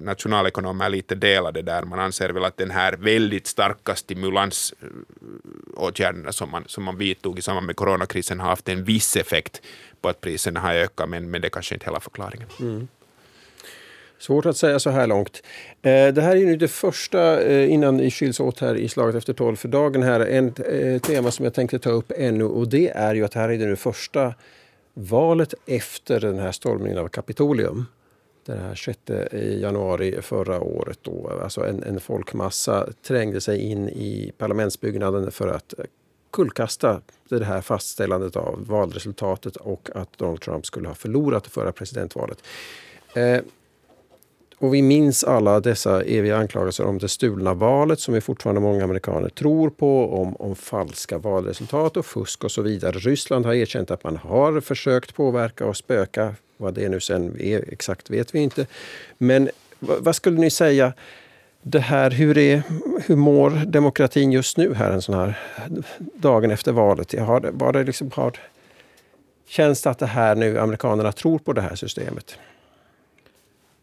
nationalekonomer 0.03 0.88
lite 0.88 1.14
delade 1.14 1.62
där. 1.62 1.83
Man 1.83 2.01
anser 2.01 2.31
väl 2.31 2.44
att 2.44 2.57
den 2.57 2.70
här 2.70 2.92
väldigt 2.92 3.46
starka 3.46 3.94
stimulansåtgärderna 3.94 6.33
som 6.33 6.51
man, 6.51 6.64
som 6.66 6.85
man 6.85 6.99
vidtog 6.99 7.38
i 7.38 7.42
samband 7.42 7.66
med 7.66 7.77
coronakrisen 7.77 8.40
har 8.40 8.49
haft 8.49 8.68
en 8.68 8.85
viss 8.85 9.16
effekt 9.16 9.62
på 10.01 10.09
att 10.09 10.20
priserna 10.20 10.61
har 10.61 10.75
ökat, 10.75 11.09
men, 11.09 11.31
men 11.31 11.40
det 11.40 11.49
är 11.49 11.51
kanske 11.51 11.75
inte 11.75 11.87
hela 11.87 12.01
förklaringen. 12.01 12.49
Mm. 12.61 12.88
Svårt 14.20 14.46
att 14.46 14.56
säga 14.56 14.78
så 14.78 14.90
här 14.90 15.06
långt. 15.06 15.42
Eh, 15.83 16.09
det 16.14 16.22
här 16.22 16.37
är 16.37 16.44
nu 16.44 16.56
det 16.56 16.68
första, 16.68 17.42
eh, 17.42 17.72
innan 17.72 17.98
vi 17.98 18.11
skiljs 18.11 18.40
åt 18.40 18.61
här 18.61 18.74
i 18.74 18.88
slaget 18.88 19.14
efter 19.14 19.33
tolv 19.33 19.56
för 19.56 19.68
dagen, 19.68 20.02
här, 20.02 20.20
en 20.20 20.46
eh, 20.46 21.00
tema 21.00 21.30
som 21.30 21.44
jag 21.44 21.54
tänkte 21.54 21.78
ta 21.78 21.90
upp 21.90 22.12
ännu 22.16 22.44
och 22.44 22.68
det 22.68 22.88
är 22.88 23.14
ju 23.14 23.24
att 23.24 23.35
här 23.35 23.48
är 23.48 23.59
det 23.59 23.66
nu 23.66 23.76
första 23.76 24.35
valet 24.94 25.54
efter 25.66 26.20
den 26.20 26.38
här 26.38 26.52
stormningen 26.52 26.98
av 26.98 27.09
Kapitolium. 27.09 27.87
Den 28.46 28.59
här 28.59 28.74
6 28.74 28.98
januari 29.61 30.22
förra 30.22 30.61
året. 30.61 30.98
Då. 31.02 31.40
Alltså 31.42 31.66
en, 31.66 31.83
en 31.83 32.00
folkmassa 32.00 32.88
trängde 33.06 33.40
sig 33.40 33.61
in 33.61 33.88
i 33.88 34.33
parlamentsbyggnaden 34.38 35.30
för 35.30 35.48
att 35.48 35.74
kullkasta 36.33 37.00
det 37.28 37.44
här 37.44 37.61
fastställandet 37.61 38.37
av 38.37 38.66
valresultatet 38.66 39.56
och 39.56 39.90
att 39.94 40.18
Donald 40.18 40.40
Trump 40.40 40.66
skulle 40.66 40.88
ha 40.88 40.94
förlorat 40.94 41.46
förra 41.46 41.72
presidentvalet. 41.72 42.38
Och 44.61 44.75
vi 44.75 44.83
minns 44.83 45.25
alla 45.25 45.61
dessa 45.61 46.03
eviga 46.03 46.37
anklagelser 46.37 46.85
om 46.85 46.99
det 46.99 47.09
stulna 47.09 47.55
valet 47.55 48.01
som 48.01 48.14
vi 48.14 48.20
fortfarande 48.20 48.61
många 48.61 48.85
amerikaner 48.85 49.29
tror 49.29 49.70
på, 49.70 50.14
om, 50.14 50.37
om 50.37 50.57
falska 50.57 51.18
valresultat 51.18 51.96
och 51.96 52.07
fusk 52.07 52.44
och 52.44 52.51
så 52.51 52.62
vidare. 52.62 52.92
Ryssland 52.92 53.46
har 53.46 53.55
erkänt 53.55 53.90
att 53.90 54.05
man 54.05 54.16
har 54.16 54.61
försökt 54.61 55.14
påverka 55.14 55.66
och 55.66 55.77
spöka. 55.77 56.35
Vad 56.57 56.75
det 56.75 56.88
nu 56.88 57.01
sen 57.01 57.40
är 57.40 57.73
exakt 57.73 58.11
vet 58.11 58.35
vi 58.35 58.38
inte. 58.38 58.66
Men 59.18 59.51
vad 59.79 60.16
skulle 60.16 60.40
ni 60.40 60.51
säga? 60.51 60.92
Det 61.62 61.81
här, 61.81 62.11
hur, 62.11 62.38
är, 62.38 62.62
hur 63.07 63.16
mår 63.16 63.51
demokratin 63.51 64.33
just 64.33 64.57
nu 64.57 64.75
här 64.75 64.90
en 64.90 65.03
sån 65.03 65.14
här 65.14 65.38
dagen 66.14 66.51
efter 66.51 66.73
valet? 66.73 67.18
Har, 67.18 67.51
var 67.53 67.73
det 67.73 67.85
liksom, 67.85 68.11
har, 68.14 68.37
känns 69.49 69.83
det 69.83 69.90
att 69.90 69.99
det 69.99 70.07
här 70.07 70.35
nu, 70.35 70.59
amerikanerna 70.59 71.12
tror 71.12 71.38
på 71.38 71.53
det 71.53 71.62
här 71.62 71.75
systemet? 71.75 72.38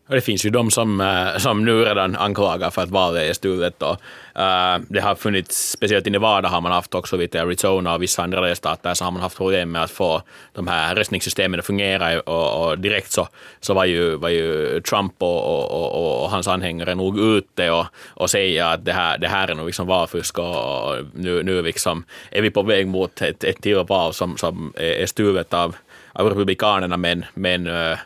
Det 0.09 0.21
finns 0.21 0.45
ju 0.45 0.49
de 0.49 0.71
som, 0.71 1.01
eh, 1.01 1.37
som 1.37 1.65
nu 1.65 1.85
redan 1.85 2.15
anklagar 2.15 2.69
för 2.69 2.81
att 2.81 2.89
valet 2.89 3.29
är 3.29 3.33
stulet. 3.33 3.81
Och, 3.81 3.97
eh, 4.35 4.75
uh, 4.75 4.81
det 4.89 4.99
har 4.99 5.15
funnits, 5.15 5.71
speciellt 5.71 6.07
i 6.07 6.09
Nevada 6.09 6.49
har 6.49 6.61
man 6.61 6.71
haft 6.71 6.95
också 6.95 7.17
lite, 7.17 7.41
Arizona 7.41 7.93
och 7.93 8.01
vissa 8.01 8.23
andra 8.23 8.41
delstater 8.41 8.93
så 8.93 9.03
har 9.03 9.11
man 9.11 9.21
haft 9.21 9.37
problem 9.37 9.71
med 9.71 9.83
att 9.83 9.91
få 9.91 10.21
de 10.53 10.67
här 10.67 10.95
röstningssystemen 10.95 11.59
att 11.59 11.65
fungera 11.65 12.19
och, 12.19 12.67
och 12.67 12.79
direkt 12.79 13.11
så, 13.11 13.27
så 13.59 13.73
var, 13.73 13.85
ju, 13.85 14.15
var 14.15 14.29
ju 14.29 14.81
Trump 14.81 15.13
och, 15.17 15.71
och, 15.71 16.23
och 16.23 16.29
hans 16.29 16.47
anhängare 16.47 16.95
nog 16.95 17.19
ute 17.19 17.71
och, 17.71 17.85
och 18.07 18.29
säga 18.29 18.67
att 18.67 18.85
det 18.85 18.93
här, 18.93 19.17
det 19.17 19.27
här 19.27 19.47
är 19.47 19.55
nog 19.55 19.65
liksom 19.65 19.87
valfusk 19.87 20.39
och 20.39 20.95
nu, 21.13 21.43
nu 21.43 21.61
liksom 21.61 22.03
är 22.31 22.41
vi 22.41 22.49
på 22.49 22.63
väg 22.63 22.87
mot 22.87 23.21
ett, 23.21 23.43
ett 23.43 23.61
till 23.61 23.75
val 23.75 24.13
som, 24.13 24.37
som 24.37 24.73
är 24.75 25.05
stulet 25.05 25.53
av, 25.53 25.75
av 26.13 26.29
republikanerna 26.29 26.97
men, 26.97 27.25
men 27.33 27.67
uh, 27.67 27.97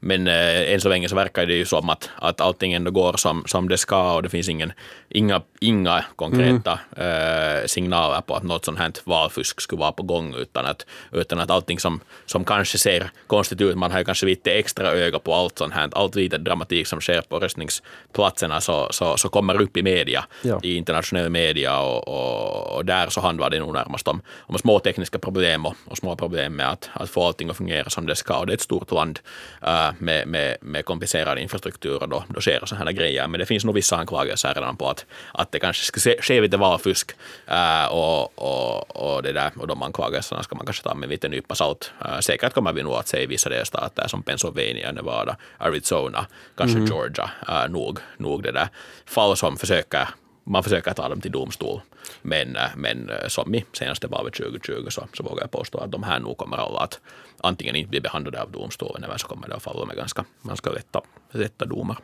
men 0.00 0.26
eh, 0.26 0.72
än 0.72 0.80
så 0.80 0.88
länge 0.88 1.08
så 1.08 1.16
verkar 1.16 1.46
det 1.46 1.54
ju 1.54 1.64
som 1.64 1.90
att, 1.90 2.10
att 2.16 2.40
allting 2.40 2.72
ändå 2.72 2.90
går 2.90 3.12
som, 3.16 3.42
som 3.46 3.68
det 3.68 3.78
ska 3.78 4.14
och 4.14 4.22
det 4.22 4.28
finns 4.28 4.48
ingen, 4.48 4.72
inga, 5.08 5.42
inga 5.60 6.04
konkreta 6.16 6.78
mm. 6.96 7.58
eh, 7.58 7.66
signaler 7.66 8.20
på 8.20 8.34
att 8.34 8.42
något 8.42 8.64
sånt 8.64 8.78
här 8.78 8.92
valfusk 9.04 9.60
skulle 9.60 9.80
vara 9.80 9.92
på 9.92 10.02
gång 10.02 10.34
utan 10.34 10.66
att, 10.66 10.86
utan 11.12 11.40
att 11.40 11.50
allting 11.50 11.78
som, 11.78 12.00
som 12.26 12.44
kanske 12.44 12.78
ser 12.78 13.10
konstigt 13.26 13.60
ut, 13.60 13.76
man 13.76 13.90
har 13.90 13.98
ju 13.98 14.04
kanske 14.04 14.26
lite 14.26 14.52
extra 14.52 14.92
öga 14.92 15.18
på 15.18 15.34
allt 15.34 15.58
sånt 15.58 15.74
här, 15.74 15.88
allt 15.92 16.14
lite 16.14 16.38
dramatik 16.38 16.86
som 16.86 17.00
sker 17.00 17.20
på 17.20 17.38
röstningsplatserna 17.38 18.60
så, 18.60 18.88
så, 18.90 19.16
så 19.16 19.28
kommer 19.28 19.62
upp 19.62 19.76
i 19.76 19.82
media, 19.82 20.24
ja. 20.42 20.60
i 20.62 20.76
internationell 20.76 21.30
media 21.30 21.80
och, 21.80 22.08
och, 22.08 22.76
och, 22.76 22.84
där 22.84 23.08
så 23.08 23.20
handlar 23.20 23.50
det 23.50 23.60
nog 23.60 23.74
närmast 23.74 24.08
om, 24.08 24.20
om 24.38 24.58
små 24.58 24.78
tekniska 24.78 25.18
problem 25.18 25.66
och, 25.66 25.74
och 25.84 25.98
små 25.98 26.16
problem 26.16 26.56
med 26.56 26.70
att, 26.70 26.90
att 26.92 27.10
få 27.10 27.26
allting 27.26 27.50
att 27.50 27.56
fungera 27.56 27.90
som 27.90 28.06
det 28.06 28.16
ska 28.16 28.38
och 28.38 28.46
det 28.46 28.52
är 28.52 28.54
ett 28.54 28.60
stort 28.60 28.90
land 28.90 29.20
uh, 29.62 29.90
med, 29.98 30.28
med, 30.28 30.56
med 30.60 30.84
komplicerad 30.84 31.38
infrastruktur 31.38 32.02
och 32.02 32.08
då, 32.08 32.24
då 32.28 32.40
sker 32.40 32.62
sådana 32.64 32.84
här 32.84 32.92
grejer. 32.92 33.28
Men 33.28 33.40
det 33.40 33.46
finns 33.46 33.64
nog 33.64 33.74
vissa 33.74 33.96
anklagelser 33.96 34.54
redan 34.54 34.76
på 34.76 34.88
att, 34.88 34.97
att 35.32 35.52
det 35.52 35.58
kanske 35.58 35.84
ska 35.84 36.22
ske 36.22 36.40
lite 36.40 36.56
valfusk 36.56 37.12
uh, 37.50 37.92
och, 37.92 38.38
och, 38.38 38.96
och, 38.96 39.22
det 39.22 39.32
där, 39.32 39.52
och 39.56 39.66
de 39.66 39.82
anklagelserna 39.82 40.42
ska 40.42 40.56
man 40.56 40.66
kanske 40.66 40.82
ta 40.82 40.94
med 40.94 41.06
en 41.06 41.10
liten 41.10 41.30
nypa 41.30 41.54
salt. 41.54 41.92
Uh, 42.04 42.20
säkert 42.20 42.52
kommer 42.52 42.72
vi 42.72 42.82
nog 42.82 42.92
att 42.92 43.08
se 43.08 43.22
i 43.22 43.26
vissa 43.26 43.48
delstater 43.48 44.08
som 44.08 44.22
Pennsylvania, 44.22 44.92
Nevada, 44.92 45.36
Arizona, 45.58 46.26
kanske 46.56 46.78
mm. 46.78 46.90
Georgia, 46.90 47.30
uh, 47.48 47.70
nog, 47.70 47.98
nog 48.16 48.42
det 48.42 48.52
där 48.52 48.68
fall 49.06 49.36
som 49.36 49.56
försöker 49.56 50.08
man 50.44 50.62
försöker 50.62 50.92
ta 50.92 51.08
dem 51.08 51.20
till 51.20 51.32
domstol. 51.32 51.80
Men, 52.22 52.56
men 52.76 53.10
som 53.28 53.54
i 53.54 53.64
senaste 53.72 54.06
valet 54.06 54.34
2020 54.34 54.86
så, 54.88 55.08
så 55.14 55.22
vågar 55.22 55.42
jag 55.42 55.50
påstå 55.50 55.78
att 55.78 55.92
de 55.92 56.02
här 56.02 56.20
nog 56.20 56.36
kommer 56.36 56.56
alla 56.56 56.80
att 56.80 57.00
antingen 57.40 57.76
inte 57.76 57.90
bli 57.90 58.00
behandlade 58.00 58.42
av 58.42 58.50
domstolen 58.50 59.04
eller 59.04 59.16
så 59.16 59.26
kommer 59.26 59.48
det 59.48 59.54
att 59.54 59.62
falla 59.62 59.84
med 59.84 59.96
ganska, 59.96 60.24
ganska 60.42 60.70
lätta, 60.70 61.00
lätta 61.30 61.64
domar. 61.64 61.98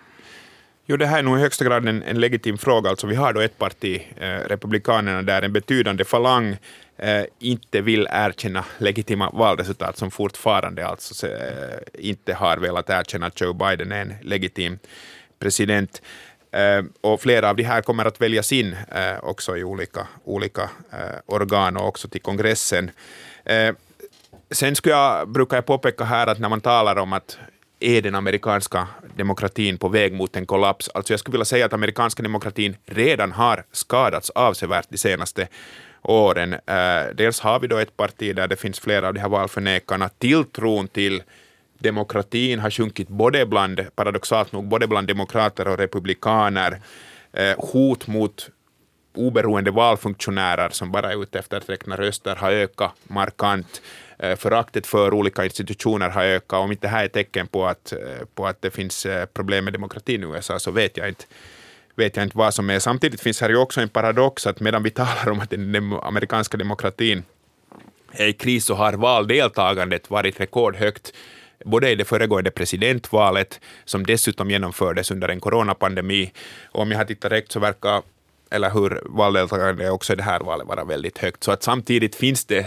Jo, 0.87 0.97
det 0.97 1.07
här 1.07 1.19
är 1.19 1.23
nog 1.23 1.39
i 1.39 1.41
högsta 1.41 1.65
grad 1.65 1.89
en, 1.89 2.03
en 2.03 2.21
legitim 2.21 2.59
fråga. 2.59 2.91
Alltså, 2.91 3.07
vi 3.07 3.15
har 3.15 3.33
då 3.33 3.41
ett 3.41 3.59
parti, 3.59 4.03
eh, 4.17 4.27
Republikanerna, 4.27 5.23
där 5.23 5.43
en 5.43 5.53
betydande 5.53 6.05
falang 6.05 6.57
eh, 6.97 7.25
inte 7.39 7.81
vill 7.81 8.09
erkänna 8.11 8.65
legitima 8.79 9.31
valresultat, 9.31 9.97
som 9.97 10.11
fortfarande 10.11 10.87
alltså 10.87 11.27
eh, 11.27 11.79
inte 11.99 12.35
har 12.35 12.57
velat 12.57 12.91
erkänna 12.91 13.27
att 13.27 13.41
Joe 13.41 13.53
Biden 13.53 13.93
är 13.93 14.01
en 14.01 14.15
legitim 14.23 14.79
president. 15.39 16.03
Eh, 16.53 16.85
och 17.01 17.21
flera 17.21 17.51
av 17.51 17.57
de 17.57 17.63
här 17.63 17.83
kommer 17.83 18.05
att 18.05 18.21
väljas 18.21 18.53
in 18.53 18.77
eh, 18.89 19.25
också 19.25 19.57
i 19.57 19.65
olika, 19.65 20.07
olika 20.25 20.63
eh, 20.93 21.21
organ 21.27 21.77
och 21.77 21.89
också 21.89 22.09
till 22.09 22.21
kongressen. 22.21 22.91
Eh, 23.45 23.75
sen 24.51 24.77
skulle 24.77 24.95
jag, 24.95 25.29
brukar 25.29 25.57
jag 25.57 25.67
påpeka 25.67 26.05
här 26.05 26.27
att 26.27 26.39
när 26.39 26.49
man 26.49 26.61
talar 26.61 26.97
om 26.97 27.13
att 27.13 27.39
är 27.85 28.03
den 28.03 28.15
amerikanska 28.15 28.89
demokratin 29.17 29.79
på 29.79 29.89
väg 29.89 30.13
mot 30.13 30.37
en 30.37 30.47
kollaps? 30.47 30.91
Alltså 30.95 31.13
jag 31.13 31.21
skulle 31.21 31.33
vilja 31.33 31.45
säga 31.45 31.67
att 31.67 31.73
amerikanska 31.73 32.23
demokratin 32.23 32.77
redan 32.87 33.33
har 33.33 33.65
skadats 33.73 34.31
avsevärt 34.31 34.87
de 34.91 34.99
senaste 34.99 35.49
åren. 36.03 36.53
Eh, 36.53 37.15
dels 37.15 37.41
har 37.41 37.61
vi 37.61 37.67
då 37.67 37.77
ett 37.77 37.97
parti 37.97 38.37
där 38.37 38.49
det 38.49 38.57
finns 38.57 38.81
flera 38.81 39.09
av 39.09 39.15
de 39.15 39.21
här 39.21 39.29
valförnekarna. 39.29 40.09
Tilltron 40.09 40.89
till 40.89 41.23
demokratin 41.79 42.59
har 42.59 42.71
sjunkit 42.71 43.09
både 43.09 43.47
bland, 43.47 43.81
paradoxalt 43.97 44.53
nog, 44.53 44.69
både 44.69 44.87
bland 44.87 45.09
demokrater 45.09 45.69
och 45.69 45.79
republikaner. 45.79 46.81
Eh, 47.33 47.55
hot 47.59 48.07
mot 48.07 48.51
oberoende 49.15 49.71
valfunktionärer 49.71 50.69
som 50.71 50.93
bara 50.93 51.13
är 51.13 51.23
ute 51.23 51.39
efter 51.39 51.57
att 51.57 51.69
räkna 51.69 51.97
röster 51.97 52.37
har 52.37 52.51
ökat 52.51 52.93
markant. 53.03 53.83
Eh, 54.19 54.37
föraktet 54.37 54.87
för 54.87 55.15
olika 55.15 55.45
institutioner 55.45 56.11
har 56.11 56.25
ökat. 56.25 56.59
Om 56.59 56.73
inte 56.73 56.87
det 56.87 56.91
här 56.91 57.05
är 57.05 57.09
tecken 57.09 57.47
på 57.47 57.67
att, 57.67 57.93
eh, 57.93 57.99
på 58.35 58.47
att 58.47 58.63
det 58.63 58.71
finns 58.71 59.07
eh, 59.07 59.27
problem 59.27 59.65
med 59.65 59.73
demokratin 59.73 60.23
i 60.23 60.27
USA 60.27 60.59
så 60.59 60.71
vet 60.71 60.97
jag 60.97 61.09
inte 61.09 61.25
vet 61.97 62.17
jag 62.17 62.27
inte 62.27 62.39
vad 62.39 62.55
som 62.55 62.71
är. 62.71 62.79
Samtidigt 62.79 63.21
finns 63.21 63.41
här 63.41 63.49
ju 63.49 63.57
också 63.57 63.81
en 63.81 63.89
paradox 63.89 64.47
att 64.47 64.61
medan 64.61 64.83
vi 64.83 64.91
talar 64.91 65.29
om 65.29 65.41
att 65.41 65.51
den 65.51 65.93
amerikanska 66.03 66.57
demokratin 66.57 67.23
är 68.13 68.27
i 68.27 68.33
kris 68.33 68.65
så 68.65 68.75
har 68.75 68.93
valdeltagandet 68.93 70.11
varit 70.11 70.41
rekordhögt 70.41 71.13
både 71.65 71.91
i 71.91 71.95
det 71.95 72.05
föregående 72.05 72.51
presidentvalet, 72.51 73.61
som 73.85 74.07
dessutom 74.07 74.51
genomfördes 74.51 75.11
under 75.11 75.29
en 75.29 75.41
coronapandemi, 75.41 76.33
och 76.73 76.83
om 76.83 76.91
jag 76.91 76.99
har 76.99 77.05
tittat 77.05 77.33
rätt 77.33 77.53
så 77.53 77.61
verkar 77.61 78.03
eller 78.51 78.71
hur 78.71 79.03
valdeltagandet 79.05 79.91
också 79.91 80.13
i 80.13 80.17
det 80.17 80.23
här 80.23 80.41
valet 80.41 80.67
vara 80.67 80.85
väldigt 80.85 81.19
högt. 81.19 81.45
Så 81.45 81.53
att 81.53 81.63
samtidigt 81.63 82.15
finns 82.15 82.45
det 82.45 82.67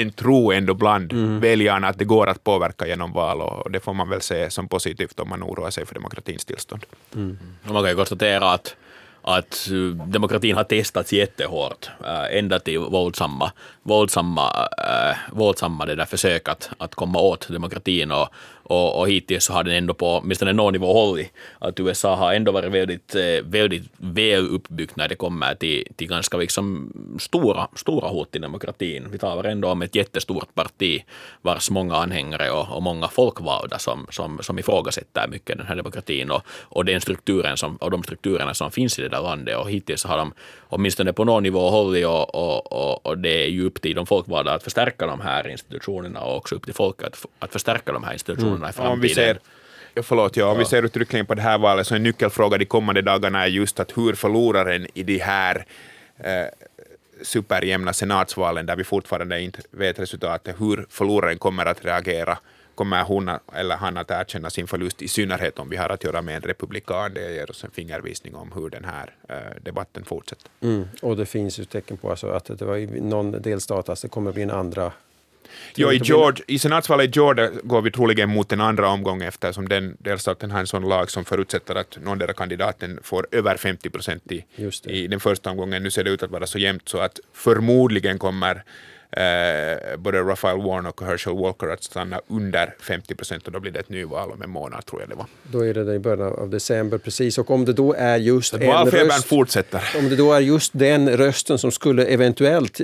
en 0.00 0.12
tro 0.12 0.52
ändå 0.52 0.74
bland 0.74 1.12
mm. 1.12 1.40
väljarna 1.40 1.88
att 1.88 1.98
det 1.98 2.04
går 2.04 2.26
att 2.26 2.44
påverka 2.44 2.86
genom 2.86 3.12
val 3.12 3.40
och 3.40 3.70
det 3.70 3.80
får 3.80 3.94
man 3.94 4.08
väl 4.08 4.20
se 4.20 4.50
som 4.50 4.68
positivt 4.68 5.20
om 5.20 5.28
man 5.28 5.42
oroar 5.42 5.70
sig 5.70 5.86
för 5.86 5.94
demokratins 5.94 6.44
tillstånd. 6.44 6.82
Mm. 7.14 7.38
man 7.62 7.82
kan 7.82 7.90
ju 7.90 7.96
konstatera 7.96 8.50
att 8.50 8.76
att 9.22 9.68
demokratin 10.06 10.56
har 10.56 10.64
testats 10.64 11.12
jättehårt, 11.12 11.90
äh, 12.04 12.38
ända 12.38 12.58
till 12.58 12.78
våldsamma, 12.78 13.52
våldsamma, 13.82 14.68
äh, 14.78 15.16
våldsamma 15.32 15.86
det 15.86 15.94
där 15.94 16.04
försök 16.04 16.48
att, 16.48 16.70
att 16.78 16.94
komma 16.94 17.20
åt 17.20 17.48
demokratin 17.48 18.10
och, 18.10 18.28
och, 18.68 19.00
och 19.00 19.08
hittills 19.08 19.44
så 19.44 19.52
har 19.52 19.64
den 19.64 19.74
ändå 19.74 19.94
på 19.94 20.18
åtminstone 20.18 20.52
någon 20.52 20.72
nivå 20.72 20.92
hållit. 20.92 21.32
Att 21.58 21.80
USA 21.80 22.14
har 22.14 22.32
ändå 22.32 22.52
varit 22.52 22.72
väldigt, 22.72 23.14
eh, 23.14 23.44
väldigt 23.44 23.82
väl 23.96 24.48
uppbyggt 24.48 24.96
när 24.96 25.08
det 25.08 25.14
kommer 25.14 25.54
till, 25.54 25.88
till 25.96 26.08
ganska 26.08 26.36
liksom 26.36 26.92
stora, 27.20 27.68
stora 27.74 28.08
hot 28.08 28.30
till 28.30 28.40
demokratin. 28.40 29.08
Vi 29.10 29.18
talar 29.18 29.44
ändå 29.44 29.68
om 29.68 29.82
ett 29.82 29.94
jättestort 29.94 30.54
parti 30.54 31.04
vars 31.42 31.70
många 31.70 31.96
anhängare 31.96 32.50
och, 32.50 32.76
och 32.76 32.82
många 32.82 33.08
folkvalda 33.08 33.78
som, 33.78 34.06
som, 34.10 34.38
som 34.42 34.58
ifrågasätter 34.58 35.28
mycket 35.28 35.58
den 35.58 35.66
här 35.66 35.76
demokratin 35.76 36.30
och, 36.30 36.42
och, 36.62 36.84
den 36.84 37.00
strukturen 37.00 37.56
som, 37.56 37.76
och 37.76 37.90
de 37.90 38.02
strukturerna 38.02 38.54
som 38.54 38.70
finns 38.70 38.98
i 38.98 39.02
det 39.02 39.08
där 39.08 39.22
landet. 39.22 39.56
Och 39.56 39.70
hittills 39.70 40.04
har 40.04 40.18
de 40.18 40.32
åtminstone 40.68 41.12
på 41.12 41.24
någon 41.24 41.42
nivå 41.42 41.70
hållit 41.70 42.06
och, 42.06 42.34
och, 42.34 42.72
och, 42.72 43.06
och 43.06 43.18
det 43.18 43.44
är 43.44 43.48
ju 43.48 43.66
upp 43.66 43.80
till 43.80 43.94
de 43.94 44.06
folkvalda 44.06 44.54
att 44.54 44.62
förstärka 44.62 45.06
de 45.06 45.20
här 45.20 45.48
institutionerna 45.48 46.20
och 46.20 46.36
också 46.36 46.54
upp 46.54 46.64
till 46.64 46.74
folket 46.74 47.06
att, 47.06 47.26
att 47.38 47.52
förstärka 47.52 47.92
de 47.92 48.04
här 48.04 48.12
institutionerna 48.12 48.57
i 48.66 48.72
framtiden. 48.72 48.92
Om 48.92 49.00
vi 49.00 49.08
ser, 49.08 49.38
förlåt, 50.02 50.36
ja, 50.36 50.46
om 50.46 50.58
vi 50.58 50.64
ser 50.64 50.82
uttryckligen 50.82 51.26
på 51.26 51.34
det 51.34 51.42
här 51.42 51.58
valet 51.58 51.86
så 51.86 51.94
en 51.94 52.02
nyckelfråga 52.02 52.58
de 52.58 52.64
kommande 52.64 53.02
dagarna 53.02 53.42
är 53.42 53.46
just 53.46 53.80
att 53.80 53.98
hur 53.98 54.14
förloraren 54.14 54.86
i 54.94 55.02
de 55.02 55.18
här 55.18 55.66
eh, 56.18 56.46
superjämna 57.22 57.92
senatsvalen, 57.92 58.66
där 58.66 58.76
vi 58.76 58.84
fortfarande 58.84 59.40
inte 59.40 59.60
vet 59.70 59.98
resultatet, 59.98 60.56
hur 60.60 60.86
förloraren 60.90 61.38
kommer 61.38 61.66
att 61.66 61.84
reagera 61.84 62.38
kommer 62.78 63.04
hon 63.04 63.30
eller 63.52 63.76
han 63.76 63.96
att 63.96 64.10
erkänna 64.10 64.50
sin 64.50 64.66
förlust, 64.66 65.02
i 65.02 65.08
synnerhet 65.08 65.58
om 65.58 65.68
vi 65.68 65.76
har 65.76 65.88
att 65.88 66.04
göra 66.04 66.22
med 66.22 66.36
en 66.36 66.42
republikan. 66.42 67.14
Det 67.14 67.34
ger 67.34 67.50
oss 67.50 67.64
en 67.64 67.70
fingervisning 67.70 68.34
om 68.34 68.52
hur 68.52 68.70
den 68.70 68.84
här 68.84 69.14
uh, 69.30 69.62
debatten 69.62 70.04
fortsätter. 70.04 70.50
Mm. 70.60 70.88
Och 71.02 71.16
det 71.16 71.26
finns 71.26 71.58
ju 71.58 71.64
tecken 71.64 71.96
på 71.96 72.10
alltså 72.10 72.28
att 72.30 72.44
det 72.58 72.64
var 72.64 72.76
i 72.76 73.00
någon 73.00 73.42
delstat, 73.42 73.88
alltså 73.88 74.06
det 74.06 74.10
kommer 74.10 74.30
att 74.30 74.34
bli 74.34 74.42
en 74.42 74.50
andra 74.50 74.92
Jo, 75.76 75.92
i, 75.92 76.00
George, 76.04 76.44
i 76.46 76.58
senatsvalet 76.58 77.06
i 77.06 77.18
Georgia 77.18 77.50
går 77.62 77.82
vi 77.82 77.90
troligen 77.90 78.28
mot 78.28 78.52
en 78.52 78.60
andra 78.60 78.88
omgång 78.88 79.22
eftersom 79.22 79.68
den 79.68 79.96
delstaten 79.98 80.50
har 80.50 80.60
en 80.60 80.66
sån 80.66 80.88
lag 80.88 81.10
som 81.10 81.24
förutsätter 81.24 81.74
att 81.74 81.98
någondera 82.02 82.32
kandidaten 82.32 83.00
får 83.02 83.26
över 83.32 83.56
50 83.56 83.90
procent 83.90 84.32
i, 84.32 84.44
i 84.84 85.06
den 85.06 85.20
första 85.20 85.50
omgången. 85.50 85.82
Nu 85.82 85.90
ser 85.90 86.04
det 86.04 86.10
ut 86.10 86.22
att 86.22 86.30
vara 86.30 86.46
så 86.46 86.58
jämnt 86.58 86.88
så 86.88 86.98
att 86.98 87.20
förmodligen 87.32 88.18
kommer 88.18 88.64
eh, 89.10 89.96
både 89.98 90.18
Raphael 90.18 90.62
Warnock 90.62 91.00
och 91.00 91.06
Herschel 91.06 91.36
Walker 91.36 91.68
att 91.68 91.82
stanna 91.82 92.20
under 92.26 92.74
50 92.80 93.14
procent 93.14 93.46
och 93.46 93.52
då 93.52 93.60
blir 93.60 93.72
det 93.72 93.80
ett 93.80 93.88
nyval 93.88 94.30
om 94.30 94.42
en 94.42 94.50
månad 94.50 94.86
tror 94.86 95.00
jag 95.02 95.08
det 95.08 95.14
var. 95.14 95.26
Då 95.42 95.66
är 95.66 95.74
det 95.74 95.94
i 95.94 95.98
början 95.98 96.32
av 96.32 96.50
december 96.50 96.98
precis 96.98 97.38
och 97.38 97.50
om 97.50 97.64
det 97.64 97.72
då 97.72 97.94
är 97.94 98.16
just 98.16 98.54
en 98.54 98.86
röst, 98.90 99.24
fortsätter. 99.24 99.82
Om 99.98 100.08
det 100.08 100.16
då 100.16 100.32
är 100.32 100.40
just 100.40 100.72
den 100.74 101.16
rösten 101.16 101.58
som 101.58 101.70
skulle 101.70 102.04
eventuellt 102.04 102.80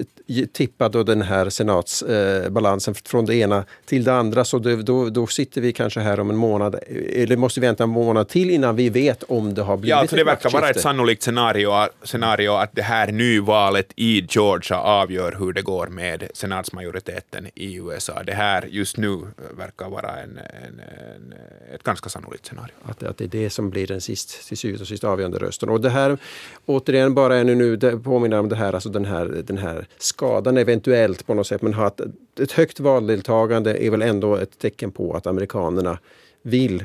tippa 0.52 0.88
då 0.88 1.02
den 1.02 1.22
här 1.22 1.50
senatsbalansen 1.50 2.94
eh, 2.94 3.08
från 3.10 3.24
det 3.24 3.34
ena 3.34 3.64
till 3.84 4.04
det 4.04 4.14
andra 4.14 4.44
så 4.44 4.58
det, 4.58 4.82
då, 4.82 5.10
då 5.10 5.26
sitter 5.26 5.60
vi 5.60 5.72
kanske 5.72 6.00
här 6.00 6.20
om 6.20 6.30
en 6.30 6.36
månad 6.36 6.76
eller 7.12 7.36
måste 7.36 7.60
vi 7.60 7.66
vänta 7.66 7.82
en 7.84 7.90
månad 7.90 8.28
till 8.28 8.50
innan 8.50 8.76
vi 8.76 8.88
vet 8.88 9.22
om 9.22 9.54
det 9.54 9.62
har 9.62 9.76
blivit 9.76 9.90
Ja, 9.90 9.96
alltså 9.96 10.16
det 10.16 10.24
verkar 10.24 10.50
vara 10.50 10.70
ett 10.70 10.80
sannolikt 10.80 11.22
scenario, 11.22 11.88
scenario 12.02 12.52
att 12.52 12.70
det 12.72 12.82
här 12.82 13.12
nyvalet 13.12 13.92
i 13.96 14.26
Georgia 14.30 14.78
avgör 14.78 15.36
hur 15.38 15.52
det 15.52 15.62
går 15.62 15.86
med 15.86 16.13
med 16.20 16.30
senatsmajoriteten 16.34 17.48
i 17.54 17.74
USA. 17.74 18.22
Det 18.22 18.32
här 18.32 18.62
just 18.70 18.96
nu 18.96 19.20
verkar 19.56 19.90
vara 19.90 20.22
en, 20.22 20.38
en, 20.38 20.80
en 20.80 21.34
ett 21.74 21.82
ganska 21.82 22.08
sannolikt 22.08 22.46
scenario. 22.46 22.72
Att, 22.82 23.02
att 23.02 23.18
det 23.18 23.24
är 23.24 23.28
det 23.28 23.50
som 23.50 23.70
blir 23.70 23.86
den 23.86 24.00
sist, 24.00 24.48
till 24.48 24.58
syvende 24.58 24.82
och 24.82 24.88
sist 24.88 25.04
avgörande 25.04 25.38
rösten. 25.38 25.68
Och 25.68 25.80
det 25.80 25.90
här, 25.90 26.18
återigen, 26.66 27.14
bara 27.14 27.36
ännu 27.36 27.54
nu 27.54 27.76
det 27.76 27.98
påminner 27.98 28.38
om 28.38 28.48
det 28.48 28.56
här, 28.56 28.72
alltså 28.72 28.88
den 28.88 29.04
här, 29.04 29.26
den 29.26 29.58
här 29.58 29.86
skadan 29.98 30.56
eventuellt 30.56 31.26
på 31.26 31.34
något 31.34 31.46
sätt. 31.46 31.62
Men 31.62 31.74
att 31.74 32.00
ett 32.40 32.52
högt 32.52 32.80
valdeltagande 32.80 33.84
är 33.84 33.90
väl 33.90 34.02
ändå 34.02 34.36
ett 34.36 34.58
tecken 34.58 34.90
på 34.90 35.12
att 35.14 35.26
amerikanerna 35.26 35.98
vill 36.42 36.84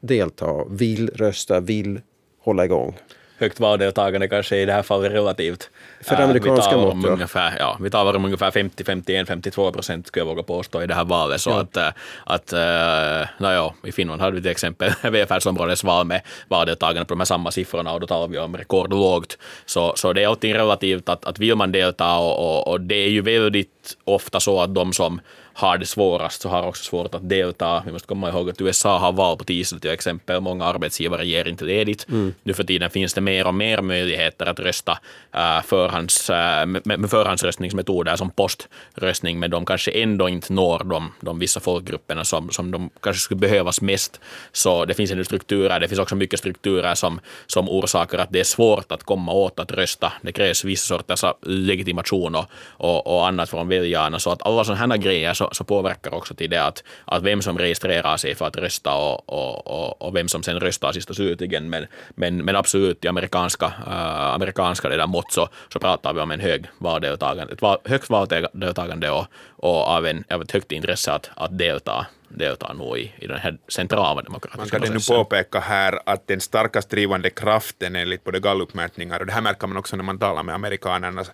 delta, 0.00 0.64
vill 0.70 1.08
rösta, 1.08 1.60
vill 1.60 2.00
hålla 2.40 2.64
igång 2.64 2.96
högt 3.38 3.60
valdeltagande 3.60 4.28
kanske 4.28 4.56
i 4.56 4.64
det 4.64 4.72
här 4.72 4.82
fallet 4.82 5.12
relativt. 5.12 5.70
För 6.00 6.14
uh, 6.14 6.20
amerikanska 6.20 6.76
vi 6.76 6.82
mått? 6.82 7.04
Ungefär, 7.04 7.56
ja, 7.58 7.78
vi 7.80 7.90
talar 7.90 8.16
om 8.16 8.24
ungefär 8.24 8.50
50, 8.50 8.84
51, 8.84 9.28
52 9.28 9.72
procent 9.72 10.06
skulle 10.06 10.20
jag 10.20 10.28
våga 10.28 10.42
påstå 10.42 10.82
i 10.82 10.86
det 10.86 10.94
här 10.94 11.04
valet. 11.04 11.40
Så 11.40 11.50
ja. 11.50 11.60
att, 11.60 11.76
eh, 11.76 11.88
att 12.24 12.52
uh, 12.52 13.28
no, 13.38 13.74
i 13.88 13.92
Finland 13.92 14.20
hade 14.20 14.36
vi 14.36 14.42
till 14.42 14.50
exempel 14.50 14.92
välfärdsområdesval 15.10 16.06
med 16.06 16.20
valdeltagande 16.48 17.04
på 17.04 17.14
de 17.14 17.20
här 17.20 17.24
samma 17.24 17.50
siffrorna 17.50 17.92
och 17.92 18.00
då 18.00 18.06
talar 18.06 18.28
vi 18.28 18.38
om 18.38 18.56
rekordlågt. 18.56 19.38
Så, 19.66 19.92
så 19.96 20.12
det 20.12 20.22
är 20.22 20.28
alltid 20.28 20.54
relativt 20.54 21.08
att, 21.08 21.24
att 21.24 21.38
vill 21.38 21.54
man 21.54 21.72
delta 21.72 22.18
och, 22.18 22.38
och, 22.38 22.68
och 22.68 22.80
det 22.80 22.94
är 22.94 23.10
ju 23.10 23.20
väldigt 23.20 23.96
ofta 24.04 24.40
så 24.40 24.60
att 24.60 24.74
de 24.74 24.92
som 24.92 25.20
har 25.58 25.78
det 25.78 25.86
svårast 25.86 26.42
så 26.42 26.48
har 26.48 26.62
också 26.62 26.84
svårt 26.84 27.14
att 27.14 27.28
delta. 27.28 27.82
Vi 27.86 27.92
måste 27.92 28.08
komma 28.08 28.28
ihåg 28.28 28.50
att 28.50 28.60
USA 28.60 28.98
har 28.98 29.12
val 29.12 29.36
på 29.36 29.44
tisdag 29.44 29.78
till 29.78 29.90
exempel. 29.90 30.40
Många 30.40 30.64
arbetsgivare 30.64 31.26
ger 31.26 31.48
inte 31.48 31.64
ledigt. 31.64 32.06
Mm. 32.08 32.34
Nu 32.42 32.54
för 32.54 32.64
tiden 32.64 32.90
finns 32.90 33.14
det 33.14 33.20
mer 33.20 33.46
och 33.46 33.54
mer 33.54 33.82
möjligheter 33.82 34.46
att 34.46 34.60
rösta 34.60 34.92
uh, 35.34 35.62
förhands, 35.66 36.30
uh, 36.30 36.36
med, 36.66 36.82
med 36.84 37.10
förhandsröstningsmetoder 37.10 38.16
som 38.16 38.30
poströstning, 38.30 39.38
men 39.38 39.50
de 39.50 39.66
kanske 39.66 39.90
ändå 39.90 40.28
inte 40.28 40.52
når 40.52 40.84
de, 40.84 41.12
de 41.20 41.38
vissa 41.38 41.60
folkgrupperna 41.60 42.24
som, 42.24 42.50
som 42.50 42.70
de 42.70 42.90
kanske 43.00 43.20
skulle 43.20 43.40
behövas 43.40 43.80
mest. 43.80 44.20
Så 44.52 44.84
det 44.84 44.94
finns 44.94 45.10
en 45.10 45.24
strukturer, 45.24 45.80
det 45.80 45.88
finns 45.88 46.00
också 46.00 46.16
mycket 46.16 46.38
strukturer 46.38 46.94
som, 46.94 47.20
som 47.46 47.68
orsakar 47.68 48.18
att 48.18 48.32
det 48.32 48.40
är 48.40 48.44
svårt 48.44 48.92
att 48.92 49.02
komma 49.02 49.32
åt 49.32 49.58
att 49.58 49.72
rösta. 49.72 50.12
Det 50.22 50.32
krävs 50.32 50.64
vissa 50.64 50.86
sorters 50.86 51.24
legitimation 51.42 52.34
och, 52.34 52.44
och, 52.68 53.06
och 53.06 53.28
annat 53.28 53.50
från 53.50 53.68
väljarna, 53.68 54.18
så 54.18 54.30
att 54.30 54.46
alla 54.46 54.64
sådana 54.64 54.94
här 54.94 55.02
grejer 55.02 55.34
så, 55.34 55.47
så, 55.52 55.64
påverkar 55.64 56.14
också 56.14 56.34
till 56.34 56.50
det 56.50 56.64
att, 56.64 56.84
att 57.04 57.22
vem 57.22 57.42
som 57.42 57.58
registrerar 57.58 58.16
sig 58.16 58.34
för 58.34 58.46
att 58.46 58.56
rösta 58.56 58.94
och, 58.94 59.28
och, 59.28 59.66
och, 59.66 60.02
och 60.02 60.16
vem 60.16 60.28
som 60.28 60.42
sen 60.42 60.60
röstar 60.60 60.92
sist 60.92 61.10
och 61.10 61.16
slutligen. 61.16 61.70
Men, 61.70 61.86
men, 62.10 62.44
men 62.44 62.56
absolut 62.56 63.04
i 63.04 63.08
amerikanska, 63.08 63.66
äh, 63.86 64.34
amerikanska 64.34 64.88
det 64.88 64.96
där 64.96 65.06
mått 65.06 65.32
så, 65.32 65.48
så 65.72 65.78
pratar 65.78 66.12
vi 66.12 66.20
om 66.20 66.30
en 66.30 66.40
hög 66.40 66.66
valdeltagande, 66.78 67.52
ett 67.52 67.62
val, 67.62 67.78
högt 67.84 68.10
valdeltagande 68.10 69.10
och, 69.10 69.26
och 69.56 69.88
av, 69.88 70.06
en, 70.06 70.24
av 70.30 70.42
ett 70.42 70.52
högt 70.52 70.72
intresse 70.72 71.12
att, 71.12 71.30
att 71.36 71.58
delta 71.58 72.06
deltar 72.28 72.74
nog 72.74 72.98
i, 72.98 73.12
i 73.18 73.26
den 73.26 73.38
här 73.38 73.58
centrala 73.68 74.22
demokratiska 74.22 74.78
Man 74.78 74.86
kan 74.86 74.96
nu 74.96 75.00
påpeka 75.08 75.60
här 75.60 75.98
att 76.06 76.26
den 76.26 76.40
starkast 76.40 76.90
drivande 76.90 77.30
kraften 77.30 77.96
enligt 77.96 78.24
både 78.24 78.40
gallupmätningar, 78.40 79.20
och 79.20 79.26
det 79.26 79.32
här 79.32 79.40
märker 79.40 79.66
man 79.66 79.76
också 79.76 79.96
när 79.96 80.04
man 80.04 80.18
talar 80.18 80.42
med 80.42 80.54
amerikanerna, 80.54 81.24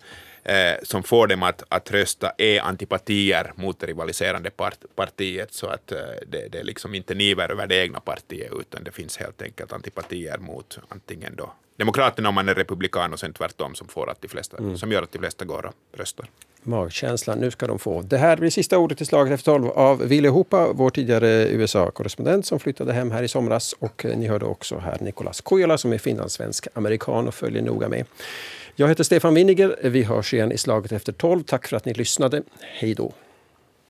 eh, 0.45 0.74
som 0.82 1.03
får 1.03 1.26
dem 1.26 1.42
att, 1.42 1.62
att 1.68 1.90
rösta 1.90 2.32
är 2.38 2.61
antipatier 2.61 3.53
mot 3.57 3.80
det 3.80 3.86
rivaliserande 3.86 4.51
part, 4.51 4.78
partiet, 4.95 5.53
så 5.53 5.66
att 5.66 5.92
eh, 5.92 5.99
det, 6.26 6.49
det 6.49 6.59
är 6.59 6.64
liksom 6.64 6.95
inte 6.95 7.14
niver 7.14 7.51
över 7.51 7.66
det 7.66 7.76
egna 7.76 8.01
partiet, 8.01 8.53
utan 8.61 8.84
det 8.84 8.92
finns 8.92 9.16
helt 9.16 9.42
enkelt 9.42 9.72
antipatier 9.72 10.38
mot 10.38 10.78
antingen 10.88 11.36
då 11.36 11.53
Demokraterna 11.76 12.28
om 12.28 12.34
man 12.34 12.49
är 12.49 12.55
republikan 12.55 13.12
och 13.12 13.20
sen 13.20 13.32
tvärtom 13.32 13.74
som, 13.74 13.88
får 13.88 14.11
att 14.11 14.22
de 14.22 14.28
flesta, 14.28 14.57
mm. 14.57 14.76
som 14.76 14.92
gör 14.92 15.03
att 15.03 15.12
de 15.12 15.18
flesta 15.18 15.45
går 15.45 15.66
och 15.66 15.99
röstar. 15.99 16.26
Magkänslan, 16.62 17.38
nu 17.38 17.51
ska 17.51 17.66
de 17.66 17.78
få. 17.78 18.03
Det 18.03 18.18
här 18.18 18.36
blir 18.36 18.51
sista 18.51 18.78
ordet 18.78 19.01
i 19.01 19.05
slaget 19.05 19.32
efter 19.32 19.53
tolv 19.53 19.68
av 19.68 19.99
Ville 19.99 20.28
Hopa, 20.28 20.72
vår 20.72 20.90
tidigare 20.90 21.49
USA-korrespondent 21.49 22.47
som 22.47 22.61
flyttade 22.61 22.92
hem 22.92 23.11
här 23.11 23.22
i 23.22 23.28
somras. 23.28 23.74
Och 23.78 24.05
eh, 24.05 24.18
ni 24.18 24.26
hörde 24.26 24.45
också 24.45 24.78
här 24.78 24.99
Nikolas 25.01 25.40
Kojola 25.40 25.78
som 25.78 25.92
är 25.92 25.99
finlandssvensk 25.99 26.66
amerikan 26.74 27.28
och 27.28 27.34
följer 27.34 27.62
noga 27.62 27.88
med. 27.88 28.07
Jag 28.77 28.89
heter 28.89 29.05
Stefan 29.05 29.35
Winiger. 29.35 29.77
Vi 29.83 30.03
hörs 30.03 30.35
igen 30.35 30.53
i 30.53 30.59
slaget 30.59 30.93
efter 30.93 31.12
tolv. 31.12 31.43
Tack 31.43 31.68
för 31.68 31.77
att 31.77 31.85
ni 31.85 31.95
lyssnade. 31.95 32.43
Hej 32.61 32.95
då! 32.95 33.12